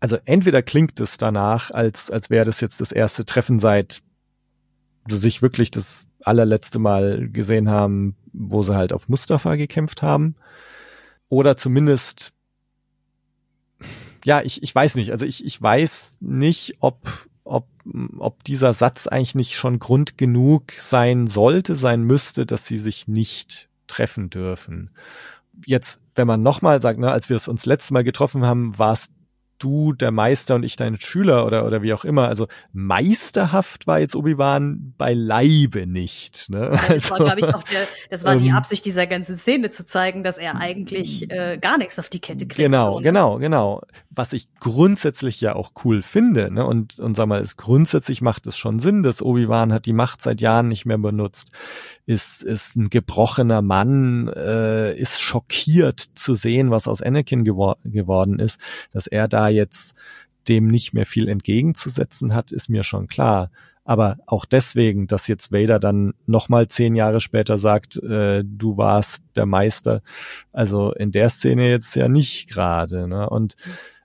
also 0.00 0.18
entweder 0.26 0.62
klingt 0.62 1.00
es 1.00 1.16
danach, 1.16 1.70
als, 1.70 2.10
als 2.10 2.28
wäre 2.28 2.44
das 2.44 2.60
jetzt 2.60 2.82
das 2.82 2.92
erste 2.92 3.24
Treffen 3.24 3.58
seit 3.58 4.02
sie 5.08 5.18
sich 5.18 5.42
wirklich 5.42 5.70
das 5.70 6.06
allerletzte 6.22 6.78
Mal 6.78 7.28
gesehen 7.30 7.70
haben, 7.70 8.16
wo 8.32 8.62
sie 8.62 8.76
halt 8.76 8.92
auf 8.92 9.08
Mustafa 9.08 9.56
gekämpft 9.56 10.02
haben. 10.02 10.36
Oder 11.28 11.56
zumindest 11.56 12.32
ja, 14.24 14.42
ich, 14.42 14.62
ich 14.62 14.74
weiß 14.74 14.94
nicht. 14.96 15.10
Also 15.10 15.26
ich, 15.26 15.44
ich 15.44 15.60
weiß 15.60 16.18
nicht, 16.20 16.76
ob, 16.80 17.28
ob, 17.44 17.66
ob 18.18 18.44
dieser 18.44 18.72
Satz 18.72 19.06
eigentlich 19.06 19.34
nicht 19.34 19.56
schon 19.56 19.78
Grund 19.78 20.18
genug 20.18 20.72
sein 20.78 21.26
sollte, 21.26 21.76
sein 21.76 22.02
müsste, 22.02 22.46
dass 22.46 22.66
sie 22.66 22.78
sich 22.78 23.08
nicht 23.08 23.68
treffen 23.86 24.30
dürfen. 24.30 24.90
Jetzt, 25.66 26.00
wenn 26.14 26.26
man 26.26 26.42
nochmal 26.42 26.80
sagt, 26.80 26.98
ne, 26.98 27.10
als 27.10 27.28
wir 27.28 27.36
es 27.36 27.48
uns 27.48 27.66
letztes 27.66 27.90
Mal 27.90 28.04
getroffen 28.04 28.44
haben, 28.44 28.78
war 28.78 28.92
es 28.92 29.12
du 29.58 29.92
der 29.92 30.10
Meister 30.10 30.56
und 30.56 30.64
ich 30.64 30.76
dein 30.76 30.98
Schüler 31.00 31.46
oder, 31.46 31.66
oder 31.66 31.82
wie 31.82 31.92
auch 31.92 32.04
immer. 32.04 32.28
Also 32.28 32.48
meisterhaft 32.72 33.86
war 33.86 34.00
jetzt 34.00 34.16
Obi-Wan 34.16 34.94
beileibe 34.98 35.86
nicht. 35.86 36.50
Ne? 36.50 36.70
Ja, 36.72 36.94
das 36.94 37.10
also, 37.10 37.10
war, 37.10 37.18
glaube 37.18 37.40
ich, 37.40 37.54
auch 37.54 37.62
der, 37.62 37.86
das 38.10 38.24
war 38.24 38.36
die 38.36 38.48
ähm, 38.48 38.54
Absicht 38.54 38.84
dieser 38.84 39.06
ganzen 39.06 39.36
Szene 39.36 39.70
zu 39.70 39.84
zeigen, 39.84 40.24
dass 40.24 40.38
er 40.38 40.56
eigentlich 40.56 41.30
äh, 41.30 41.58
gar 41.58 41.78
nichts 41.78 41.98
auf 41.98 42.08
die 42.08 42.20
Kette 42.20 42.46
kriegt. 42.46 42.56
Genau, 42.56 42.94
so, 42.94 42.98
ne? 42.98 43.04
genau, 43.04 43.38
genau. 43.38 43.82
Was 44.10 44.32
ich 44.32 44.48
grundsätzlich 44.58 45.40
ja 45.40 45.54
auch 45.54 45.72
cool 45.84 46.02
finde, 46.02 46.50
ne? 46.50 46.66
Und, 46.66 46.98
und 46.98 47.16
sag 47.16 47.26
mal, 47.26 47.40
es 47.40 47.56
grundsätzlich 47.56 48.20
macht 48.20 48.46
es 48.46 48.56
schon 48.56 48.78
Sinn, 48.78 49.02
dass 49.02 49.22
Obi-Wan 49.22 49.72
hat 49.72 49.86
die 49.86 49.92
Macht 49.92 50.22
seit 50.22 50.40
Jahren 50.40 50.68
nicht 50.68 50.86
mehr 50.86 50.98
benutzt, 50.98 51.50
ist, 52.06 52.42
ist 52.42 52.76
ein 52.76 52.90
gebrochener 52.90 53.62
Mann, 53.62 54.28
äh, 54.28 54.94
ist 54.94 55.20
schockiert 55.20 56.00
zu 56.00 56.34
sehen, 56.34 56.70
was 56.70 56.88
aus 56.88 57.02
Anakin 57.02 57.44
gewor 57.44 57.78
geworden 57.84 58.38
ist, 58.38 58.60
dass 58.92 59.06
er 59.06 59.28
da 59.28 59.48
jetzt 59.48 59.94
dem 60.48 60.66
nicht 60.66 60.92
mehr 60.92 61.06
viel 61.06 61.28
entgegenzusetzen 61.28 62.34
hat, 62.34 62.50
ist 62.50 62.68
mir 62.68 62.82
schon 62.82 63.06
klar. 63.06 63.50
Aber 63.84 64.18
auch 64.26 64.44
deswegen, 64.44 65.08
dass 65.08 65.26
jetzt 65.26 65.50
Vader 65.52 65.80
dann 65.80 66.14
nochmal 66.26 66.68
zehn 66.68 66.94
Jahre 66.94 67.20
später 67.20 67.58
sagt, 67.58 67.96
äh, 67.96 68.44
du 68.44 68.76
warst 68.76 69.24
der 69.34 69.46
Meister, 69.46 70.02
also 70.52 70.92
in 70.92 71.10
der 71.10 71.30
Szene 71.30 71.68
jetzt 71.68 71.94
ja 71.96 72.08
nicht 72.08 72.48
gerade. 72.48 73.08
Ne? 73.08 73.28
Und 73.28 73.56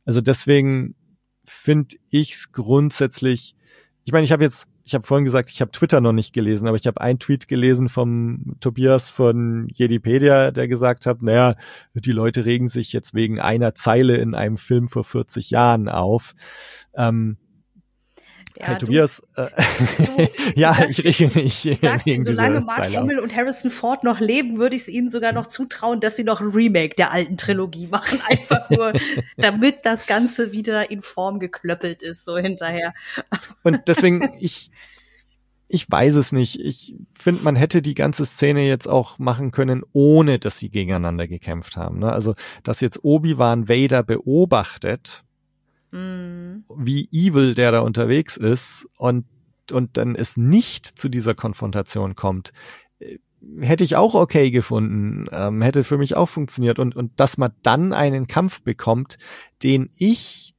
also 0.06 0.22
deswegen 0.22 0.96
finde 1.44 1.96
ich 2.10 2.34
es 2.34 2.52
grundsätzlich, 2.52 3.56
ich 4.04 4.12
meine, 4.12 4.26
ich 4.26 4.32
habe 4.32 4.44
jetzt 4.44 4.68
ich 4.88 4.94
habe 4.94 5.06
vorhin 5.06 5.26
gesagt, 5.26 5.52
ich 5.52 5.60
habe 5.60 5.72
Twitter 5.72 6.00
noch 6.00 6.14
nicht 6.14 6.34
gelesen, 6.34 6.66
aber 6.66 6.78
ich 6.78 6.88
habe 6.88 7.02
einen 7.02 7.20
Tweet 7.20 7.50
gelesen 7.50 7.90
vom 7.90 8.56
Tobias 8.62 9.10
von 9.10 9.68
Jedipedia, 9.74 10.52
der 10.52 10.70
gesagt 10.70 11.06
hat, 11.06 11.22
naja, 11.22 11.56
die 11.94 12.14
Leute 12.14 12.46
regen 12.46 12.70
sich 12.70 12.94
jetzt 12.94 13.14
wegen 13.14 13.38
einer 13.38 13.76
Zeile 13.76 14.16
in 14.16 14.34
einem 14.34 14.56
Film 14.56 14.88
vor 14.88 15.04
40 15.04 15.50
Jahren 15.50 15.90
auf. 15.90 16.36
Ähm, 16.96 17.36
ja, 18.60 18.68
hey, 18.68 18.78
Tobias, 18.80 19.22
äh, 19.36 19.50
ja, 20.56 20.76
ich 20.90 21.04
rege 21.04 21.30
mich. 21.36 21.64
Ich 21.68 21.80
sag's 21.80 22.06
dir, 22.06 22.20
solange 22.24 22.62
Mark 22.62 22.78
Zeile 22.78 22.98
Hamill 22.98 23.20
und 23.20 23.36
Harrison 23.36 23.70
Ford 23.70 24.04
noch 24.04 24.20
leben, 24.20 24.58
würde 24.58 24.76
ich 24.76 24.84
es 24.84 24.88
ihnen 24.88 25.10
sogar 25.10 25.32
noch 25.32 25.46
zutrauen, 25.46 26.00
dass 26.00 26.16
sie 26.16 26.24
noch 26.24 26.42
ein 26.42 26.48
Remake 26.48 26.96
der 26.96 27.12
alten 27.12 27.38
Trilogie 27.38 27.86
machen. 27.92 28.20
Einfach 28.28 28.68
nur, 28.72 28.94
damit 29.38 29.86
das 29.86 30.08
Ganze 30.08 30.54
wieder 30.54 30.90
in 30.90 31.04
Form 31.04 31.40
geklöppelt 31.40 32.02
ist, 32.02 32.26
so 32.26 32.38
hinterher. 32.38 32.96
Und 33.62 33.82
deswegen, 33.88 34.32
ich, 34.40 34.72
ich 35.68 35.90
weiß 35.90 36.16
es 36.16 36.32
nicht. 36.32 36.60
Ich 36.60 36.96
finde, 37.20 37.44
man 37.44 37.56
hätte 37.56 37.84
die 37.84 37.94
ganze 37.94 38.26
Szene 38.26 38.68
jetzt 38.68 38.88
auch 38.88 39.20
machen 39.20 39.52
können, 39.52 39.84
ohne 39.94 40.40
dass 40.40 40.58
sie 40.58 40.70
gegeneinander 40.70 41.28
gekämpft 41.28 41.78
haben. 41.78 42.00
Ne? 42.00 42.12
Also, 42.12 42.34
dass 42.64 42.82
jetzt 42.82 43.04
Obi-Wan 43.04 43.70
Vader 43.70 44.02
beobachtet, 44.02 45.26
mhm. 45.98 46.64
wie 46.76 47.10
evil 47.12 47.54
der 47.56 47.72
da 47.72 47.80
unterwegs 47.80 48.38
ist 48.38 48.88
und, 48.98 49.26
und 49.72 49.98
dann 49.98 50.16
es 50.16 50.38
nicht 50.38 50.86
zu 50.86 51.10
dieser 51.10 51.36
Konfrontation 51.36 52.16
kommt, 52.16 52.54
äh, 53.00 53.18
hätte 53.60 53.84
ich 53.84 53.96
auch 53.96 54.16
okay 54.16 54.52
gefunden, 54.52 55.26
ähm, 55.32 55.62
hätte 55.62 55.84
für 55.84 55.98
mich 55.98 56.16
auch 56.16 56.30
funktioniert 56.30 56.80
und, 56.80 56.96
und 56.96 57.20
dass 57.20 57.38
man 57.38 57.52
dann 57.64 57.94
einen 57.94 58.28
Kampf 58.28 58.62
bekommt, 58.62 59.18
den 59.64 59.90
ich 59.96 60.56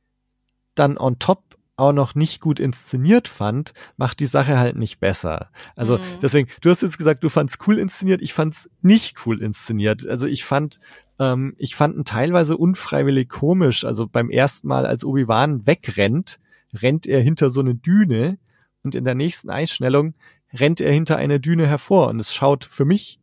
dann 0.74 0.96
on 0.96 1.18
top 1.18 1.47
auch 1.78 1.92
noch 1.92 2.14
nicht 2.14 2.40
gut 2.40 2.60
inszeniert 2.60 3.28
fand, 3.28 3.72
macht 3.96 4.20
die 4.20 4.26
Sache 4.26 4.58
halt 4.58 4.76
nicht 4.76 5.00
besser. 5.00 5.50
Also 5.76 5.98
mhm. 5.98 6.02
deswegen, 6.20 6.48
du 6.60 6.70
hast 6.70 6.82
jetzt 6.82 6.98
gesagt, 6.98 7.22
du 7.22 7.28
fandst 7.28 7.66
cool 7.66 7.78
inszeniert, 7.78 8.20
ich 8.22 8.34
fand's 8.34 8.68
nicht 8.82 9.26
cool 9.26 9.40
inszeniert. 9.40 10.06
Also 10.06 10.26
ich 10.26 10.44
fand, 10.44 10.80
ähm, 11.18 11.54
ich 11.58 11.76
fand 11.76 11.96
ihn 11.96 12.04
teilweise 12.04 12.56
unfreiwillig 12.56 13.28
komisch. 13.28 13.84
Also 13.84 14.06
beim 14.06 14.30
ersten 14.30 14.68
Mal, 14.68 14.86
als 14.86 15.04
Obi-Wan 15.04 15.66
wegrennt, 15.66 16.40
rennt 16.74 17.06
er 17.06 17.20
hinter 17.20 17.50
so 17.50 17.60
eine 17.60 17.74
Düne 17.74 18.38
und 18.82 18.94
in 18.94 19.04
der 19.04 19.14
nächsten 19.14 19.50
Einstellung 19.50 20.14
rennt 20.52 20.80
er 20.80 20.92
hinter 20.92 21.16
einer 21.16 21.38
Düne 21.38 21.66
hervor 21.66 22.08
und 22.08 22.20
es 22.20 22.34
schaut 22.34 22.64
für 22.64 22.84
mich 22.84 23.20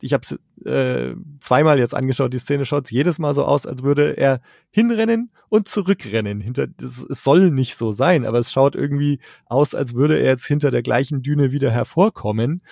ich 0.00 0.12
habe 0.12 0.22
es 0.22 0.66
äh, 0.66 1.14
zweimal 1.40 1.78
jetzt 1.78 1.94
angeschaut, 1.94 2.32
die 2.32 2.38
Szene 2.38 2.64
schaut 2.64 2.90
jedes 2.90 3.18
Mal 3.18 3.34
so 3.34 3.44
aus, 3.44 3.66
als 3.66 3.82
würde 3.82 4.16
er 4.16 4.40
hinrennen 4.70 5.30
und 5.48 5.68
zurückrennen. 5.68 6.40
Hinter, 6.40 6.66
das, 6.66 7.04
es 7.08 7.22
soll 7.22 7.50
nicht 7.50 7.76
so 7.76 7.92
sein, 7.92 8.24
aber 8.24 8.38
es 8.38 8.52
schaut 8.52 8.74
irgendwie 8.74 9.20
aus, 9.46 9.74
als 9.74 9.94
würde 9.94 10.18
er 10.18 10.30
jetzt 10.30 10.46
hinter 10.46 10.70
der 10.70 10.82
gleichen 10.82 11.22
Düne 11.22 11.52
wieder 11.52 11.70
hervorkommen. 11.70 12.62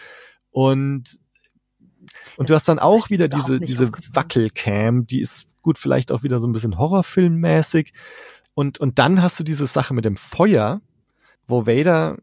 Und 0.51 1.18
und 2.37 2.51
du 2.51 2.55
hast 2.55 2.68
dann 2.68 2.79
auch 2.79 3.11
wieder 3.11 3.29
diese, 3.29 3.61
diese 3.61 3.91
Wackelcam, 4.12 5.07
die 5.07 5.20
ist 5.20 5.47
gut 5.62 5.79
vielleicht 5.79 6.12
auch 6.12 6.22
wieder 6.22 6.41
so 6.41 6.47
ein 6.47 6.53
bisschen 6.53 6.79
Horrorfilmmäßig. 6.79 7.93
Und, 8.55 8.79
und 8.79 8.99
dann 8.99 9.22
hast 9.22 9.39
du 9.39 9.45
diese 9.45 9.66
Sache 9.66 9.95
mit 9.95 10.05
dem 10.05 10.16
Feuer, 10.16 10.81
wo 11.47 11.66
Vader 11.66 12.18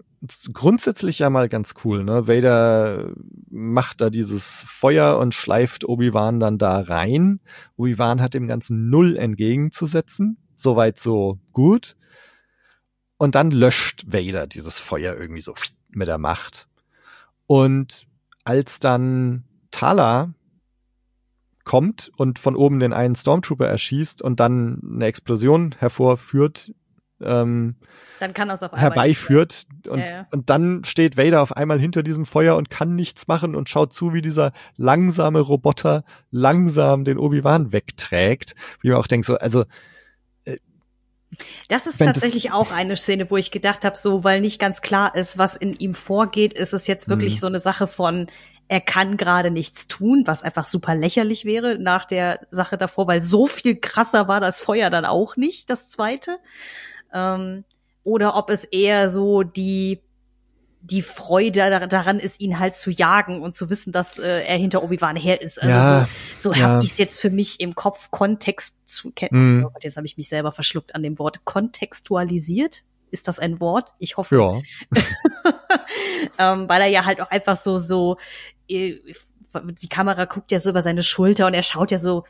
grundsätzlich 0.54 1.20
ja 1.20 1.30
mal 1.30 1.50
ganz 1.50 1.74
cool, 1.84 2.04
ne? 2.04 2.28
Vader 2.28 3.12
macht 3.50 4.02
da 4.02 4.10
dieses 4.10 4.64
Feuer 4.66 5.18
und 5.18 5.34
schleift 5.34 5.84
Obi-Wan 5.86 6.40
dann 6.40 6.58
da 6.58 6.80
rein. 6.80 7.40
Obi-Wan 7.76 8.22
hat 8.22 8.34
dem 8.34 8.48
Ganzen 8.48 8.90
null 8.90 9.18
entgegenzusetzen. 9.18 10.38
Soweit 10.56 11.00
so 11.00 11.40
gut. 11.52 11.96
Und 13.18 13.36
dann 13.36 13.52
löscht 13.52 14.06
Vader 14.08 14.48
dieses 14.48 14.80
Feuer 14.80 15.16
irgendwie 15.16 15.42
so 15.42 15.54
mit 15.90 16.08
der 16.08 16.18
Macht. 16.18 16.68
Und 17.48 18.08
als 18.44 18.80
dann 18.80 19.44
Tala 19.72 20.34
kommt 21.64 22.12
und 22.16 22.40
von 22.40 22.56
oben 22.56 22.80
den 22.80 22.94
einen 22.94 23.16
Stormtrooper 23.16 23.68
erschießt 23.68 24.22
und 24.22 24.40
dann 24.40 24.82
eine 24.84 25.06
Explosion 25.06 25.76
hervorführt, 25.78 26.74
ähm, 27.22 27.76
dann 28.20 28.34
kann 28.34 28.48
das 28.48 28.64
auf 28.64 28.74
einmal 28.74 28.92
herbeiführt 28.92 29.66
und, 29.88 30.00
ja, 30.00 30.06
ja. 30.06 30.28
und 30.32 30.50
dann 30.50 30.84
steht 30.84 31.18
Vader 31.18 31.42
auf 31.42 31.56
einmal 31.56 31.80
hinter 31.80 32.04
diesem 32.04 32.26
Feuer 32.26 32.56
und 32.56 32.70
kann 32.70 32.96
nichts 32.96 33.28
machen 33.28 33.56
und 33.56 33.70
schaut 33.70 33.94
zu, 33.94 34.14
wie 34.14 34.22
dieser 34.22 34.52
langsame 34.78 35.40
Roboter 35.40 36.04
langsam 36.32 37.04
den 37.04 37.18
Obi-Wan 37.18 37.72
wegträgt. 37.72 38.56
Wie 38.82 38.90
man 38.90 38.98
auch 38.98 39.08
denkt, 39.08 39.26
so, 39.26 39.36
also 39.36 39.66
äh, 40.46 40.58
das 41.68 41.88
ist 41.88 41.98
tatsächlich 41.98 42.54
auch 42.54 42.72
eine 42.72 42.96
Szene, 42.96 43.30
wo 43.30 43.38
ich 43.38 43.52
gedacht 43.52 43.84
habe, 43.84 43.98
so, 43.98 44.24
weil 44.24 44.40
nicht 44.40 44.60
ganz 44.60 44.82
klar 44.82 45.14
ist, 45.16 45.38
was 45.38 45.58
in 45.58 45.76
ihm 45.76 45.94
vorgeht, 45.94 46.54
ist 46.54 46.74
es 46.74 46.88
jetzt 46.88 47.10
wirklich 47.10 47.36
mhm. 47.36 47.40
so 47.40 47.48
eine 47.48 47.60
Sache 47.60 47.88
von, 47.88 48.28
er 48.68 48.82
kann 48.82 49.18
gerade 49.18 49.52
nichts 49.52 49.88
tun, 49.88 50.24
was 50.26 50.42
einfach 50.42 50.66
super 50.66 50.96
lächerlich 50.96 51.46
wäre 51.46 51.78
nach 51.78 52.06
der 52.06 52.40
Sache 52.50 52.78
davor, 52.78 53.08
weil 53.08 53.22
so 53.22 53.46
viel 53.46 53.76
krasser 53.76 54.28
war 54.28 54.40
das 54.40 54.62
Feuer 54.62 54.90
dann 54.90 55.06
auch 55.06 55.36
nicht, 55.36 55.70
das 55.70 55.88
zweite. 55.90 56.40
Ähm, 57.14 57.64
oder 58.04 58.36
ob 58.36 58.50
es 58.50 58.66
eher 58.66 59.10
so 59.10 59.44
die 59.44 60.02
die 60.86 61.02
Freude 61.02 61.88
daran 61.88 62.20
ist, 62.20 62.40
ihn 62.40 62.60
halt 62.60 62.76
zu 62.76 62.92
jagen 62.92 63.42
und 63.42 63.56
zu 63.56 63.72
wissen, 63.72 63.92
dass 63.92 64.20
äh, 64.20 64.44
er 64.46 64.58
hinter 64.58 64.84
Obi-Wan 64.84 65.16
her 65.16 65.42
ist. 65.42 65.60
Also 65.60 65.74
ja, 65.74 66.08
so, 66.38 66.52
so 66.52 66.56
ja. 66.56 66.68
habe 66.68 66.84
ich 66.84 66.92
es 66.92 66.98
jetzt 67.00 67.20
für 67.20 67.32
mich 67.32 67.60
im 67.60 67.74
Kopf 67.74 68.12
Kontext 68.12 68.78
zu 68.88 69.12
kennen. 69.12 69.62
Mm. 69.62 69.66
Oh 69.66 69.72
jetzt 69.82 69.98
habe 69.98 70.06
ich 70.06 70.16
mich 70.16 70.30
selber 70.30 70.52
verschluckt 70.52 70.94
an 70.94 71.02
dem 71.02 71.18
Wort 71.18 71.44
kontextualisiert. 71.44 72.84
Ist 73.10 73.28
das 73.28 73.40
ein 73.40 73.60
Wort? 73.60 73.92
Ich 73.98 74.18
hoffe. 74.18 74.36
Ja. 74.36 74.62
ähm, 76.54 76.70
weil 76.70 76.82
er 76.82 76.88
ja 76.88 77.06
halt 77.06 77.20
auch 77.20 77.32
einfach 77.32 77.58
so 77.58 77.78
so 77.78 78.18
äh, 78.70 78.98
die 79.82 79.90
Kamera 79.90 80.26
guckt 80.26 80.52
ja 80.52 80.60
so 80.60 80.70
über 80.70 80.84
seine 80.84 81.02
Schulter 81.02 81.48
und 81.48 81.56
er 81.56 81.64
schaut 81.64 81.90
ja 81.90 81.98
so 81.98 82.26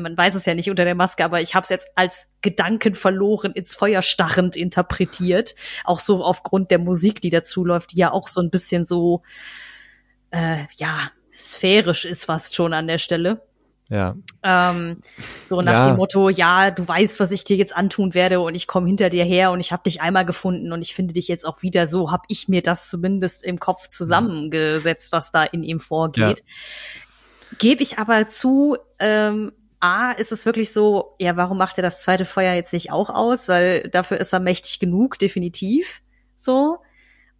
man 0.00 0.16
weiß 0.16 0.34
es 0.34 0.46
ja 0.46 0.54
nicht 0.54 0.70
unter 0.70 0.84
der 0.84 0.94
Maske, 0.94 1.24
aber 1.24 1.40
ich 1.40 1.54
habe 1.54 1.64
es 1.64 1.70
jetzt 1.70 1.88
als 1.94 2.28
Gedanken 2.42 2.94
verloren 2.94 3.52
ins 3.52 3.74
Feuer 3.74 4.02
starrend 4.02 4.56
interpretiert. 4.56 5.54
Auch 5.84 6.00
so 6.00 6.24
aufgrund 6.24 6.70
der 6.70 6.78
Musik, 6.78 7.20
die 7.20 7.30
dazu 7.30 7.64
läuft, 7.64 7.92
die 7.92 7.98
ja 7.98 8.12
auch 8.12 8.28
so 8.28 8.40
ein 8.40 8.50
bisschen 8.50 8.84
so, 8.84 9.22
äh, 10.30 10.64
ja, 10.76 11.10
sphärisch 11.32 12.04
ist 12.04 12.26
fast 12.26 12.54
schon 12.54 12.72
an 12.72 12.86
der 12.86 12.98
Stelle. 12.98 13.42
Ja. 13.90 14.14
Ähm, 14.44 14.98
so 15.44 15.62
nach 15.62 15.72
ja. 15.72 15.86
dem 15.88 15.96
Motto, 15.96 16.28
ja, 16.28 16.70
du 16.70 16.86
weißt, 16.86 17.18
was 17.18 17.32
ich 17.32 17.42
dir 17.42 17.56
jetzt 17.56 17.76
antun 17.76 18.14
werde 18.14 18.38
und 18.40 18.54
ich 18.54 18.68
komme 18.68 18.86
hinter 18.86 19.10
dir 19.10 19.24
her 19.24 19.50
und 19.50 19.58
ich 19.58 19.72
habe 19.72 19.82
dich 19.82 20.00
einmal 20.00 20.24
gefunden 20.24 20.72
und 20.72 20.80
ich 20.80 20.94
finde 20.94 21.12
dich 21.12 21.26
jetzt 21.26 21.44
auch 21.44 21.62
wieder. 21.62 21.88
So 21.88 22.12
habe 22.12 22.22
ich 22.28 22.46
mir 22.48 22.62
das 22.62 22.88
zumindest 22.88 23.44
im 23.44 23.58
Kopf 23.58 23.88
zusammengesetzt, 23.88 25.10
was 25.10 25.32
da 25.32 25.42
in 25.42 25.64
ihm 25.64 25.80
vorgeht. 25.80 26.44
Ja. 26.46 27.56
Gebe 27.58 27.82
ich 27.82 27.98
aber 27.98 28.28
zu, 28.28 28.76
ähm, 29.00 29.50
A, 29.80 30.12
ist 30.12 30.32
es 30.32 30.46
wirklich 30.46 30.72
so, 30.72 31.16
ja, 31.18 31.36
warum 31.36 31.58
macht 31.58 31.78
er 31.78 31.82
das 31.82 32.02
zweite 32.02 32.24
Feuer 32.24 32.54
jetzt 32.54 32.72
nicht 32.72 32.92
auch 32.92 33.10
aus? 33.10 33.48
Weil 33.48 33.88
dafür 33.88 34.18
ist 34.18 34.32
er 34.32 34.40
mächtig 34.40 34.78
genug, 34.78 35.18
definitiv. 35.18 36.02
So. 36.36 36.78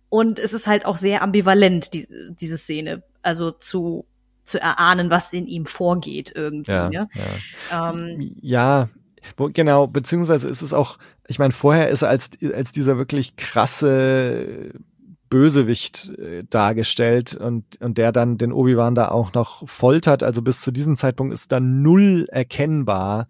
Und 0.08 0.38
es 0.38 0.52
ist 0.52 0.66
halt 0.66 0.86
auch 0.86 0.96
sehr 0.96 1.22
ambivalent, 1.22 1.94
die, 1.94 2.08
diese 2.40 2.56
Szene. 2.56 3.02
Also 3.22 3.50
zu, 3.50 4.06
zu 4.44 4.60
erahnen, 4.60 5.10
was 5.10 5.32
in 5.32 5.46
ihm 5.46 5.66
vorgeht 5.66 6.32
irgendwie. 6.34 6.72
Ja, 6.72 6.88
ne? 6.88 7.08
ja. 7.70 7.90
Ähm, 7.90 8.36
ja 8.40 8.88
genau, 9.52 9.86
beziehungsweise 9.86 10.48
ist 10.48 10.62
es 10.62 10.72
auch, 10.72 10.98
ich 11.26 11.38
meine, 11.38 11.52
vorher 11.52 11.88
ist 11.88 12.02
er 12.02 12.08
als, 12.08 12.30
als 12.54 12.72
dieser 12.72 12.96
wirklich 12.96 13.36
krasse 13.36 14.72
Bösewicht 15.30 16.10
äh, 16.18 16.44
dargestellt 16.50 17.36
und, 17.36 17.80
und 17.80 17.96
der 17.96 18.12
dann 18.12 18.36
den 18.36 18.52
Obi-Wan 18.52 18.94
da 18.94 19.08
auch 19.08 19.32
noch 19.32 19.66
foltert. 19.68 20.22
Also 20.22 20.42
bis 20.42 20.60
zu 20.60 20.72
diesem 20.72 20.96
Zeitpunkt 20.96 21.32
ist 21.32 21.52
da 21.52 21.60
null 21.60 22.26
erkennbar, 22.30 23.28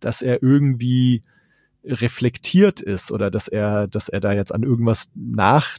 dass 0.00 0.22
er 0.22 0.42
irgendwie 0.42 1.22
reflektiert 1.84 2.80
ist 2.80 3.10
oder 3.10 3.30
dass 3.30 3.48
er, 3.48 3.88
dass 3.88 4.08
er 4.08 4.20
da 4.20 4.32
jetzt 4.32 4.54
an 4.54 4.62
irgendwas 4.62 5.08
nach, 5.14 5.78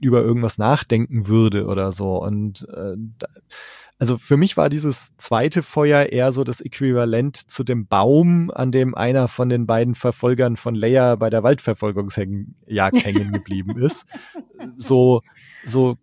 über 0.00 0.22
irgendwas 0.22 0.58
nachdenken 0.58 1.28
würde 1.28 1.66
oder 1.66 1.92
so. 1.92 2.20
Und 2.20 2.68
äh, 2.70 2.96
also 3.98 4.18
für 4.18 4.36
mich 4.36 4.56
war 4.56 4.68
dieses 4.68 5.16
zweite 5.18 5.62
Feuer 5.62 6.06
eher 6.06 6.32
so 6.32 6.42
das 6.42 6.60
Äquivalent 6.60 7.36
zu 7.36 7.62
dem 7.62 7.86
Baum, 7.86 8.50
an 8.50 8.72
dem 8.72 8.94
einer 8.94 9.28
von 9.28 9.48
den 9.48 9.66
beiden 9.66 9.94
Verfolgern 9.94 10.56
von 10.56 10.74
Leia 10.74 11.14
bei 11.16 11.30
der 11.30 11.42
Waldverfolgungsjagd 11.42 12.56
hängen 13.04 13.32
geblieben 13.32 13.78
ist. 13.78 14.04
So, 14.76 15.22
so 15.64 15.96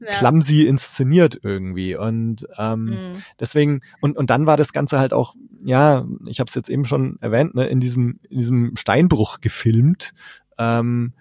ja. 0.00 0.10
clumsy 0.18 0.62
inszeniert 0.62 1.38
irgendwie. 1.42 1.96
Und 1.96 2.46
ähm, 2.58 2.84
mhm. 2.84 3.12
deswegen, 3.40 3.80
und, 4.00 4.16
und 4.16 4.30
dann 4.30 4.46
war 4.46 4.56
das 4.56 4.72
Ganze 4.72 4.98
halt 4.98 5.12
auch, 5.12 5.34
ja, 5.64 6.06
ich 6.26 6.40
habe 6.40 6.48
es 6.48 6.54
jetzt 6.54 6.68
eben 6.68 6.84
schon 6.84 7.18
erwähnt, 7.20 7.54
ne, 7.54 7.66
in 7.66 7.80
diesem, 7.80 8.20
in 8.28 8.38
diesem 8.38 8.76
Steinbruch 8.76 9.40
gefilmt, 9.40 10.14
ähm, 10.58 11.12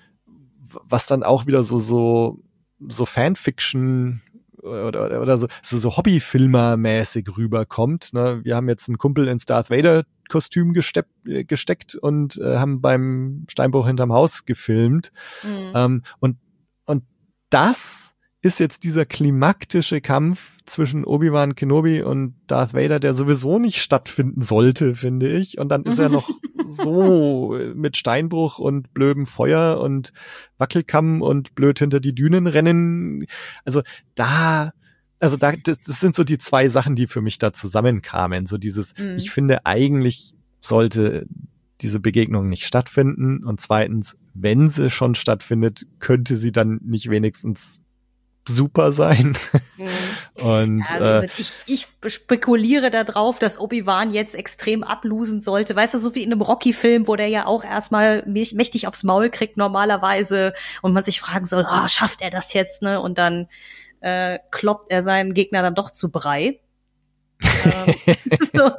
was 0.88 1.08
dann 1.08 1.24
auch 1.24 1.48
wieder 1.48 1.64
so, 1.64 1.80
so, 1.80 2.40
so 2.88 3.06
Fanfiction 3.06 4.22
oder, 4.62 5.06
oder, 5.06 5.22
oder 5.22 5.38
so, 5.38 5.48
so, 5.64 5.78
so 5.78 5.90
Hobbyfilmer-mäßig 5.92 7.38
rüberkommt. 7.38 8.14
Ne? 8.14 8.42
Wir 8.44 8.56
haben 8.56 8.70
jetzt 8.70 8.88
einen 8.88 8.98
Kumpel 8.98 9.28
ins 9.28 9.46
Darth 9.46 9.70
Vader 9.70 10.04
Kostüm 10.30 10.74
gestepp, 10.74 11.08
äh, 11.26 11.44
gesteckt 11.44 11.96
und 11.96 12.38
äh, 12.38 12.58
haben 12.58 12.82
beim 12.82 13.46
Steinbruch 13.50 13.88
hinterm 13.88 14.14
Haus 14.14 14.46
gefilmt. 14.46 15.12
Mhm. 15.44 15.72
Ähm, 15.76 16.04
und 16.20 16.38
und 16.86 17.04
das 17.50 18.11
ist 18.42 18.60
jetzt 18.60 18.84
dieser 18.84 19.06
klimaktische 19.06 20.02
Kampf 20.02 20.58
zwischen 20.66 21.06
Obi-Wan 21.06 21.56
Kenobi 21.56 22.02
und 22.02 22.36
Darth 22.48 22.74
Vader, 22.74 23.00
der 23.00 23.14
sowieso 23.14 23.60
nicht 23.60 23.82
stattfinden 23.82 24.42
sollte, 24.42 24.96
finde 24.96 25.30
ich. 25.38 25.60
Und 25.60 25.70
dann 25.70 25.84
ist 25.84 26.00
er 26.00 26.10
noch 26.10 26.28
so 26.68 27.56
mit 27.76 27.98
Steinbruch 27.98 28.58
und 28.58 28.94
blödem 28.94 29.28
Feuer 29.28 29.80
und 29.80 30.12
Wackelkamm 30.58 31.22
und 31.22 31.54
blöd 31.54 31.78
hinter 31.78 32.00
die 32.00 32.16
Dünen 32.16 32.48
rennen. 32.48 33.26
Also 33.64 33.84
da, 34.16 34.72
also 35.20 35.38
da, 35.38 35.52
das, 35.52 35.80
das 35.80 36.00
sind 36.00 36.16
so 36.16 36.24
die 36.24 36.40
zwei 36.40 36.68
Sachen, 36.68 36.96
die 36.96 37.06
für 37.06 37.22
mich 37.22 37.38
da 37.38 37.54
zusammenkamen. 37.54 38.48
So 38.48 38.58
dieses, 38.58 38.98
mhm. 38.98 39.18
ich 39.18 39.30
finde 39.30 39.68
eigentlich 39.68 40.34
sollte 40.62 41.28
diese 41.82 42.00
Begegnung 42.00 42.50
nicht 42.50 42.66
stattfinden 42.66 43.44
und 43.44 43.60
zweitens, 43.60 44.16
wenn 44.34 44.70
sie 44.70 44.90
schon 44.90 45.16
stattfindet, 45.16 45.86
könnte 46.00 46.38
sie 46.38 46.52
dann 46.52 46.80
nicht 46.84 47.10
wenigstens 47.10 47.81
super 48.48 48.92
sein. 48.92 49.38
Mhm. 49.78 50.44
Und 50.44 50.84
ja, 50.90 51.22
äh, 51.22 51.28
ich, 51.38 51.52
ich 51.66 51.88
spekuliere 52.08 52.90
darauf, 52.90 53.40
dass 53.40 53.60
Obi-Wan 53.60 54.12
jetzt 54.12 54.36
extrem 54.36 54.84
ablosen 54.84 55.42
sollte. 55.42 55.76
Weißt 55.76 55.94
du, 55.94 56.00
so 56.00 56.16
wie 56.16 56.24
in 56.24 56.32
einem 56.32 56.42
Rocky-Film, 56.42 57.08
wo 57.08 57.16
der 57.16 57.28
ja 57.28 57.46
auch 57.46 57.64
erstmal 57.64 58.24
mächtig 58.26 58.88
aufs 58.88 59.04
Maul 59.04 59.30
kriegt 59.30 59.58
normalerweise 59.58 60.54
und 60.82 60.94
man 60.94 61.04
sich 61.04 61.22
fragen 61.22 61.46
soll, 61.46 61.66
oh, 61.70 61.88
schafft 61.88 62.22
er 62.22 62.32
das 62.32 62.54
jetzt, 62.54 62.82
ne? 62.82 63.00
Und 63.00 63.18
dann 63.18 63.48
äh, 64.02 64.40
kloppt 64.50 64.92
er 64.92 65.04
seinen 65.04 65.34
Gegner 65.34 65.62
dann 65.62 65.76
doch 65.76 65.92
zu 65.92 66.12
Brei. 66.12 66.60
ähm, 67.44 67.96
so. 68.54 68.72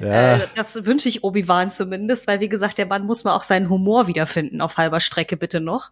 Ja. 0.00 0.36
Äh, 0.36 0.46
das 0.54 0.86
wünsche 0.86 1.08
ich 1.08 1.24
Obi-Wan 1.24 1.70
zumindest, 1.70 2.26
weil 2.26 2.40
wie 2.40 2.48
gesagt, 2.48 2.78
der 2.78 2.86
Mann 2.86 3.04
muss 3.04 3.24
mal 3.24 3.34
auch 3.34 3.42
seinen 3.42 3.68
Humor 3.68 4.06
wiederfinden 4.06 4.60
auf 4.60 4.76
halber 4.76 5.00
Strecke 5.00 5.36
bitte 5.36 5.60
noch. 5.60 5.90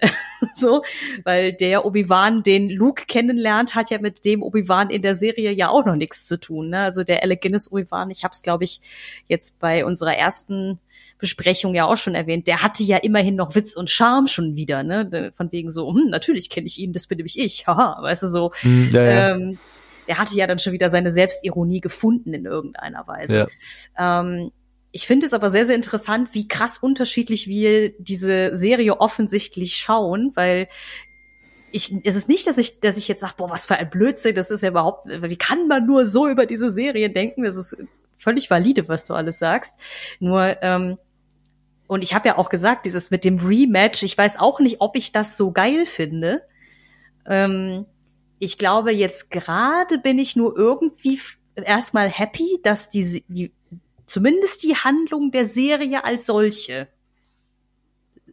so, 0.54 0.82
weil 1.24 1.52
der 1.52 1.84
Obi-Wan, 1.84 2.42
den 2.42 2.70
Luke 2.70 3.04
kennenlernt, 3.06 3.74
hat 3.74 3.90
ja 3.90 3.98
mit 3.98 4.24
dem 4.24 4.42
Obi-Wan 4.42 4.90
in 4.90 5.02
der 5.02 5.14
Serie 5.14 5.52
ja 5.52 5.68
auch 5.68 5.84
noch 5.84 5.96
nichts 5.96 6.26
zu 6.26 6.38
tun. 6.38 6.70
Ne? 6.70 6.80
Also 6.80 7.04
der 7.04 7.22
Alec 7.22 7.42
Guinness 7.42 7.72
Obi-Wan, 7.72 8.10
ich 8.10 8.24
habe 8.24 8.32
es 8.32 8.42
glaube 8.42 8.64
ich 8.64 8.80
jetzt 9.26 9.58
bei 9.58 9.84
unserer 9.84 10.14
ersten 10.14 10.78
Besprechung 11.20 11.74
ja 11.74 11.84
auch 11.84 11.98
schon 11.98 12.14
erwähnt, 12.14 12.46
der 12.46 12.62
hatte 12.62 12.82
ja 12.82 12.96
immerhin 12.96 13.36
noch 13.36 13.54
Witz 13.54 13.76
und 13.76 13.90
Charme 13.90 14.26
schon 14.26 14.56
wieder, 14.56 14.82
ne? 14.82 15.32
Von 15.36 15.52
wegen 15.52 15.70
so, 15.70 15.92
hm, 15.94 16.08
natürlich 16.08 16.48
kenne 16.48 16.66
ich 16.66 16.78
ihn, 16.78 16.92
das 16.92 17.06
bin 17.06 17.18
nämlich 17.18 17.38
ich, 17.38 17.66
haha, 17.66 18.02
weißt 18.02 18.22
du 18.24 18.28
so. 18.28 18.52
Hm, 18.60 18.88
ja, 18.90 19.04
ja. 19.04 19.30
Ähm, 19.34 19.58
der 20.10 20.18
hatte 20.18 20.34
ja 20.34 20.48
dann 20.48 20.58
schon 20.58 20.72
wieder 20.72 20.90
seine 20.90 21.12
Selbstironie 21.12 21.80
gefunden 21.80 22.34
in 22.34 22.44
irgendeiner 22.44 23.06
Weise. 23.06 23.48
Ja. 23.96 24.20
Ähm, 24.20 24.50
ich 24.90 25.06
finde 25.06 25.24
es 25.24 25.32
aber 25.32 25.50
sehr, 25.50 25.66
sehr 25.66 25.76
interessant, 25.76 26.30
wie 26.32 26.48
krass 26.48 26.78
unterschiedlich 26.78 27.46
wir 27.46 27.90
diese 27.96 28.56
Serie 28.56 29.00
offensichtlich 29.00 29.76
schauen, 29.76 30.32
weil 30.34 30.66
ich, 31.70 31.94
es 32.02 32.16
ist 32.16 32.28
nicht, 32.28 32.48
dass 32.48 32.58
ich, 32.58 32.80
dass 32.80 32.96
ich 32.96 33.06
jetzt 33.06 33.20
sage, 33.20 33.34
boah, 33.36 33.50
was 33.50 33.66
für 33.66 33.76
ein 33.76 33.88
Blödsinn, 33.88 34.34
das 34.34 34.50
ist 34.50 34.64
ja 34.64 34.70
überhaupt, 34.70 35.06
wie 35.06 35.36
kann 35.36 35.68
man 35.68 35.86
nur 35.86 36.06
so 36.06 36.26
über 36.26 36.44
diese 36.44 36.72
Serie 36.72 37.08
denken? 37.08 37.44
Das 37.44 37.54
ist 37.54 37.84
völlig 38.18 38.50
valide, 38.50 38.88
was 38.88 39.04
du 39.04 39.14
alles 39.14 39.38
sagst. 39.38 39.76
Nur, 40.18 40.60
ähm, 40.60 40.98
und 41.86 42.02
ich 42.02 42.14
habe 42.14 42.26
ja 42.26 42.36
auch 42.36 42.48
gesagt, 42.48 42.84
dieses 42.84 43.12
mit 43.12 43.22
dem 43.22 43.38
Rematch, 43.38 44.02
ich 44.02 44.18
weiß 44.18 44.40
auch 44.40 44.58
nicht, 44.58 44.80
ob 44.80 44.96
ich 44.96 45.12
das 45.12 45.36
so 45.36 45.52
geil 45.52 45.86
finde. 45.86 46.42
Ähm, 47.28 47.86
ich 48.40 48.58
glaube, 48.58 48.90
jetzt 48.90 49.30
gerade 49.30 49.98
bin 49.98 50.18
ich 50.18 50.34
nur 50.34 50.56
irgendwie 50.56 51.20
erstmal 51.54 52.08
happy, 52.08 52.58
dass 52.64 52.88
die, 52.88 53.22
die, 53.28 53.52
zumindest 54.06 54.62
die 54.62 54.74
Handlung 54.74 55.30
der 55.30 55.44
Serie 55.44 56.04
als 56.04 56.26
solche 56.26 56.88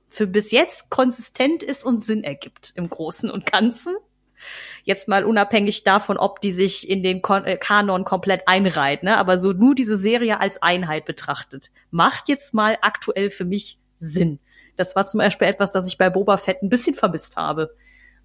für 0.08 0.26
bis 0.26 0.52
jetzt 0.52 0.90
konsistent 0.90 1.62
ist 1.62 1.84
und 1.84 2.02
Sinn 2.02 2.24
ergibt 2.24 2.72
im 2.76 2.90
Großen 2.90 3.30
und 3.30 3.46
Ganzen. 3.52 3.98
Jetzt 4.86 5.10
mal 5.10 5.26
unabhängig 5.26 5.84
davon, 5.84 6.18
ob 6.18 6.40
die 6.40 6.54
sich 6.54 6.90
in 6.90 7.04
den 7.04 7.22
Kon 7.22 7.44
äh, 7.44 7.58
Kanon 7.58 8.06
komplett 8.06 8.48
einreiht, 8.48 9.04
ne? 9.04 9.18
aber 9.18 9.38
so 9.38 9.52
nur 9.52 9.76
diese 9.76 9.98
Serie 9.98 10.40
als 10.40 10.62
Einheit 10.64 11.04
betrachtet, 11.04 11.72
macht 11.92 12.30
jetzt 12.30 12.54
mal 12.54 12.78
aktuell 12.82 13.30
für 13.30 13.44
mich 13.44 13.78
Sinn. 13.98 14.40
Das 14.78 14.96
war 14.96 15.06
zum 15.06 15.18
Beispiel 15.18 15.50
etwas, 15.50 15.74
das 15.74 15.86
ich 15.88 15.98
bei 15.98 16.10
Boba 16.10 16.38
Fett 16.38 16.64
ein 16.64 16.70
bisschen 16.70 16.96
vermisst 16.96 17.36
habe. 17.36 17.76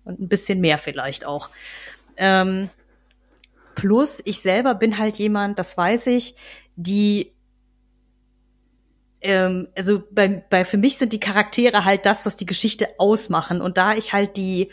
Und 0.04 0.20
ein 0.20 0.28
bisschen 0.28 0.60
mehr 0.60 0.78
vielleicht 0.78 1.24
auch. 1.24 1.50
Ähm, 2.16 2.70
plus, 3.74 4.20
ich 4.24 4.40
selber 4.40 4.74
bin 4.74 4.98
halt 4.98 5.16
jemand, 5.16 5.58
das 5.58 5.76
weiß 5.76 6.08
ich, 6.08 6.34
die 6.76 7.32
ähm, 9.20 9.68
also 9.76 10.02
bei, 10.10 10.28
bei 10.28 10.64
für 10.64 10.78
mich 10.78 10.96
sind 10.96 11.12
die 11.12 11.20
Charaktere 11.20 11.84
halt 11.84 12.06
das, 12.06 12.26
was 12.26 12.36
die 12.36 12.46
Geschichte 12.46 12.88
ausmachen. 12.98 13.60
Und 13.60 13.76
da 13.76 13.94
ich 13.94 14.12
halt 14.12 14.36
die, 14.36 14.70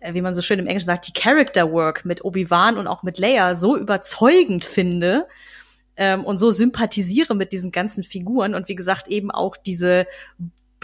äh, 0.00 0.14
wie 0.14 0.22
man 0.22 0.32
so 0.32 0.40
schön 0.40 0.58
im 0.58 0.66
Englischen 0.66 0.86
sagt, 0.86 1.06
die 1.08 1.12
Character 1.12 1.70
Work 1.70 2.06
mit 2.06 2.24
Obi-Wan 2.24 2.78
und 2.78 2.86
auch 2.86 3.02
mit 3.02 3.18
Leia 3.18 3.54
so 3.54 3.76
überzeugend 3.76 4.64
finde, 4.64 5.26
ähm, 5.96 6.24
und 6.24 6.38
so 6.38 6.50
sympathisiere 6.50 7.34
mit 7.34 7.52
diesen 7.52 7.70
ganzen 7.70 8.02
Figuren 8.02 8.54
und 8.54 8.68
wie 8.68 8.74
gesagt 8.74 9.08
eben 9.08 9.30
auch 9.30 9.56
diese 9.56 10.06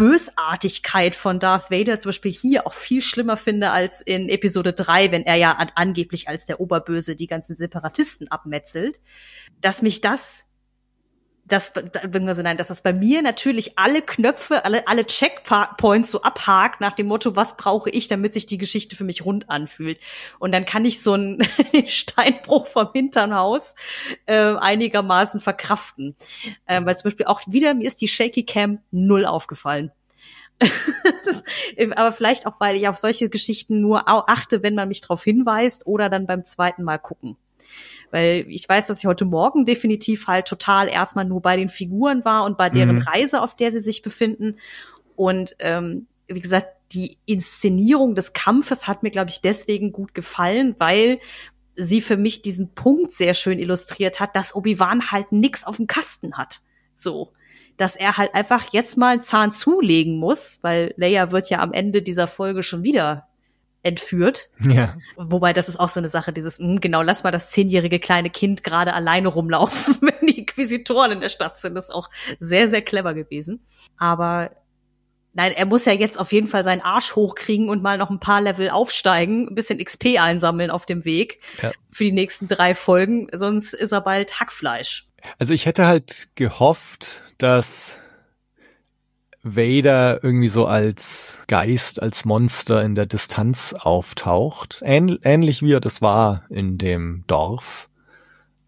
Bösartigkeit 0.00 1.14
von 1.14 1.40
Darth 1.40 1.70
Vader 1.70 2.00
zum 2.00 2.08
Beispiel 2.08 2.32
hier 2.32 2.66
auch 2.66 2.72
viel 2.72 3.02
schlimmer 3.02 3.36
finde 3.36 3.70
als 3.70 4.00
in 4.00 4.30
Episode 4.30 4.72
3, 4.72 5.12
wenn 5.12 5.26
er 5.26 5.34
ja 5.34 5.52
an, 5.52 5.70
angeblich 5.74 6.26
als 6.26 6.46
der 6.46 6.58
Oberböse 6.58 7.16
die 7.16 7.26
ganzen 7.26 7.54
Separatisten 7.54 8.26
abmetzelt, 8.28 9.02
dass 9.60 9.82
mich 9.82 10.00
das 10.00 10.46
das, 11.50 11.72
also 11.74 12.42
nein, 12.42 12.56
dass 12.56 12.68
das 12.68 12.82
bei 12.82 12.92
mir 12.92 13.22
natürlich 13.22 13.78
alle 13.78 14.02
Knöpfe, 14.02 14.64
alle, 14.64 14.86
alle 14.88 15.04
Checkpoints 15.06 16.10
so 16.10 16.22
abhakt 16.22 16.80
nach 16.80 16.92
dem 16.92 17.06
Motto, 17.06 17.36
was 17.36 17.56
brauche 17.56 17.90
ich, 17.90 18.08
damit 18.08 18.32
sich 18.32 18.46
die 18.46 18.58
Geschichte 18.58 18.96
für 18.96 19.04
mich 19.04 19.24
rund 19.24 19.50
anfühlt. 19.50 19.98
Und 20.38 20.52
dann 20.52 20.64
kann 20.64 20.84
ich 20.84 21.02
so 21.02 21.12
einen 21.14 21.42
Steinbruch 21.86 22.66
vom 22.66 22.90
Hinternhaus 22.92 23.74
äh, 24.26 24.54
einigermaßen 24.54 25.40
verkraften. 25.40 26.16
Ähm, 26.66 26.86
weil 26.86 26.96
zum 26.96 27.10
Beispiel 27.10 27.26
auch 27.26 27.42
wieder, 27.46 27.74
mir 27.74 27.86
ist 27.86 28.00
die 28.00 28.08
Shaky 28.08 28.44
Cam 28.44 28.78
null 28.90 29.26
aufgefallen. 29.26 29.92
aber 31.96 32.12
vielleicht 32.12 32.46
auch, 32.46 32.60
weil 32.60 32.76
ich 32.76 32.88
auf 32.88 32.98
solche 32.98 33.28
Geschichten 33.28 33.80
nur 33.80 34.08
achte, 34.08 34.62
wenn 34.62 34.74
man 34.74 34.88
mich 34.88 35.00
darauf 35.00 35.24
hinweist 35.24 35.86
oder 35.86 36.08
dann 36.08 36.26
beim 36.26 36.44
zweiten 36.44 36.84
Mal 36.84 36.98
gucken. 36.98 37.36
Weil 38.10 38.44
ich 38.48 38.68
weiß, 38.68 38.86
dass 38.86 38.98
ich 38.98 39.06
heute 39.06 39.24
Morgen 39.24 39.64
definitiv 39.64 40.26
halt 40.26 40.46
total 40.46 40.88
erstmal 40.88 41.24
nur 41.24 41.40
bei 41.40 41.56
den 41.56 41.68
Figuren 41.68 42.24
war 42.24 42.44
und 42.44 42.58
bei 42.58 42.70
deren 42.70 42.96
mhm. 42.96 43.02
Reise, 43.02 43.40
auf 43.40 43.54
der 43.54 43.70
sie 43.70 43.80
sich 43.80 44.02
befinden. 44.02 44.56
Und 45.16 45.54
ähm, 45.60 46.06
wie 46.26 46.40
gesagt, 46.40 46.68
die 46.92 47.18
Inszenierung 47.26 48.14
des 48.14 48.32
Kampfes 48.32 48.88
hat 48.88 49.02
mir, 49.02 49.10
glaube 49.10 49.30
ich, 49.30 49.40
deswegen 49.40 49.92
gut 49.92 50.14
gefallen, 50.14 50.74
weil 50.78 51.20
sie 51.76 52.00
für 52.00 52.16
mich 52.16 52.42
diesen 52.42 52.74
Punkt 52.74 53.12
sehr 53.12 53.34
schön 53.34 53.58
illustriert 53.58 54.20
hat, 54.20 54.34
dass 54.34 54.54
Obi-Wan 54.54 55.10
halt 55.10 55.32
nix 55.32 55.64
auf 55.64 55.76
dem 55.76 55.86
Kasten 55.86 56.36
hat. 56.36 56.60
So. 56.96 57.32
Dass 57.76 57.96
er 57.96 58.18
halt 58.18 58.34
einfach 58.34 58.72
jetzt 58.72 58.98
mal 58.98 59.12
einen 59.12 59.22
Zahn 59.22 59.52
zulegen 59.52 60.18
muss, 60.18 60.58
weil 60.62 60.92
Leia 60.96 61.30
wird 61.30 61.48
ja 61.48 61.60
am 61.60 61.72
Ende 61.72 62.02
dieser 62.02 62.26
Folge 62.26 62.62
schon 62.62 62.82
wieder 62.82 63.29
entführt. 63.82 64.50
Ja. 64.60 64.96
Wobei 65.16 65.52
das 65.52 65.68
ist 65.68 65.78
auch 65.78 65.88
so 65.88 66.00
eine 66.00 66.08
Sache, 66.08 66.32
dieses, 66.32 66.58
mh, 66.58 66.66
hm, 66.66 66.80
genau, 66.80 67.02
lass 67.02 67.24
mal 67.24 67.30
das 67.30 67.50
zehnjährige 67.50 67.98
kleine 67.98 68.30
Kind 68.30 68.62
gerade 68.62 68.92
alleine 68.94 69.28
rumlaufen, 69.28 69.96
wenn 70.00 70.26
die 70.26 70.40
Inquisitoren 70.40 71.12
in 71.12 71.20
der 71.20 71.28
Stadt 71.28 71.58
sind. 71.58 71.74
Das 71.74 71.86
ist 71.88 71.94
auch 71.94 72.10
sehr, 72.38 72.68
sehr 72.68 72.82
clever 72.82 73.14
gewesen. 73.14 73.64
Aber 73.96 74.50
nein, 75.32 75.52
er 75.52 75.66
muss 75.66 75.84
ja 75.84 75.92
jetzt 75.92 76.18
auf 76.18 76.32
jeden 76.32 76.48
Fall 76.48 76.64
seinen 76.64 76.82
Arsch 76.82 77.16
hochkriegen 77.16 77.68
und 77.68 77.82
mal 77.82 77.98
noch 77.98 78.10
ein 78.10 78.20
paar 78.20 78.40
Level 78.40 78.70
aufsteigen, 78.70 79.48
ein 79.48 79.54
bisschen 79.54 79.82
XP 79.82 80.18
einsammeln 80.18 80.70
auf 80.70 80.86
dem 80.86 81.04
Weg 81.04 81.40
ja. 81.62 81.72
für 81.90 82.04
die 82.04 82.12
nächsten 82.12 82.48
drei 82.48 82.74
Folgen, 82.74 83.28
sonst 83.32 83.72
ist 83.72 83.92
er 83.92 84.00
bald 84.00 84.40
Hackfleisch. 84.40 85.06
Also 85.38 85.52
ich 85.52 85.66
hätte 85.66 85.86
halt 85.86 86.28
gehofft, 86.34 87.22
dass 87.38 87.98
Vader 89.42 90.22
irgendwie 90.22 90.48
so 90.48 90.66
als 90.66 91.38
Geist, 91.46 92.02
als 92.02 92.24
Monster 92.24 92.82
in 92.82 92.94
der 92.94 93.06
Distanz 93.06 93.74
auftaucht. 93.78 94.82
Ähn 94.84 95.18
ähnlich 95.22 95.62
wie 95.62 95.72
er 95.72 95.80
das 95.80 96.02
war 96.02 96.44
in 96.50 96.76
dem 96.76 97.24
Dorf. 97.26 97.88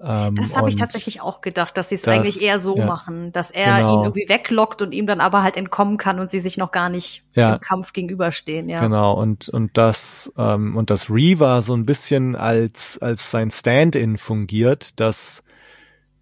Ähm, 0.02 0.34
das 0.34 0.56
habe 0.56 0.68
ich 0.68 0.76
tatsächlich 0.76 1.20
auch 1.20 1.42
gedacht, 1.42 1.76
dass 1.76 1.90
sie 1.90 1.94
es 1.94 2.08
eigentlich 2.08 2.42
eher 2.42 2.58
so 2.58 2.76
ja, 2.76 2.86
machen, 2.86 3.32
dass 3.32 3.50
er 3.50 3.78
genau. 3.78 3.94
ihn 3.94 4.04
irgendwie 4.04 4.28
weglockt 4.28 4.82
und 4.82 4.92
ihm 4.92 5.06
dann 5.06 5.20
aber 5.20 5.42
halt 5.42 5.56
entkommen 5.56 5.96
kann 5.96 6.18
und 6.18 6.30
sie 6.30 6.40
sich 6.40 6.56
noch 6.56 6.72
gar 6.72 6.88
nicht 6.88 7.24
ja, 7.34 7.54
im 7.54 7.60
Kampf 7.60 7.92
gegenüberstehen. 7.92 8.68
Ja. 8.68 8.80
Genau 8.80 9.12
und 9.12 9.48
und 9.50 9.76
das 9.76 10.32
ähm, 10.36 10.76
und 10.76 10.90
das 10.90 11.08
Reaver 11.08 11.62
so 11.62 11.74
ein 11.74 11.86
bisschen 11.86 12.34
als 12.34 12.98
als 13.00 13.30
sein 13.30 13.50
Stand-in 13.50 14.18
fungiert, 14.18 14.98
dass 14.98 15.44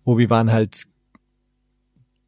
Obi-Wan 0.05 0.53
halt 0.53 0.86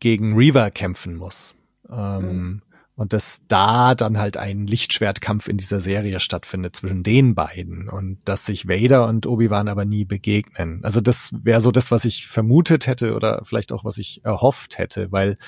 gegen 0.01 0.35
Reaver 0.35 0.71
kämpfen 0.71 1.17
muss. 1.17 1.55
Ähm, 1.93 2.25
mhm. 2.25 2.63
Und 2.95 3.15
dass 3.15 3.43
da 3.49 3.95
dann 3.95 4.19
halt 4.19 4.37
ein 4.37 4.67
Lichtschwertkampf 4.67 5.49
in 5.49 5.57
dieser 5.57 5.81
Serie 5.81 6.21
stattfindet 6.21 6.77
zwischen 6.77 7.03
den 7.03 7.35
beiden 7.35 7.89
und 7.89 8.19
dass 8.27 8.45
sich 8.45 8.69
Vader 8.69 9.09
und 9.09 9.27
Obi-Wan 9.27 9.69
aber 9.69 9.87
nie 9.87 10.05
begegnen. 10.05 10.81
Also 10.85 11.01
das 11.01 11.31
wäre 11.43 11.63
so 11.63 11.73
das, 11.73 11.91
was 11.91 12.05
ich 12.05 12.27
vermutet 12.27 12.87
hätte 12.87 13.15
oder 13.15 13.43
vielleicht 13.45 13.73
auch 13.73 13.85
was 13.85 13.97
ich 13.97 14.23
erhofft 14.25 14.77
hätte, 14.77 15.11
weil 15.11 15.39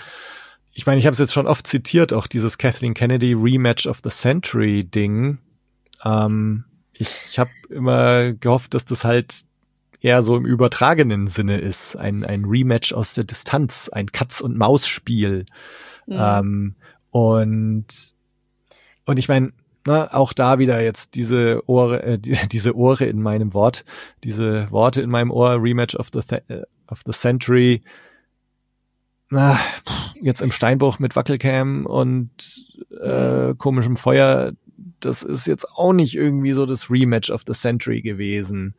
ich 0.72 0.86
meine, 0.86 0.98
ich 0.98 1.06
habe 1.06 1.12
es 1.12 1.20
jetzt 1.20 1.34
schon 1.34 1.46
oft 1.46 1.66
zitiert, 1.66 2.12
auch 2.12 2.26
dieses 2.26 2.58
Kathleen 2.58 2.94
Kennedy 2.94 3.34
Rematch 3.34 3.86
of 3.86 4.00
the 4.02 4.10
Century 4.10 4.82
Ding. 4.82 5.38
Ähm, 6.04 6.64
ich 6.92 7.38
habe 7.38 7.50
immer 7.68 8.32
gehofft, 8.32 8.74
dass 8.74 8.84
das 8.84 9.04
halt 9.04 9.44
eher 10.00 10.22
so 10.22 10.36
im 10.36 10.44
übertragenen 10.44 11.28
Sinne 11.28 11.58
ist. 11.58 11.96
Ein, 11.96 12.24
ein 12.24 12.44
Rematch 12.44 12.92
aus 12.92 13.14
der 13.14 13.24
Distanz, 13.24 13.88
ein 13.88 14.12
Katz-und-Maus-Spiel. 14.12 15.46
Mhm. 16.06 16.16
Ähm, 16.18 16.74
und, 17.10 17.86
und 19.06 19.18
ich 19.18 19.28
meine, 19.28 19.52
na, 19.86 20.12
auch 20.14 20.32
da 20.32 20.58
wieder 20.58 20.82
jetzt 20.82 21.14
diese 21.14 21.62
Ohre, 21.66 22.02
äh, 22.02 22.18
die, 22.18 22.36
diese 22.52 22.76
Ohre 22.76 23.04
in 23.04 23.20
meinem 23.20 23.54
Wort, 23.54 23.84
diese 24.22 24.70
Worte 24.70 25.02
in 25.02 25.10
meinem 25.10 25.30
Ohr, 25.30 25.62
Rematch 25.62 25.94
of 25.96 26.08
the, 26.12 26.20
äh, 26.48 26.62
of 26.88 27.00
the 27.06 27.12
Century, 27.12 27.82
na, 29.30 29.58
jetzt 30.20 30.40
im 30.40 30.50
Steinbruch 30.50 30.98
mit 30.98 31.16
Wackelcam 31.16 31.86
und 31.86 32.30
äh, 33.00 33.54
komischem 33.56 33.96
Feuer, 33.96 34.52
das 35.00 35.22
ist 35.22 35.46
jetzt 35.46 35.66
auch 35.76 35.92
nicht 35.92 36.14
irgendwie 36.14 36.52
so 36.52 36.66
das 36.66 36.90
Rematch 36.90 37.30
of 37.30 37.42
the 37.46 37.52
Century 37.52 38.00
gewesen. 38.00 38.74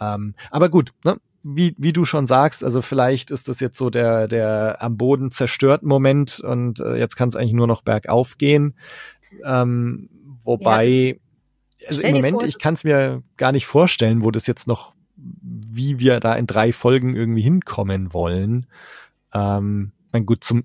Ähm, 0.00 0.34
aber 0.50 0.68
gut, 0.68 0.92
ne? 1.04 1.16
Wie, 1.44 1.74
wie 1.78 1.92
du 1.92 2.06
schon 2.06 2.26
sagst, 2.26 2.64
also 2.64 2.80
vielleicht 2.80 3.30
ist 3.30 3.48
das 3.48 3.60
jetzt 3.60 3.76
so 3.76 3.90
der, 3.90 4.26
der 4.26 4.78
am 4.80 4.96
Boden 4.96 5.30
zerstört 5.30 5.82
Moment 5.82 6.40
und 6.40 6.80
äh, 6.80 6.96
jetzt 6.96 7.16
kann 7.16 7.28
es 7.28 7.36
eigentlich 7.36 7.52
nur 7.52 7.66
noch 7.66 7.82
bergauf 7.82 8.38
gehen. 8.38 8.74
Ähm, 9.44 10.08
wobei, 10.42 11.20
ja, 11.78 11.88
also 11.88 12.00
im 12.00 12.14
Moment, 12.14 12.40
vor, 12.40 12.48
ich 12.48 12.58
kann 12.58 12.74
es 12.74 12.82
mir 12.82 13.22
gar 13.36 13.52
nicht 13.52 13.66
vorstellen, 13.66 14.22
wo 14.22 14.30
das 14.30 14.46
jetzt 14.46 14.66
noch, 14.66 14.94
wie 15.16 15.98
wir 15.98 16.18
da 16.18 16.34
in 16.34 16.46
drei 16.46 16.72
Folgen 16.72 17.14
irgendwie 17.14 17.42
hinkommen 17.42 18.14
wollen. 18.14 18.66
Ähm, 19.34 19.92
mein 20.12 20.24
gut, 20.24 20.44
zum, 20.44 20.64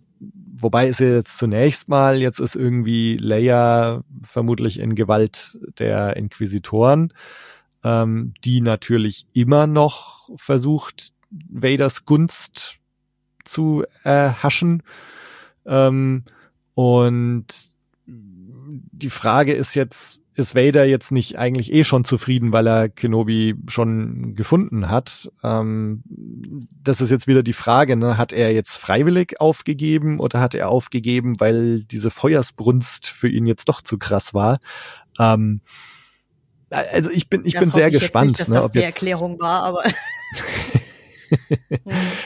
wobei 0.56 0.88
ist 0.88 1.02
ja 1.02 1.08
jetzt 1.08 1.38
zunächst 1.38 1.90
mal, 1.90 2.22
jetzt 2.22 2.40
ist 2.40 2.56
irgendwie 2.56 3.18
Leia 3.18 4.04
vermutlich 4.22 4.80
in 4.80 4.96
Gewalt 4.96 5.60
der 5.78 6.16
Inquisitoren, 6.16 7.12
ähm, 7.84 8.34
die 8.44 8.62
natürlich 8.62 9.26
immer 9.34 9.68
noch 9.68 10.30
versucht, 10.36 11.12
Vaders 11.32 12.06
Gunst 12.06 12.78
zu 13.46 13.84
erhaschen. 14.04 14.84
Ähm, 15.66 16.24
und 16.74 17.46
die 18.06 19.10
Frage 19.10 19.54
ist 19.54 19.76
jetzt, 19.76 20.20
ist 20.36 20.56
Vader 20.56 20.86
jetzt 20.86 21.12
nicht 21.12 21.38
eigentlich 21.38 21.74
eh 21.74 21.84
schon 21.84 22.06
zufrieden, 22.06 22.52
weil 22.52 22.68
er 22.68 22.90
Kenobi 22.90 23.56
schon 23.68 24.36
gefunden 24.36 24.90
hat? 24.90 25.30
Ähm, 25.44 26.04
das 26.84 27.02
ist 27.02 27.12
jetzt 27.12 27.28
wieder 27.28 27.44
die 27.44 27.54
Frage, 27.54 27.98
ne? 27.98 28.18
hat 28.18 28.32
er 28.32 28.54
jetzt 28.54 28.78
freiwillig 28.78 29.42
aufgegeben 29.42 30.20
oder 30.20 30.40
hat 30.40 30.56
er 30.56 30.70
aufgegeben, 30.70 31.40
weil 31.40 31.84
diese 31.84 32.10
Feuersbrunst 32.10 33.08
für 33.08 33.28
ihn 33.28 33.46
jetzt 33.46 33.68
doch 33.68 33.82
zu 33.82 33.98
krass 33.98 34.34
war? 34.34 34.60
Ähm, 35.20 35.62
also 36.70 37.10
ich 37.10 37.30
bin, 37.30 37.46
ich 37.46 37.54
das 37.54 37.62
bin 37.62 37.72
sehr 37.72 37.88
ich 37.88 38.00
gespannt, 38.00 38.32
nicht, 38.32 38.40
dass 38.40 38.48
ne, 38.48 38.56
das 38.56 38.66
ob 38.66 38.72
die 38.72 38.80
jetzt 38.80 38.96
Erklärung 38.96 39.40
war, 39.40 39.64
aber 39.64 39.84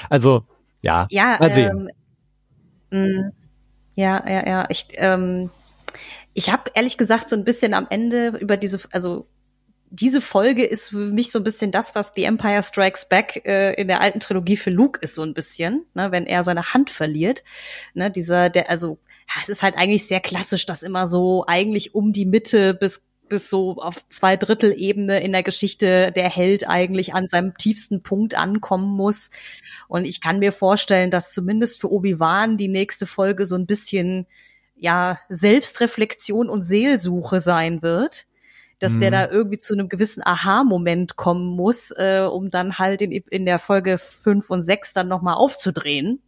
also 0.09 0.43
ja, 0.81 1.07
ja, 1.09 1.37
mal 1.39 1.53
sehen. 1.53 1.89
Ähm, 2.91 3.31
ja, 3.95 4.23
ja, 4.27 4.47
ja. 4.47 4.65
Ich 4.69 4.87
ähm, 4.95 5.49
ich 6.33 6.51
habe 6.51 6.71
ehrlich 6.73 6.97
gesagt 6.97 7.29
so 7.29 7.35
ein 7.35 7.43
bisschen 7.43 7.73
am 7.73 7.87
Ende 7.89 8.29
über 8.39 8.57
diese, 8.57 8.79
also 8.91 9.27
diese 9.89 10.21
Folge 10.21 10.65
ist 10.65 10.89
für 10.89 11.11
mich 11.11 11.31
so 11.31 11.39
ein 11.39 11.43
bisschen 11.43 11.71
das, 11.71 11.93
was 11.93 12.13
The 12.15 12.23
Empire 12.23 12.63
Strikes 12.63 13.07
Back 13.07 13.45
äh, 13.45 13.73
in 13.73 13.87
der 13.87 14.01
alten 14.01 14.19
Trilogie 14.19 14.57
für 14.57 14.71
Luke 14.71 14.99
ist, 15.01 15.13
so 15.13 15.21
ein 15.21 15.35
bisschen, 15.35 15.85
ne, 15.93 16.11
wenn 16.11 16.25
er 16.25 16.43
seine 16.43 16.73
Hand 16.73 16.89
verliert. 16.89 17.43
Ne, 17.93 18.09
dieser, 18.09 18.49
der, 18.49 18.71
also, 18.71 18.97
es 19.39 19.49
ist 19.49 19.61
halt 19.61 19.77
eigentlich 19.77 20.07
sehr 20.07 20.19
klassisch, 20.19 20.65
dass 20.65 20.81
immer 20.81 21.07
so 21.07 21.45
eigentlich 21.47 21.93
um 21.93 22.11
die 22.11 22.25
Mitte 22.25 22.73
bis 22.73 23.03
bis 23.33 23.49
so 23.49 23.77
auf 23.77 24.07
zwei 24.09 24.37
Drittel 24.37 24.75
Ebene 24.77 25.19
in 25.23 25.31
der 25.31 25.41
Geschichte 25.41 26.11
der 26.11 26.29
Held 26.29 26.69
eigentlich 26.69 27.15
an 27.15 27.27
seinem 27.27 27.57
tiefsten 27.57 28.03
Punkt 28.03 28.37
ankommen 28.37 28.95
muss. 28.95 29.31
Und 29.87 30.05
ich 30.05 30.21
kann 30.21 30.37
mir 30.37 30.51
vorstellen, 30.51 31.09
dass 31.09 31.33
zumindest 31.33 31.81
für 31.81 31.91
Obi-Wan 31.91 32.57
die 32.57 32.67
nächste 32.67 33.07
Folge 33.07 33.47
so 33.47 33.55
ein 33.55 33.65
bisschen 33.65 34.27
ja 34.75 35.17
Selbstreflexion 35.29 36.47
und 36.47 36.61
Seelsuche 36.61 37.39
sein 37.39 37.81
wird, 37.81 38.27
dass 38.77 38.91
mhm. 38.91 38.99
der 38.99 39.09
da 39.09 39.27
irgendwie 39.31 39.57
zu 39.57 39.73
einem 39.73 39.89
gewissen 39.89 40.21
Aha-Moment 40.23 41.15
kommen 41.15 41.55
muss, 41.55 41.89
äh, 41.89 42.27
um 42.31 42.51
dann 42.51 42.77
halt 42.77 43.01
in, 43.01 43.11
in 43.11 43.47
der 43.47 43.57
Folge 43.57 43.97
fünf 43.97 44.51
und 44.51 44.61
sechs 44.61 44.93
dann 44.93 45.07
nochmal 45.07 45.37
aufzudrehen. 45.37 46.21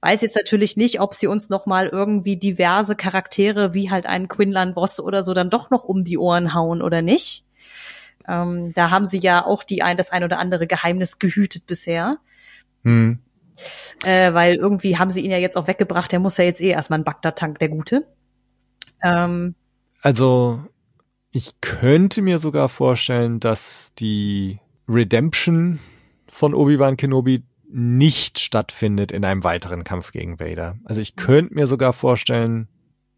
Weiß 0.00 0.22
jetzt 0.22 0.36
natürlich 0.36 0.76
nicht, 0.76 1.00
ob 1.00 1.12
sie 1.12 1.26
uns 1.26 1.48
nochmal 1.48 1.88
irgendwie 1.88 2.36
diverse 2.36 2.94
Charaktere 2.94 3.74
wie 3.74 3.90
halt 3.90 4.06
einen 4.06 4.28
Quinlan 4.28 4.74
Voss 4.74 5.00
oder 5.00 5.24
so 5.24 5.34
dann 5.34 5.50
doch 5.50 5.70
noch 5.70 5.84
um 5.84 6.04
die 6.04 6.18
Ohren 6.18 6.54
hauen 6.54 6.82
oder 6.82 7.02
nicht. 7.02 7.44
Ähm, 8.28 8.72
da 8.74 8.90
haben 8.90 9.06
sie 9.06 9.18
ja 9.18 9.44
auch 9.44 9.64
die 9.64 9.82
ein, 9.82 9.96
das 9.96 10.10
ein 10.10 10.22
oder 10.22 10.38
andere 10.38 10.66
Geheimnis 10.66 11.18
gehütet 11.18 11.66
bisher. 11.66 12.18
Mhm. 12.82 13.18
Äh, 14.04 14.32
weil 14.34 14.54
irgendwie 14.54 14.98
haben 14.98 15.10
sie 15.10 15.22
ihn 15.22 15.32
ja 15.32 15.38
jetzt 15.38 15.56
auch 15.56 15.66
weggebracht, 15.66 16.12
der 16.12 16.20
muss 16.20 16.36
ja 16.36 16.44
jetzt 16.44 16.60
eh 16.60 16.68
erstmal 16.68 17.00
ein 17.00 17.04
Bagdad-Tank, 17.04 17.58
der 17.58 17.68
Gute. 17.68 18.06
Ähm, 19.02 19.56
also, 20.02 20.60
ich 21.32 21.60
könnte 21.60 22.22
mir 22.22 22.38
sogar 22.38 22.68
vorstellen, 22.68 23.40
dass 23.40 23.94
die 23.98 24.60
Redemption 24.88 25.80
von 26.28 26.54
Obi-Wan 26.54 26.96
Kenobi 26.96 27.42
nicht 27.70 28.38
stattfindet 28.38 29.12
in 29.12 29.24
einem 29.24 29.44
weiteren 29.44 29.84
Kampf 29.84 30.12
gegen 30.12 30.40
Vader. 30.40 30.78
Also 30.84 31.00
ich 31.00 31.16
könnte 31.16 31.54
mir 31.54 31.66
sogar 31.66 31.92
vorstellen, 31.92 32.68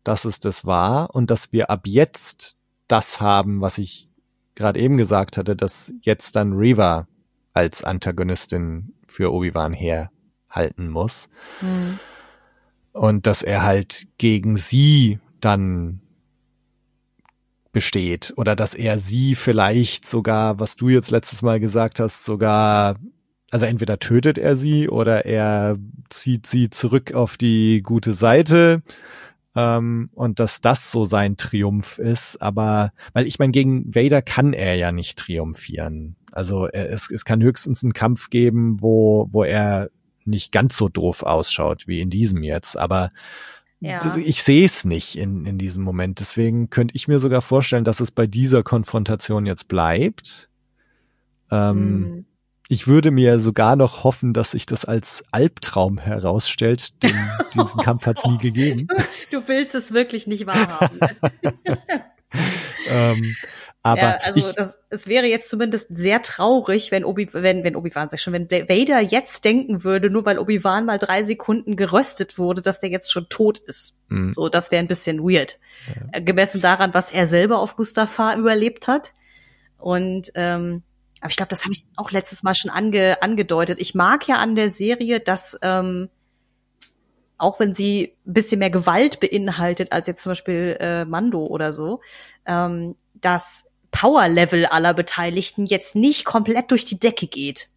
dass 0.05 0.25
es 0.25 0.41
das 0.41 0.65
war 0.65 1.15
und 1.15 1.31
dass 1.31 1.53
wir 1.53 1.71
ab 1.71 1.83
jetzt 1.87 2.57
das 2.89 3.21
haben, 3.21 3.61
was 3.61 3.79
ich 3.79 4.09
gerade 4.55 4.81
eben 4.81 4.97
gesagt 4.97 5.37
hatte, 5.37 5.55
dass 5.55 5.93
jetzt 6.03 6.37
dann 6.37 6.55
Reva 6.55 7.07
als 7.53 7.85
Antagonistin 7.85 8.93
für 9.07 9.33
Obi-Wan 9.33 9.73
her 9.73 10.11
halten 10.49 10.89
muss. 10.89 11.29
Mhm. 11.61 11.99
Und 12.93 13.27
dass 13.27 13.43
er 13.43 13.63
halt 13.63 14.09
gegen 14.19 14.57
sie 14.57 15.21
dann 15.41 16.01
besteht 17.73 18.33
oder 18.37 18.57
dass 18.57 18.75
er 18.75 18.99
sie 18.99 19.37
vielleicht 19.37 20.07
sogar, 20.07 20.59
was 20.59 20.75
du 20.75 20.89
jetzt 20.89 21.11
letztes 21.11 21.43
Mal 21.43 21.61
gesagt 21.61 22.01
hast, 22.01 22.25
sogar, 22.25 22.97
also 23.51 23.67
entweder 23.67 23.99
tötet 23.99 24.39
er 24.39 24.57
sie 24.57 24.89
oder 24.89 25.27
er 25.27 25.77
zieht 26.09 26.47
sie 26.47 26.71
zurück 26.71 27.13
auf 27.13 27.37
die 27.37 27.83
gute 27.83 28.15
Seite 28.15 28.83
ähm, 29.57 30.11
und 30.15 30.39
dass 30.39 30.61
das 30.61 30.93
so 30.93 31.05
sein 31.05 31.37
Triumph 31.37 31.99
ist. 31.99 32.41
Aber 32.41 32.93
weil 33.13 33.27
ich 33.27 33.39
meine, 33.39 33.53
gegen 33.53 33.95
Vader 33.95 34.23
kann 34.23 34.53
er 34.53 34.77
ja 34.77 34.93
nicht 34.93 35.19
triumphieren. 35.19 36.17
Also 36.31 36.67
er, 36.67 36.91
es, 36.91 37.11
es 37.11 37.25
kann 37.25 37.43
höchstens 37.43 37.83
einen 37.83 37.93
Kampf 37.93 38.31
geben, 38.31 38.81
wo 38.81 39.29
wo 39.31 39.43
er 39.43 39.91
nicht 40.25 40.53
ganz 40.53 40.77
so 40.77 40.89
doof 40.89 41.23
ausschaut 41.25 41.89
wie 41.89 42.01
in 42.01 42.11
diesem 42.11 42.43
jetzt, 42.43 42.77
aber 42.77 43.11
ja. 43.81 44.01
ich 44.17 44.43
sehe 44.43 44.67
es 44.67 44.85
nicht 44.85 45.17
in, 45.17 45.47
in 45.47 45.57
diesem 45.57 45.83
Moment. 45.83 46.21
Deswegen 46.21 46.69
könnte 46.69 46.95
ich 46.95 47.09
mir 47.09 47.19
sogar 47.19 47.41
vorstellen, 47.41 47.85
dass 47.85 48.01
es 48.01 48.11
bei 48.11 48.27
dieser 48.27 48.63
Konfrontation 48.63 49.47
jetzt 49.47 49.69
bleibt. 49.69 50.51
Ähm, 51.51 52.01
mhm. 52.01 52.25
Ich 52.73 52.87
würde 52.87 53.11
mir 53.11 53.41
sogar 53.41 53.75
noch 53.75 54.05
hoffen, 54.05 54.33
dass 54.33 54.53
sich 54.53 54.65
das 54.65 54.85
als 54.85 55.25
Albtraum 55.33 55.99
herausstellt, 55.99 57.03
denn 57.03 57.17
diesen 57.55 57.83
Kampf 57.83 58.07
hat 58.07 58.19
es 58.19 58.25
nie 58.25 58.39
gegeben. 58.39 58.87
Du 59.33 59.49
willst 59.49 59.75
es 59.75 59.93
wirklich 59.93 60.29
nicht 60.29 60.47
wahrhaben. 60.47 61.01
ähm, 62.89 63.35
aber 63.83 64.01
ja, 64.01 64.19
also 64.23 64.39
ich, 64.39 64.55
das, 64.55 64.79
es 64.89 65.09
wäre 65.09 65.27
jetzt 65.27 65.51
zumindest 65.51 65.89
sehr 65.91 66.23
traurig, 66.23 66.93
wenn 66.93 67.05
Obi, 67.05 67.29
wenn, 67.33 67.65
wenn 67.65 67.75
Obi-Wan 67.75 68.09
sich 68.09 68.23
schon, 68.23 68.35
wenn 68.35 68.49
Vader 68.49 69.01
jetzt 69.01 69.45
denken 69.45 69.83
würde, 69.83 70.09
nur 70.09 70.25
weil 70.25 70.39
Obi-Wan 70.39 70.87
mal 70.87 71.01
drei 71.01 71.25
Sekunden 71.25 71.75
geröstet 71.75 72.39
wurde, 72.39 72.63
dass 72.63 72.79
der 72.79 72.91
jetzt 72.91 73.11
schon 73.11 73.29
tot 73.29 73.59
ist. 73.59 73.97
Mhm. 74.11 74.33
So, 74.33 74.49
das 74.49 74.71
wäre 74.71 74.81
ein 74.81 74.89
bisschen 74.89 75.25
weird. 75.25 75.59
Ja. 75.89 76.19
Äh, 76.19 76.23
gemessen 76.23 76.61
daran, 76.61 76.95
was 76.95 77.11
er 77.11 77.27
selber 77.27 77.59
auf 77.59 77.77
Mustafa 77.79 78.37
überlebt 78.37 78.87
hat. 78.87 79.13
Und 79.77 80.31
ähm, 80.37 80.85
aber 81.21 81.31
ich 81.31 81.37
glaube, 81.37 81.51
das 81.51 81.65
habe 81.65 81.73
ich 81.73 81.85
auch 81.97 82.11
letztes 82.11 82.43
Mal 82.43 82.55
schon 82.55 82.71
ange, 82.71 83.23
angedeutet. 83.23 83.79
Ich 83.81 83.95
mag 83.95 84.27
ja 84.27 84.37
an 84.37 84.55
der 84.55 84.71
Serie, 84.71 85.21
dass 85.21 85.59
ähm, 85.63 86.09
auch 87.37 87.59
wenn 87.61 87.75
sie 87.75 88.17
ein 88.27 88.33
bisschen 88.33 88.59
mehr 88.59 88.71
Gewalt 88.71 89.21
beinhaltet 89.21 89.93
als 89.93 90.07
jetzt 90.07 90.23
zum 90.23 90.31
Beispiel 90.31 90.77
äh, 90.81 91.05
Mando 91.05 91.47
oder 91.47 91.73
so, 91.73 92.01
ähm, 92.47 92.97
dass 93.15 93.67
Power-Level 93.91 94.67
aller 94.67 94.95
Beteiligten 94.95 95.67
jetzt 95.67 95.95
nicht 95.95 96.25
komplett 96.25 96.71
durch 96.71 96.85
die 96.85 96.99
Decke 96.99 97.27
geht. 97.27 97.69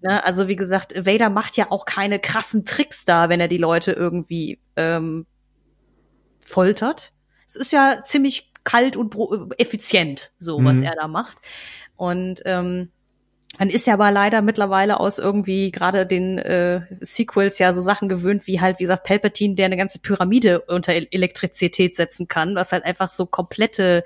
Ne? 0.00 0.24
Also 0.24 0.48
wie 0.48 0.56
gesagt, 0.56 1.06
Vader 1.06 1.30
macht 1.30 1.56
ja 1.56 1.70
auch 1.70 1.84
keine 1.84 2.18
krassen 2.18 2.64
Tricks 2.64 3.04
da, 3.04 3.28
wenn 3.28 3.40
er 3.40 3.48
die 3.48 3.58
Leute 3.58 3.92
irgendwie 3.92 4.60
ähm, 4.76 5.26
foltert. 6.44 7.12
Es 7.46 7.56
ist 7.56 7.72
ja 7.72 8.02
ziemlich 8.02 8.52
kalt 8.64 8.96
und 8.96 9.16
effizient, 9.58 10.32
so 10.38 10.62
was 10.64 10.78
mhm. 10.78 10.84
er 10.84 10.94
da 10.94 11.08
macht. 11.08 11.36
Und 12.02 12.42
ähm, 12.46 12.90
Man 13.60 13.70
ist 13.70 13.86
ja 13.86 13.94
aber 13.94 14.10
leider 14.10 14.42
mittlerweile 14.42 14.98
aus 14.98 15.20
irgendwie 15.20 15.70
gerade 15.70 16.04
den 16.04 16.36
äh, 16.36 16.80
Sequels 17.00 17.60
ja 17.60 17.72
so 17.72 17.80
Sachen 17.80 18.08
gewöhnt, 18.08 18.48
wie 18.48 18.60
halt, 18.60 18.80
wie 18.80 18.84
gesagt, 18.84 19.04
Palpatine, 19.04 19.54
der 19.54 19.66
eine 19.66 19.76
ganze 19.76 20.00
Pyramide 20.00 20.62
unter 20.62 20.92
Elektrizität 20.94 21.94
setzen 21.94 22.26
kann, 22.26 22.56
was 22.56 22.72
halt 22.72 22.84
einfach 22.84 23.08
so 23.08 23.24
komplette 23.24 24.02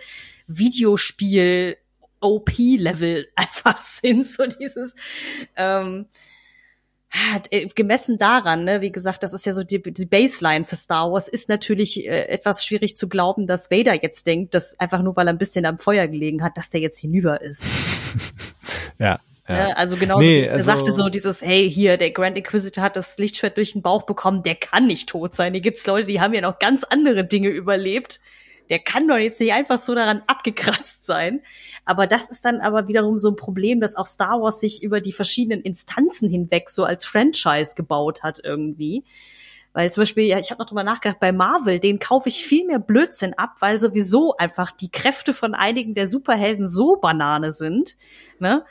Videospiel 0.46 1.78
OP-Level 2.20 3.28
einfach 3.34 3.80
sind, 3.80 4.26
so 4.26 4.44
dieses 4.46 4.94
ähm, 5.56 6.04
äh, 6.10 6.14
gemessen 7.74 8.18
daran, 8.18 8.64
ne, 8.64 8.80
wie 8.80 8.92
gesagt, 8.92 9.22
das 9.22 9.32
ist 9.32 9.46
ja 9.46 9.52
so 9.52 9.62
die, 9.62 9.82
die 9.82 10.06
Baseline 10.06 10.64
für 10.64 10.76
Star 10.76 11.10
Wars, 11.10 11.28
ist 11.28 11.48
natürlich 11.48 12.06
äh, 12.06 12.28
etwas 12.28 12.64
schwierig 12.64 12.96
zu 12.96 13.08
glauben, 13.08 13.46
dass 13.46 13.70
Vader 13.70 13.94
jetzt 14.02 14.26
denkt, 14.26 14.54
dass 14.54 14.78
einfach 14.80 15.02
nur 15.02 15.16
weil 15.16 15.28
er 15.28 15.32
ein 15.32 15.38
bisschen 15.38 15.66
am 15.66 15.78
Feuer 15.78 16.06
gelegen 16.06 16.42
hat, 16.42 16.56
dass 16.56 16.70
der 16.70 16.80
jetzt 16.80 16.98
hinüber 16.98 17.40
ist. 17.40 17.66
ja. 18.98 19.18
Ja. 19.48 19.68
Ne, 19.68 19.76
also 19.76 19.96
genau 19.96 20.18
nee, 20.18 20.42
wie 20.42 20.46
er 20.46 20.54
also, 20.54 20.66
sagte 20.66 20.92
so 20.92 21.08
dieses, 21.08 21.40
hey, 21.40 21.70
hier, 21.70 21.98
der 21.98 22.10
Grand 22.10 22.36
Inquisitor 22.36 22.82
hat 22.82 22.96
das 22.96 23.16
Lichtschwert 23.16 23.56
durch 23.56 23.74
den 23.74 23.82
Bauch 23.82 24.02
bekommen, 24.02 24.42
der 24.42 24.56
kann 24.56 24.86
nicht 24.86 25.08
tot 25.08 25.36
sein. 25.36 25.52
Hier 25.52 25.62
gibt's 25.62 25.86
Leute, 25.86 26.08
die 26.08 26.20
haben 26.20 26.34
ja 26.34 26.40
noch 26.40 26.58
ganz 26.58 26.82
andere 26.82 27.24
Dinge 27.24 27.48
überlebt. 27.48 28.20
Der 28.70 28.78
kann 28.78 29.06
doch 29.08 29.16
jetzt 29.16 29.40
nicht 29.40 29.52
einfach 29.52 29.78
so 29.78 29.94
daran 29.94 30.22
abgekratzt 30.26 31.06
sein. 31.06 31.42
Aber 31.84 32.06
das 32.06 32.30
ist 32.30 32.44
dann 32.44 32.60
aber 32.60 32.88
wiederum 32.88 33.18
so 33.18 33.30
ein 33.30 33.36
Problem, 33.36 33.80
dass 33.80 33.96
auch 33.96 34.06
Star 34.06 34.40
Wars 34.40 34.60
sich 34.60 34.82
über 34.82 35.00
die 35.00 35.12
verschiedenen 35.12 35.62
Instanzen 35.62 36.28
hinweg 36.28 36.68
so 36.68 36.84
als 36.84 37.04
Franchise 37.04 37.74
gebaut 37.76 38.22
hat 38.22 38.40
irgendwie. 38.42 39.04
Weil 39.72 39.92
zum 39.92 40.02
Beispiel, 40.02 40.24
ja, 40.24 40.38
ich 40.38 40.50
habe 40.50 40.58
noch 40.58 40.68
drüber 40.68 40.84
nachgedacht, 40.84 41.20
bei 41.20 41.32
Marvel, 41.32 41.78
den 41.80 41.98
kaufe 41.98 42.30
ich 42.30 42.46
viel 42.46 42.66
mehr 42.66 42.78
Blödsinn 42.78 43.34
ab, 43.34 43.56
weil 43.60 43.78
sowieso 43.78 44.34
einfach 44.38 44.70
die 44.70 44.90
Kräfte 44.90 45.34
von 45.34 45.54
einigen 45.54 45.94
der 45.94 46.06
Superhelden 46.06 46.66
so 46.66 46.96
Banane 46.96 47.52
sind, 47.52 47.96
ne? 48.38 48.64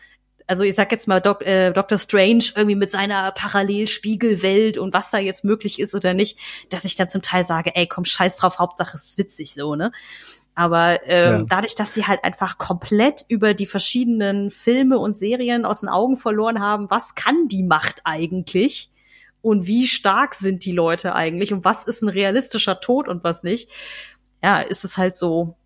Also 0.47 0.63
ich 0.63 0.75
sag 0.75 0.91
jetzt 0.91 1.07
mal 1.07 1.19
Doc, 1.19 1.45
äh, 1.45 1.71
Doctor 1.71 1.97
Strange 1.97 2.45
irgendwie 2.55 2.75
mit 2.75 2.91
seiner 2.91 3.31
Parallelspiegelwelt 3.31 4.77
und 4.77 4.93
was 4.93 5.11
da 5.11 5.17
jetzt 5.17 5.43
möglich 5.43 5.79
ist 5.79 5.95
oder 5.95 6.13
nicht, 6.13 6.37
dass 6.69 6.85
ich 6.85 6.95
dann 6.95 7.09
zum 7.09 7.21
Teil 7.21 7.43
sage, 7.43 7.75
ey, 7.75 7.87
komm, 7.87 8.05
scheiß 8.05 8.37
drauf, 8.37 8.59
Hauptsache 8.59 8.95
es 8.95 9.05
ist 9.05 9.17
witzig 9.17 9.53
so, 9.53 9.75
ne? 9.75 9.91
Aber 10.57 11.05
ähm, 11.05 11.39
ja. 11.39 11.43
dadurch, 11.49 11.75
dass 11.75 11.93
sie 11.93 12.05
halt 12.05 12.23
einfach 12.23 12.57
komplett 12.57 13.25
über 13.27 13.53
die 13.53 13.65
verschiedenen 13.65 14.51
Filme 14.51 14.97
und 14.99 15.17
Serien 15.17 15.65
aus 15.65 15.81
den 15.81 15.89
Augen 15.89 16.15
verloren 16.15 16.61
haben, 16.61 16.89
was 16.89 17.13
kann 17.13 17.49
die 17.49 17.63
Macht 17.63 18.01
eigentlich? 18.05 18.89
Und 19.41 19.67
wie 19.67 19.85
stark 19.85 20.33
sind 20.33 20.63
die 20.63 20.71
Leute 20.71 21.13
eigentlich? 21.13 21.51
Und 21.51 21.65
was 21.65 21.83
ist 21.83 22.01
ein 22.01 22.09
realistischer 22.09 22.79
Tod 22.79 23.09
und 23.09 23.23
was 23.25 23.43
nicht? 23.43 23.69
Ja, 24.41 24.59
ist 24.61 24.85
es 24.85 24.97
halt 24.97 25.17
so 25.17 25.57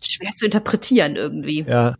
schwer 0.00 0.34
zu 0.34 0.46
interpretieren 0.46 1.14
irgendwie. 1.14 1.62
Ja, 1.62 1.94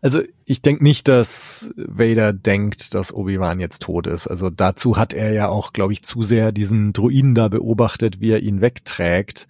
also 0.00 0.22
ich 0.44 0.62
denke 0.62 0.82
nicht, 0.82 1.08
dass 1.08 1.70
Vader 1.76 2.32
denkt, 2.32 2.94
dass 2.94 3.12
Obi-Wan 3.12 3.60
jetzt 3.60 3.82
tot 3.82 4.06
ist. 4.06 4.26
Also 4.26 4.50
dazu 4.50 4.96
hat 4.96 5.12
er 5.12 5.32
ja 5.32 5.48
auch, 5.48 5.72
glaube 5.72 5.92
ich, 5.92 6.02
zu 6.02 6.22
sehr 6.22 6.52
diesen 6.52 6.92
Druiden 6.92 7.34
da 7.34 7.48
beobachtet, 7.48 8.20
wie 8.20 8.30
er 8.30 8.40
ihn 8.40 8.60
wegträgt. 8.60 9.48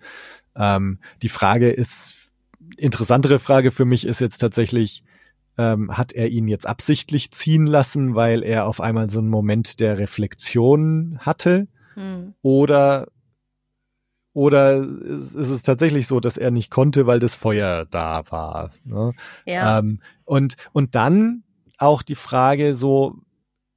Ähm, 0.57 0.99
die 1.23 1.29
Frage 1.29 1.71
ist, 1.71 2.15
interessantere 2.77 3.39
Frage 3.39 3.71
für 3.71 3.85
mich 3.85 4.07
ist 4.07 4.21
jetzt 4.21 4.39
tatsächlich, 4.39 5.03
ähm, 5.59 5.97
hat 5.97 6.13
er 6.13 6.29
ihn 6.29 6.49
jetzt 6.49 6.67
absichtlich 6.67 7.31
ziehen 7.33 7.67
lassen, 7.67 8.15
weil 8.15 8.43
er 8.43 8.67
auf 8.67 8.81
einmal 8.81 9.11
so 9.11 9.19
einen 9.19 9.29
Moment 9.29 9.81
der 9.81 9.99
Reflexion 9.99 11.19
hatte? 11.21 11.69
Hm. 11.95 12.35
Oder 12.43 13.09
oder 14.33 14.77
ist 14.79 15.35
es 15.35 15.63
tatsächlich 15.63 16.07
so, 16.07 16.21
dass 16.21 16.37
er 16.37 16.51
nicht 16.51 16.71
konnte, 16.71 17.07
weil 17.07 17.19
das 17.19 17.35
Feuer 17.35 17.87
da 17.91 18.23
war? 18.31 18.71
Ne? 18.85 19.13
Ja. 19.45 19.79
Ähm, 19.79 20.01
und, 20.25 20.57
und 20.73 20.95
dann 20.95 21.43
auch 21.79 22.03
die 22.03 22.15
Frage 22.15 22.75
so, 22.75 23.17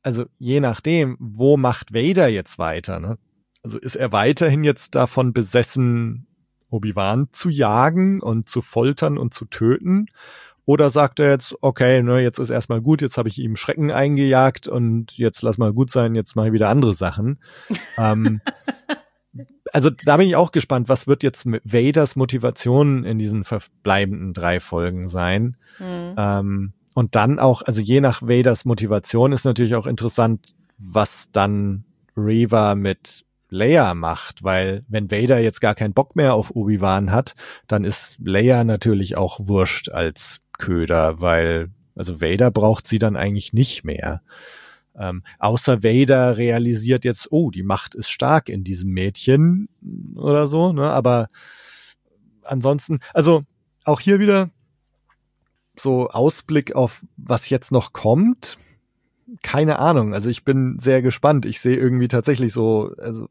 also 0.04 0.26
je 0.38 0.60
nachdem, 0.60 1.18
wo 1.20 1.58
macht 1.58 1.94
Vader 1.94 2.28
jetzt 2.28 2.60
weiter? 2.60 3.00
Ne? 3.00 3.18
Also 3.64 3.80
ist 3.80 3.96
er 3.96 4.12
weiterhin 4.12 4.64
jetzt 4.64 4.94
davon 4.96 5.34
besessen, 5.34 6.28
Obi-Wan 6.70 7.30
zu 7.32 7.50
jagen 7.50 8.22
und 8.22 8.50
zu 8.50 8.62
foltern 8.62 9.18
und 9.18 9.34
zu 9.34 9.46
töten? 9.46 10.08
Oder 10.66 10.90
sagt 10.90 11.20
er 11.20 11.30
jetzt, 11.30 11.56
okay, 11.62 12.02
ne, 12.04 12.22
jetzt 12.22 12.40
ist 12.40 12.50
erstmal 12.50 12.82
gut, 12.82 13.02
jetzt 13.02 13.18
habe 13.18 13.28
ich 13.28 13.38
ihm 13.38 13.58
Schrecken 13.58 13.92
eingejagt 13.92 14.68
und 14.68 15.18
jetzt 15.18 15.42
lass 15.42 15.58
mal 15.58 15.74
gut 15.74 15.92
sein, 15.92 16.16
jetzt 16.16 16.36
mache 16.36 16.48
ich 16.48 16.54
wieder 16.54 16.70
andere 16.70 16.94
Sachen. 16.94 17.40
ähm, 17.98 18.40
also 19.74 19.90
da 19.90 20.18
bin 20.18 20.28
ich 20.28 20.36
auch 20.36 20.52
gespannt, 20.52 20.88
was 20.88 21.08
wird 21.08 21.24
jetzt 21.24 21.46
Vaders 21.64 22.16
Motivation 22.16 23.04
in 23.04 23.18
diesen 23.18 23.44
verbleibenden 23.44 24.34
drei 24.34 24.60
Folgen 24.60 25.08
sein. 25.08 25.58
Mhm. 25.80 26.16
Ähm, 26.16 26.74
und 26.94 27.16
dann 27.16 27.40
auch, 27.40 27.64
also 27.64 27.82
je 27.82 28.00
nach 28.00 28.22
Vaders 28.22 28.66
Motivation 28.66 29.32
ist 29.32 29.46
natürlich 29.46 29.74
auch 29.74 29.88
interessant, 29.88 30.54
was 30.78 31.32
dann 31.32 31.86
Reva 32.16 32.76
mit 32.76 33.26
Leia 33.50 33.96
macht, 33.96 34.44
weil 34.44 34.86
wenn 34.88 35.10
Vader 35.10 35.40
jetzt 35.40 35.60
gar 35.60 35.74
keinen 35.74 35.94
Bock 35.94 36.16
mehr 36.16 36.36
auf 36.36 36.56
Obi-Wan 36.56 37.12
hat, 37.12 37.34
dann 37.68 37.84
ist 37.84 38.18
Leia 38.24 38.64
natürlich 38.64 39.18
auch 39.18 39.40
wurscht 39.42 39.90
als 39.90 40.42
Köder, 40.60 41.20
weil 41.20 41.70
also 41.96 42.22
Vader 42.22 42.52
braucht 42.52 42.88
sie 42.88 43.00
dann 43.00 43.16
eigentlich 43.16 43.54
nicht 43.54 43.84
mehr. 43.84 44.22
Ähm, 44.98 45.24
außer 45.40 45.84
Vader 45.84 46.38
realisiert 46.38 47.06
jetzt, 47.06 47.32
oh, 47.32 47.50
die 47.50 47.64
Macht 47.64 47.96
ist 47.96 48.10
stark 48.10 48.50
in 48.50 48.64
diesem 48.64 48.92
Mädchen 48.92 49.70
oder 50.16 50.48
so, 50.48 50.72
ne? 50.74 50.92
Aber 50.92 51.30
ansonsten, 52.44 53.00
also 53.14 53.44
auch 53.86 54.00
hier 54.00 54.20
wieder 54.20 54.52
so 55.78 56.08
Ausblick 56.10 56.76
auf 56.76 57.04
was 57.18 57.50
jetzt 57.50 57.72
noch 57.72 57.94
kommt. 57.94 58.58
Keine 59.42 59.80
Ahnung. 59.80 60.14
Also 60.14 60.30
ich 60.30 60.44
bin 60.44 60.78
sehr 60.80 61.02
gespannt. 61.02 61.46
Ich 61.46 61.60
sehe 61.60 61.78
irgendwie 61.78 62.08
tatsächlich 62.08 62.54
so, 62.54 62.94
also 63.00 63.28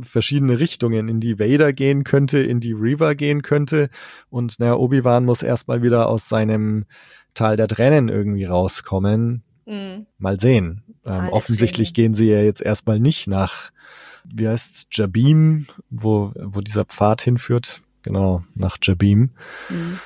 verschiedene 0.00 0.58
Richtungen, 0.58 1.08
in 1.08 1.20
die 1.20 1.38
Vader 1.38 1.72
gehen 1.72 2.02
könnte, 2.02 2.38
in 2.38 2.60
die 2.60 2.72
Reaver 2.72 3.14
gehen 3.14 3.42
könnte. 3.42 3.90
Und 4.30 4.58
naja, 4.58 4.74
Obi-Wan 4.74 5.24
muss 5.24 5.42
erstmal 5.42 5.82
wieder 5.82 6.08
aus 6.08 6.28
seinem 6.28 6.86
Tal 7.34 7.56
der 7.56 7.68
Tränen 7.68 8.08
irgendwie 8.08 8.44
rauskommen. 8.44 9.44
Mhm. 9.72 10.06
Mal 10.18 10.38
sehen. 10.38 10.82
Ähm, 11.04 11.30
offensichtlich 11.30 11.94
gehen 11.94 12.12
sie 12.14 12.26
ja 12.26 12.42
jetzt 12.42 12.60
erstmal 12.60 13.00
nicht 13.00 13.26
nach, 13.26 13.70
wie 14.24 14.46
heißt's, 14.46 14.86
Jabim, 14.92 15.66
wo, 15.88 16.32
wo 16.36 16.60
dieser 16.60 16.84
Pfad 16.84 17.22
hinführt. 17.22 17.80
Genau, 18.02 18.42
nach 18.54 18.76
Jabim. 18.82 19.30
Mhm. 19.70 19.98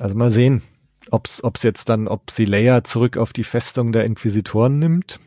Also 0.00 0.14
mal 0.16 0.30
sehen, 0.30 0.62
ob's, 1.10 1.42
ob's 1.44 1.62
jetzt 1.62 1.88
dann, 1.88 2.08
ob 2.08 2.30
sie 2.30 2.44
Leia 2.44 2.82
zurück 2.82 3.16
auf 3.16 3.32
die 3.32 3.44
Festung 3.44 3.92
der 3.92 4.04
Inquisitoren 4.04 4.78
nimmt 4.78 5.20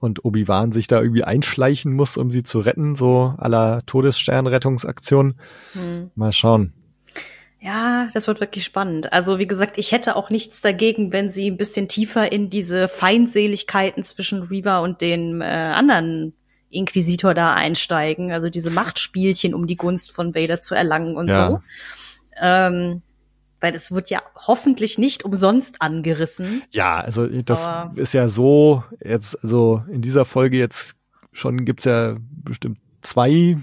und 0.00 0.24
Obi-Wan 0.24 0.72
sich 0.72 0.88
da 0.88 1.00
irgendwie 1.00 1.24
einschleichen 1.24 1.92
muss, 1.92 2.16
um 2.16 2.30
sie 2.30 2.42
zu 2.42 2.58
retten, 2.58 2.96
so 2.96 3.34
aller 3.38 3.86
Todessternrettungsaktion. 3.86 5.36
Mhm. 5.74 6.10
Mal 6.16 6.32
schauen. 6.32 6.72
Ja, 7.64 8.10
das 8.12 8.28
wird 8.28 8.40
wirklich 8.40 8.62
spannend. 8.62 9.14
Also 9.14 9.38
wie 9.38 9.46
gesagt, 9.46 9.78
ich 9.78 9.90
hätte 9.90 10.16
auch 10.16 10.28
nichts 10.28 10.60
dagegen, 10.60 11.12
wenn 11.12 11.30
sie 11.30 11.50
ein 11.50 11.56
bisschen 11.56 11.88
tiefer 11.88 12.30
in 12.30 12.50
diese 12.50 12.88
Feindseligkeiten 12.88 14.04
zwischen 14.04 14.42
Reaver 14.42 14.82
und 14.82 15.00
den 15.00 15.40
äh, 15.40 15.44
anderen 15.44 16.34
Inquisitor 16.68 17.32
da 17.32 17.54
einsteigen. 17.54 18.32
Also 18.32 18.50
diese 18.50 18.70
Machtspielchen, 18.70 19.54
um 19.54 19.66
die 19.66 19.76
Gunst 19.76 20.12
von 20.12 20.34
Vader 20.34 20.60
zu 20.60 20.74
erlangen 20.74 21.16
und 21.16 21.28
ja. 21.28 21.48
so. 21.48 21.60
Ähm, 22.38 23.00
weil 23.60 23.74
es 23.74 23.92
wird 23.92 24.10
ja 24.10 24.20
hoffentlich 24.46 24.98
nicht 24.98 25.24
umsonst 25.24 25.80
angerissen. 25.80 26.62
Ja, 26.70 26.96
also 26.96 27.26
das 27.26 27.66
Aber 27.66 27.98
ist 27.98 28.12
ja 28.12 28.28
so, 28.28 28.84
jetzt, 29.02 29.42
also 29.42 29.82
in 29.90 30.02
dieser 30.02 30.26
Folge 30.26 30.58
jetzt 30.58 30.96
schon 31.32 31.64
gibt's 31.64 31.84
ja 31.84 32.16
bestimmt 32.30 32.76
zwei 33.00 33.56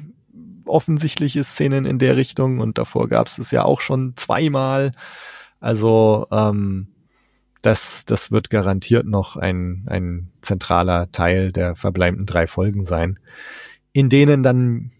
offensichtliche 0.65 1.43
Szenen 1.43 1.85
in 1.85 1.99
der 1.99 2.15
Richtung 2.17 2.59
und 2.59 2.77
davor 2.77 3.07
gab 3.07 3.27
es 3.27 3.37
es 3.37 3.51
ja 3.51 3.63
auch 3.63 3.81
schon 3.81 4.13
zweimal. 4.15 4.91
Also 5.59 6.27
ähm, 6.31 6.87
das, 7.61 8.05
das 8.05 8.31
wird 8.31 8.49
garantiert 8.49 9.05
noch 9.05 9.37
ein, 9.37 9.85
ein 9.87 10.31
zentraler 10.41 11.11
Teil 11.11 11.51
der 11.51 11.75
verbleibenden 11.75 12.25
drei 12.25 12.47
Folgen 12.47 12.83
sein, 12.83 13.19
in 13.93 14.09
denen 14.09 14.43
dann 14.43 14.91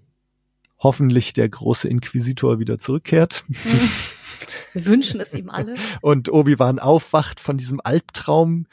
hoffentlich 0.80 1.34
der 1.34 1.49
große 1.49 1.88
Inquisitor 1.88 2.59
wieder 2.59 2.80
zurückkehrt. 2.80 3.45
Wir 4.74 4.86
wünschen 4.86 5.20
es 5.20 5.34
ihm 5.34 5.49
alle. 5.49 5.76
Und 6.01 6.32
Obi-Wan 6.32 6.80
aufwacht 6.80 7.39
von 7.39 7.57
diesem 7.57 7.80
Albtraum, 7.84 8.68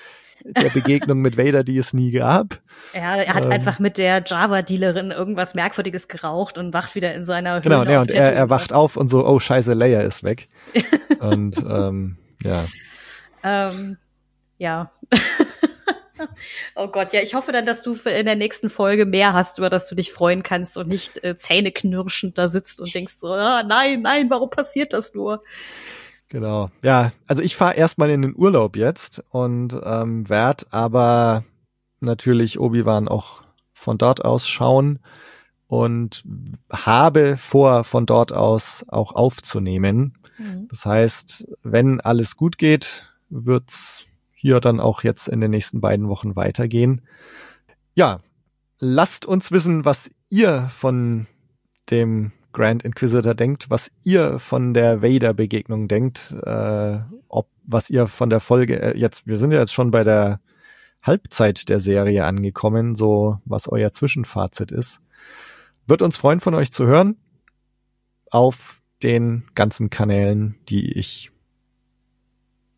der 0.56 0.70
Begegnung 0.70 1.20
mit 1.20 1.36
Vader, 1.36 1.64
die 1.64 1.78
es 1.78 1.92
nie 1.92 2.10
gab. 2.12 2.60
Ja, 2.94 3.16
er 3.16 3.34
hat 3.34 3.44
ähm, 3.44 3.52
einfach 3.52 3.78
mit 3.78 3.98
der 3.98 4.22
Java-Dealerin 4.24 5.10
irgendwas 5.10 5.54
Merkwürdiges 5.54 6.08
geraucht 6.08 6.58
und 6.58 6.72
wacht 6.72 6.94
wieder 6.94 7.14
in 7.14 7.24
seiner 7.24 7.54
Höhle 7.54 7.62
Genau, 7.62 7.82
ja, 7.84 8.00
und 8.00 8.12
er, 8.12 8.32
er 8.32 8.50
wacht 8.50 8.72
auf 8.72 8.96
und 8.96 9.08
so, 9.08 9.26
oh 9.26 9.38
scheiße, 9.38 9.74
Leia 9.74 10.00
ist 10.00 10.22
weg. 10.22 10.48
und 11.20 11.56
ähm, 11.58 12.16
ja. 12.42 12.64
Ähm, 13.42 13.98
ja. 14.58 14.92
oh 16.74 16.88
Gott, 16.88 17.12
ja, 17.12 17.20
ich 17.20 17.34
hoffe 17.34 17.52
dann, 17.52 17.66
dass 17.66 17.82
du 17.82 17.94
in 17.94 18.26
der 18.26 18.36
nächsten 18.36 18.70
Folge 18.70 19.06
mehr 19.06 19.32
hast, 19.32 19.58
über 19.58 19.70
das 19.70 19.88
du 19.88 19.94
dich 19.94 20.12
freuen 20.12 20.42
kannst 20.42 20.76
und 20.76 20.88
nicht 20.88 21.22
äh, 21.24 21.36
zähneknirschend 21.36 22.38
da 22.38 22.48
sitzt 22.48 22.80
und 22.80 22.94
denkst 22.94 23.14
so, 23.18 23.28
ah, 23.28 23.62
nein, 23.62 24.02
nein, 24.02 24.30
warum 24.30 24.50
passiert 24.50 24.92
das 24.92 25.14
nur? 25.14 25.42
Genau. 26.28 26.70
Ja, 26.82 27.12
also 27.26 27.42
ich 27.42 27.56
fahre 27.56 27.74
erstmal 27.74 28.10
in 28.10 28.22
den 28.22 28.36
Urlaub 28.36 28.76
jetzt 28.76 29.24
und 29.30 29.78
ähm, 29.82 30.28
werde 30.28 30.66
aber 30.70 31.44
natürlich 32.00 32.60
Obi-Wan 32.60 33.08
auch 33.08 33.42
von 33.72 33.96
dort 33.96 34.24
aus 34.24 34.46
schauen 34.46 34.98
und 35.68 36.24
habe 36.70 37.36
vor, 37.36 37.84
von 37.84 38.06
dort 38.06 38.32
aus 38.32 38.84
auch 38.88 39.12
aufzunehmen. 39.12 40.18
Mhm. 40.38 40.68
Das 40.68 40.84
heißt, 40.84 41.48
wenn 41.62 42.00
alles 42.00 42.36
gut 42.36 42.58
geht, 42.58 43.06
wird's 43.30 44.04
hier 44.34 44.60
dann 44.60 44.80
auch 44.80 45.02
jetzt 45.02 45.28
in 45.28 45.40
den 45.40 45.50
nächsten 45.50 45.80
beiden 45.80 46.08
Wochen 46.08 46.36
weitergehen. 46.36 47.02
Ja, 47.94 48.20
lasst 48.78 49.26
uns 49.26 49.50
wissen, 49.50 49.84
was 49.84 50.10
ihr 50.30 50.68
von 50.68 51.26
dem 51.90 52.32
Grand 52.52 52.82
Inquisitor 52.82 53.34
denkt, 53.34 53.70
was 53.70 53.90
ihr 54.04 54.38
von 54.38 54.74
der 54.74 55.02
Vader-Begegnung 55.02 55.88
denkt, 55.88 56.34
äh, 56.44 56.98
ob 57.28 57.48
was 57.64 57.90
ihr 57.90 58.06
von 58.06 58.30
der 58.30 58.40
Folge 58.40 58.80
äh, 58.80 58.98
jetzt, 58.98 59.26
wir 59.26 59.36
sind 59.36 59.52
ja 59.52 59.60
jetzt 59.60 59.74
schon 59.74 59.90
bei 59.90 60.02
der 60.02 60.40
Halbzeit 61.02 61.68
der 61.68 61.80
Serie 61.80 62.24
angekommen, 62.24 62.94
so 62.94 63.38
was 63.44 63.68
euer 63.68 63.92
Zwischenfazit 63.92 64.72
ist. 64.72 65.00
Wird 65.86 66.02
uns 66.02 66.16
freuen, 66.16 66.40
von 66.40 66.54
euch 66.54 66.72
zu 66.72 66.86
hören 66.86 67.16
auf 68.30 68.80
den 69.02 69.44
ganzen 69.54 69.90
Kanälen, 69.90 70.58
die 70.68 70.98
ich 70.98 71.30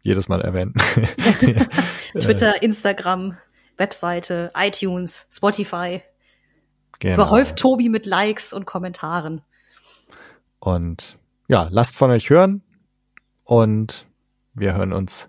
jedes 0.02 0.28
Mal 0.28 0.40
erwähne. 0.40 0.72
Twitter, 2.18 2.62
Instagram, 2.62 3.36
Webseite, 3.76 4.50
iTunes, 4.54 5.26
Spotify. 5.30 6.02
Genau. 6.98 7.14
Überhäuft 7.14 7.56
Tobi 7.56 7.88
mit 7.88 8.06
Likes 8.06 8.52
und 8.52 8.66
Kommentaren. 8.66 9.42
Und 10.60 11.18
ja, 11.48 11.68
lasst 11.70 11.96
von 11.96 12.10
euch 12.10 12.30
hören 12.30 12.62
und 13.44 14.06
wir 14.54 14.74
hören 14.74 14.92
uns 14.92 15.28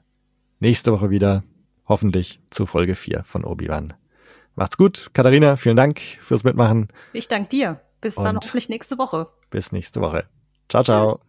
nächste 0.59 0.91
Woche 0.91 1.09
wieder, 1.09 1.43
hoffentlich 1.87 2.39
zu 2.51 2.65
Folge 2.65 2.95
4 2.95 3.23
von 3.23 3.43
Obi-Wan. 3.45 3.93
Macht's 4.55 4.77
gut. 4.77 5.09
Katharina, 5.13 5.55
vielen 5.55 5.77
Dank 5.77 5.99
fürs 6.19 6.43
Mitmachen. 6.43 6.89
Ich 7.13 7.27
danke 7.27 7.49
dir. 7.49 7.81
Bis 8.01 8.17
und 8.17 8.25
dann 8.25 8.35
hoffentlich 8.35 8.69
nächste 8.69 8.97
Woche. 8.97 9.29
Bis 9.49 9.71
nächste 9.71 10.01
Woche. 10.01 10.25
Ciao, 10.69 10.83
ciao. 10.83 11.15
Tschüss. 11.15 11.21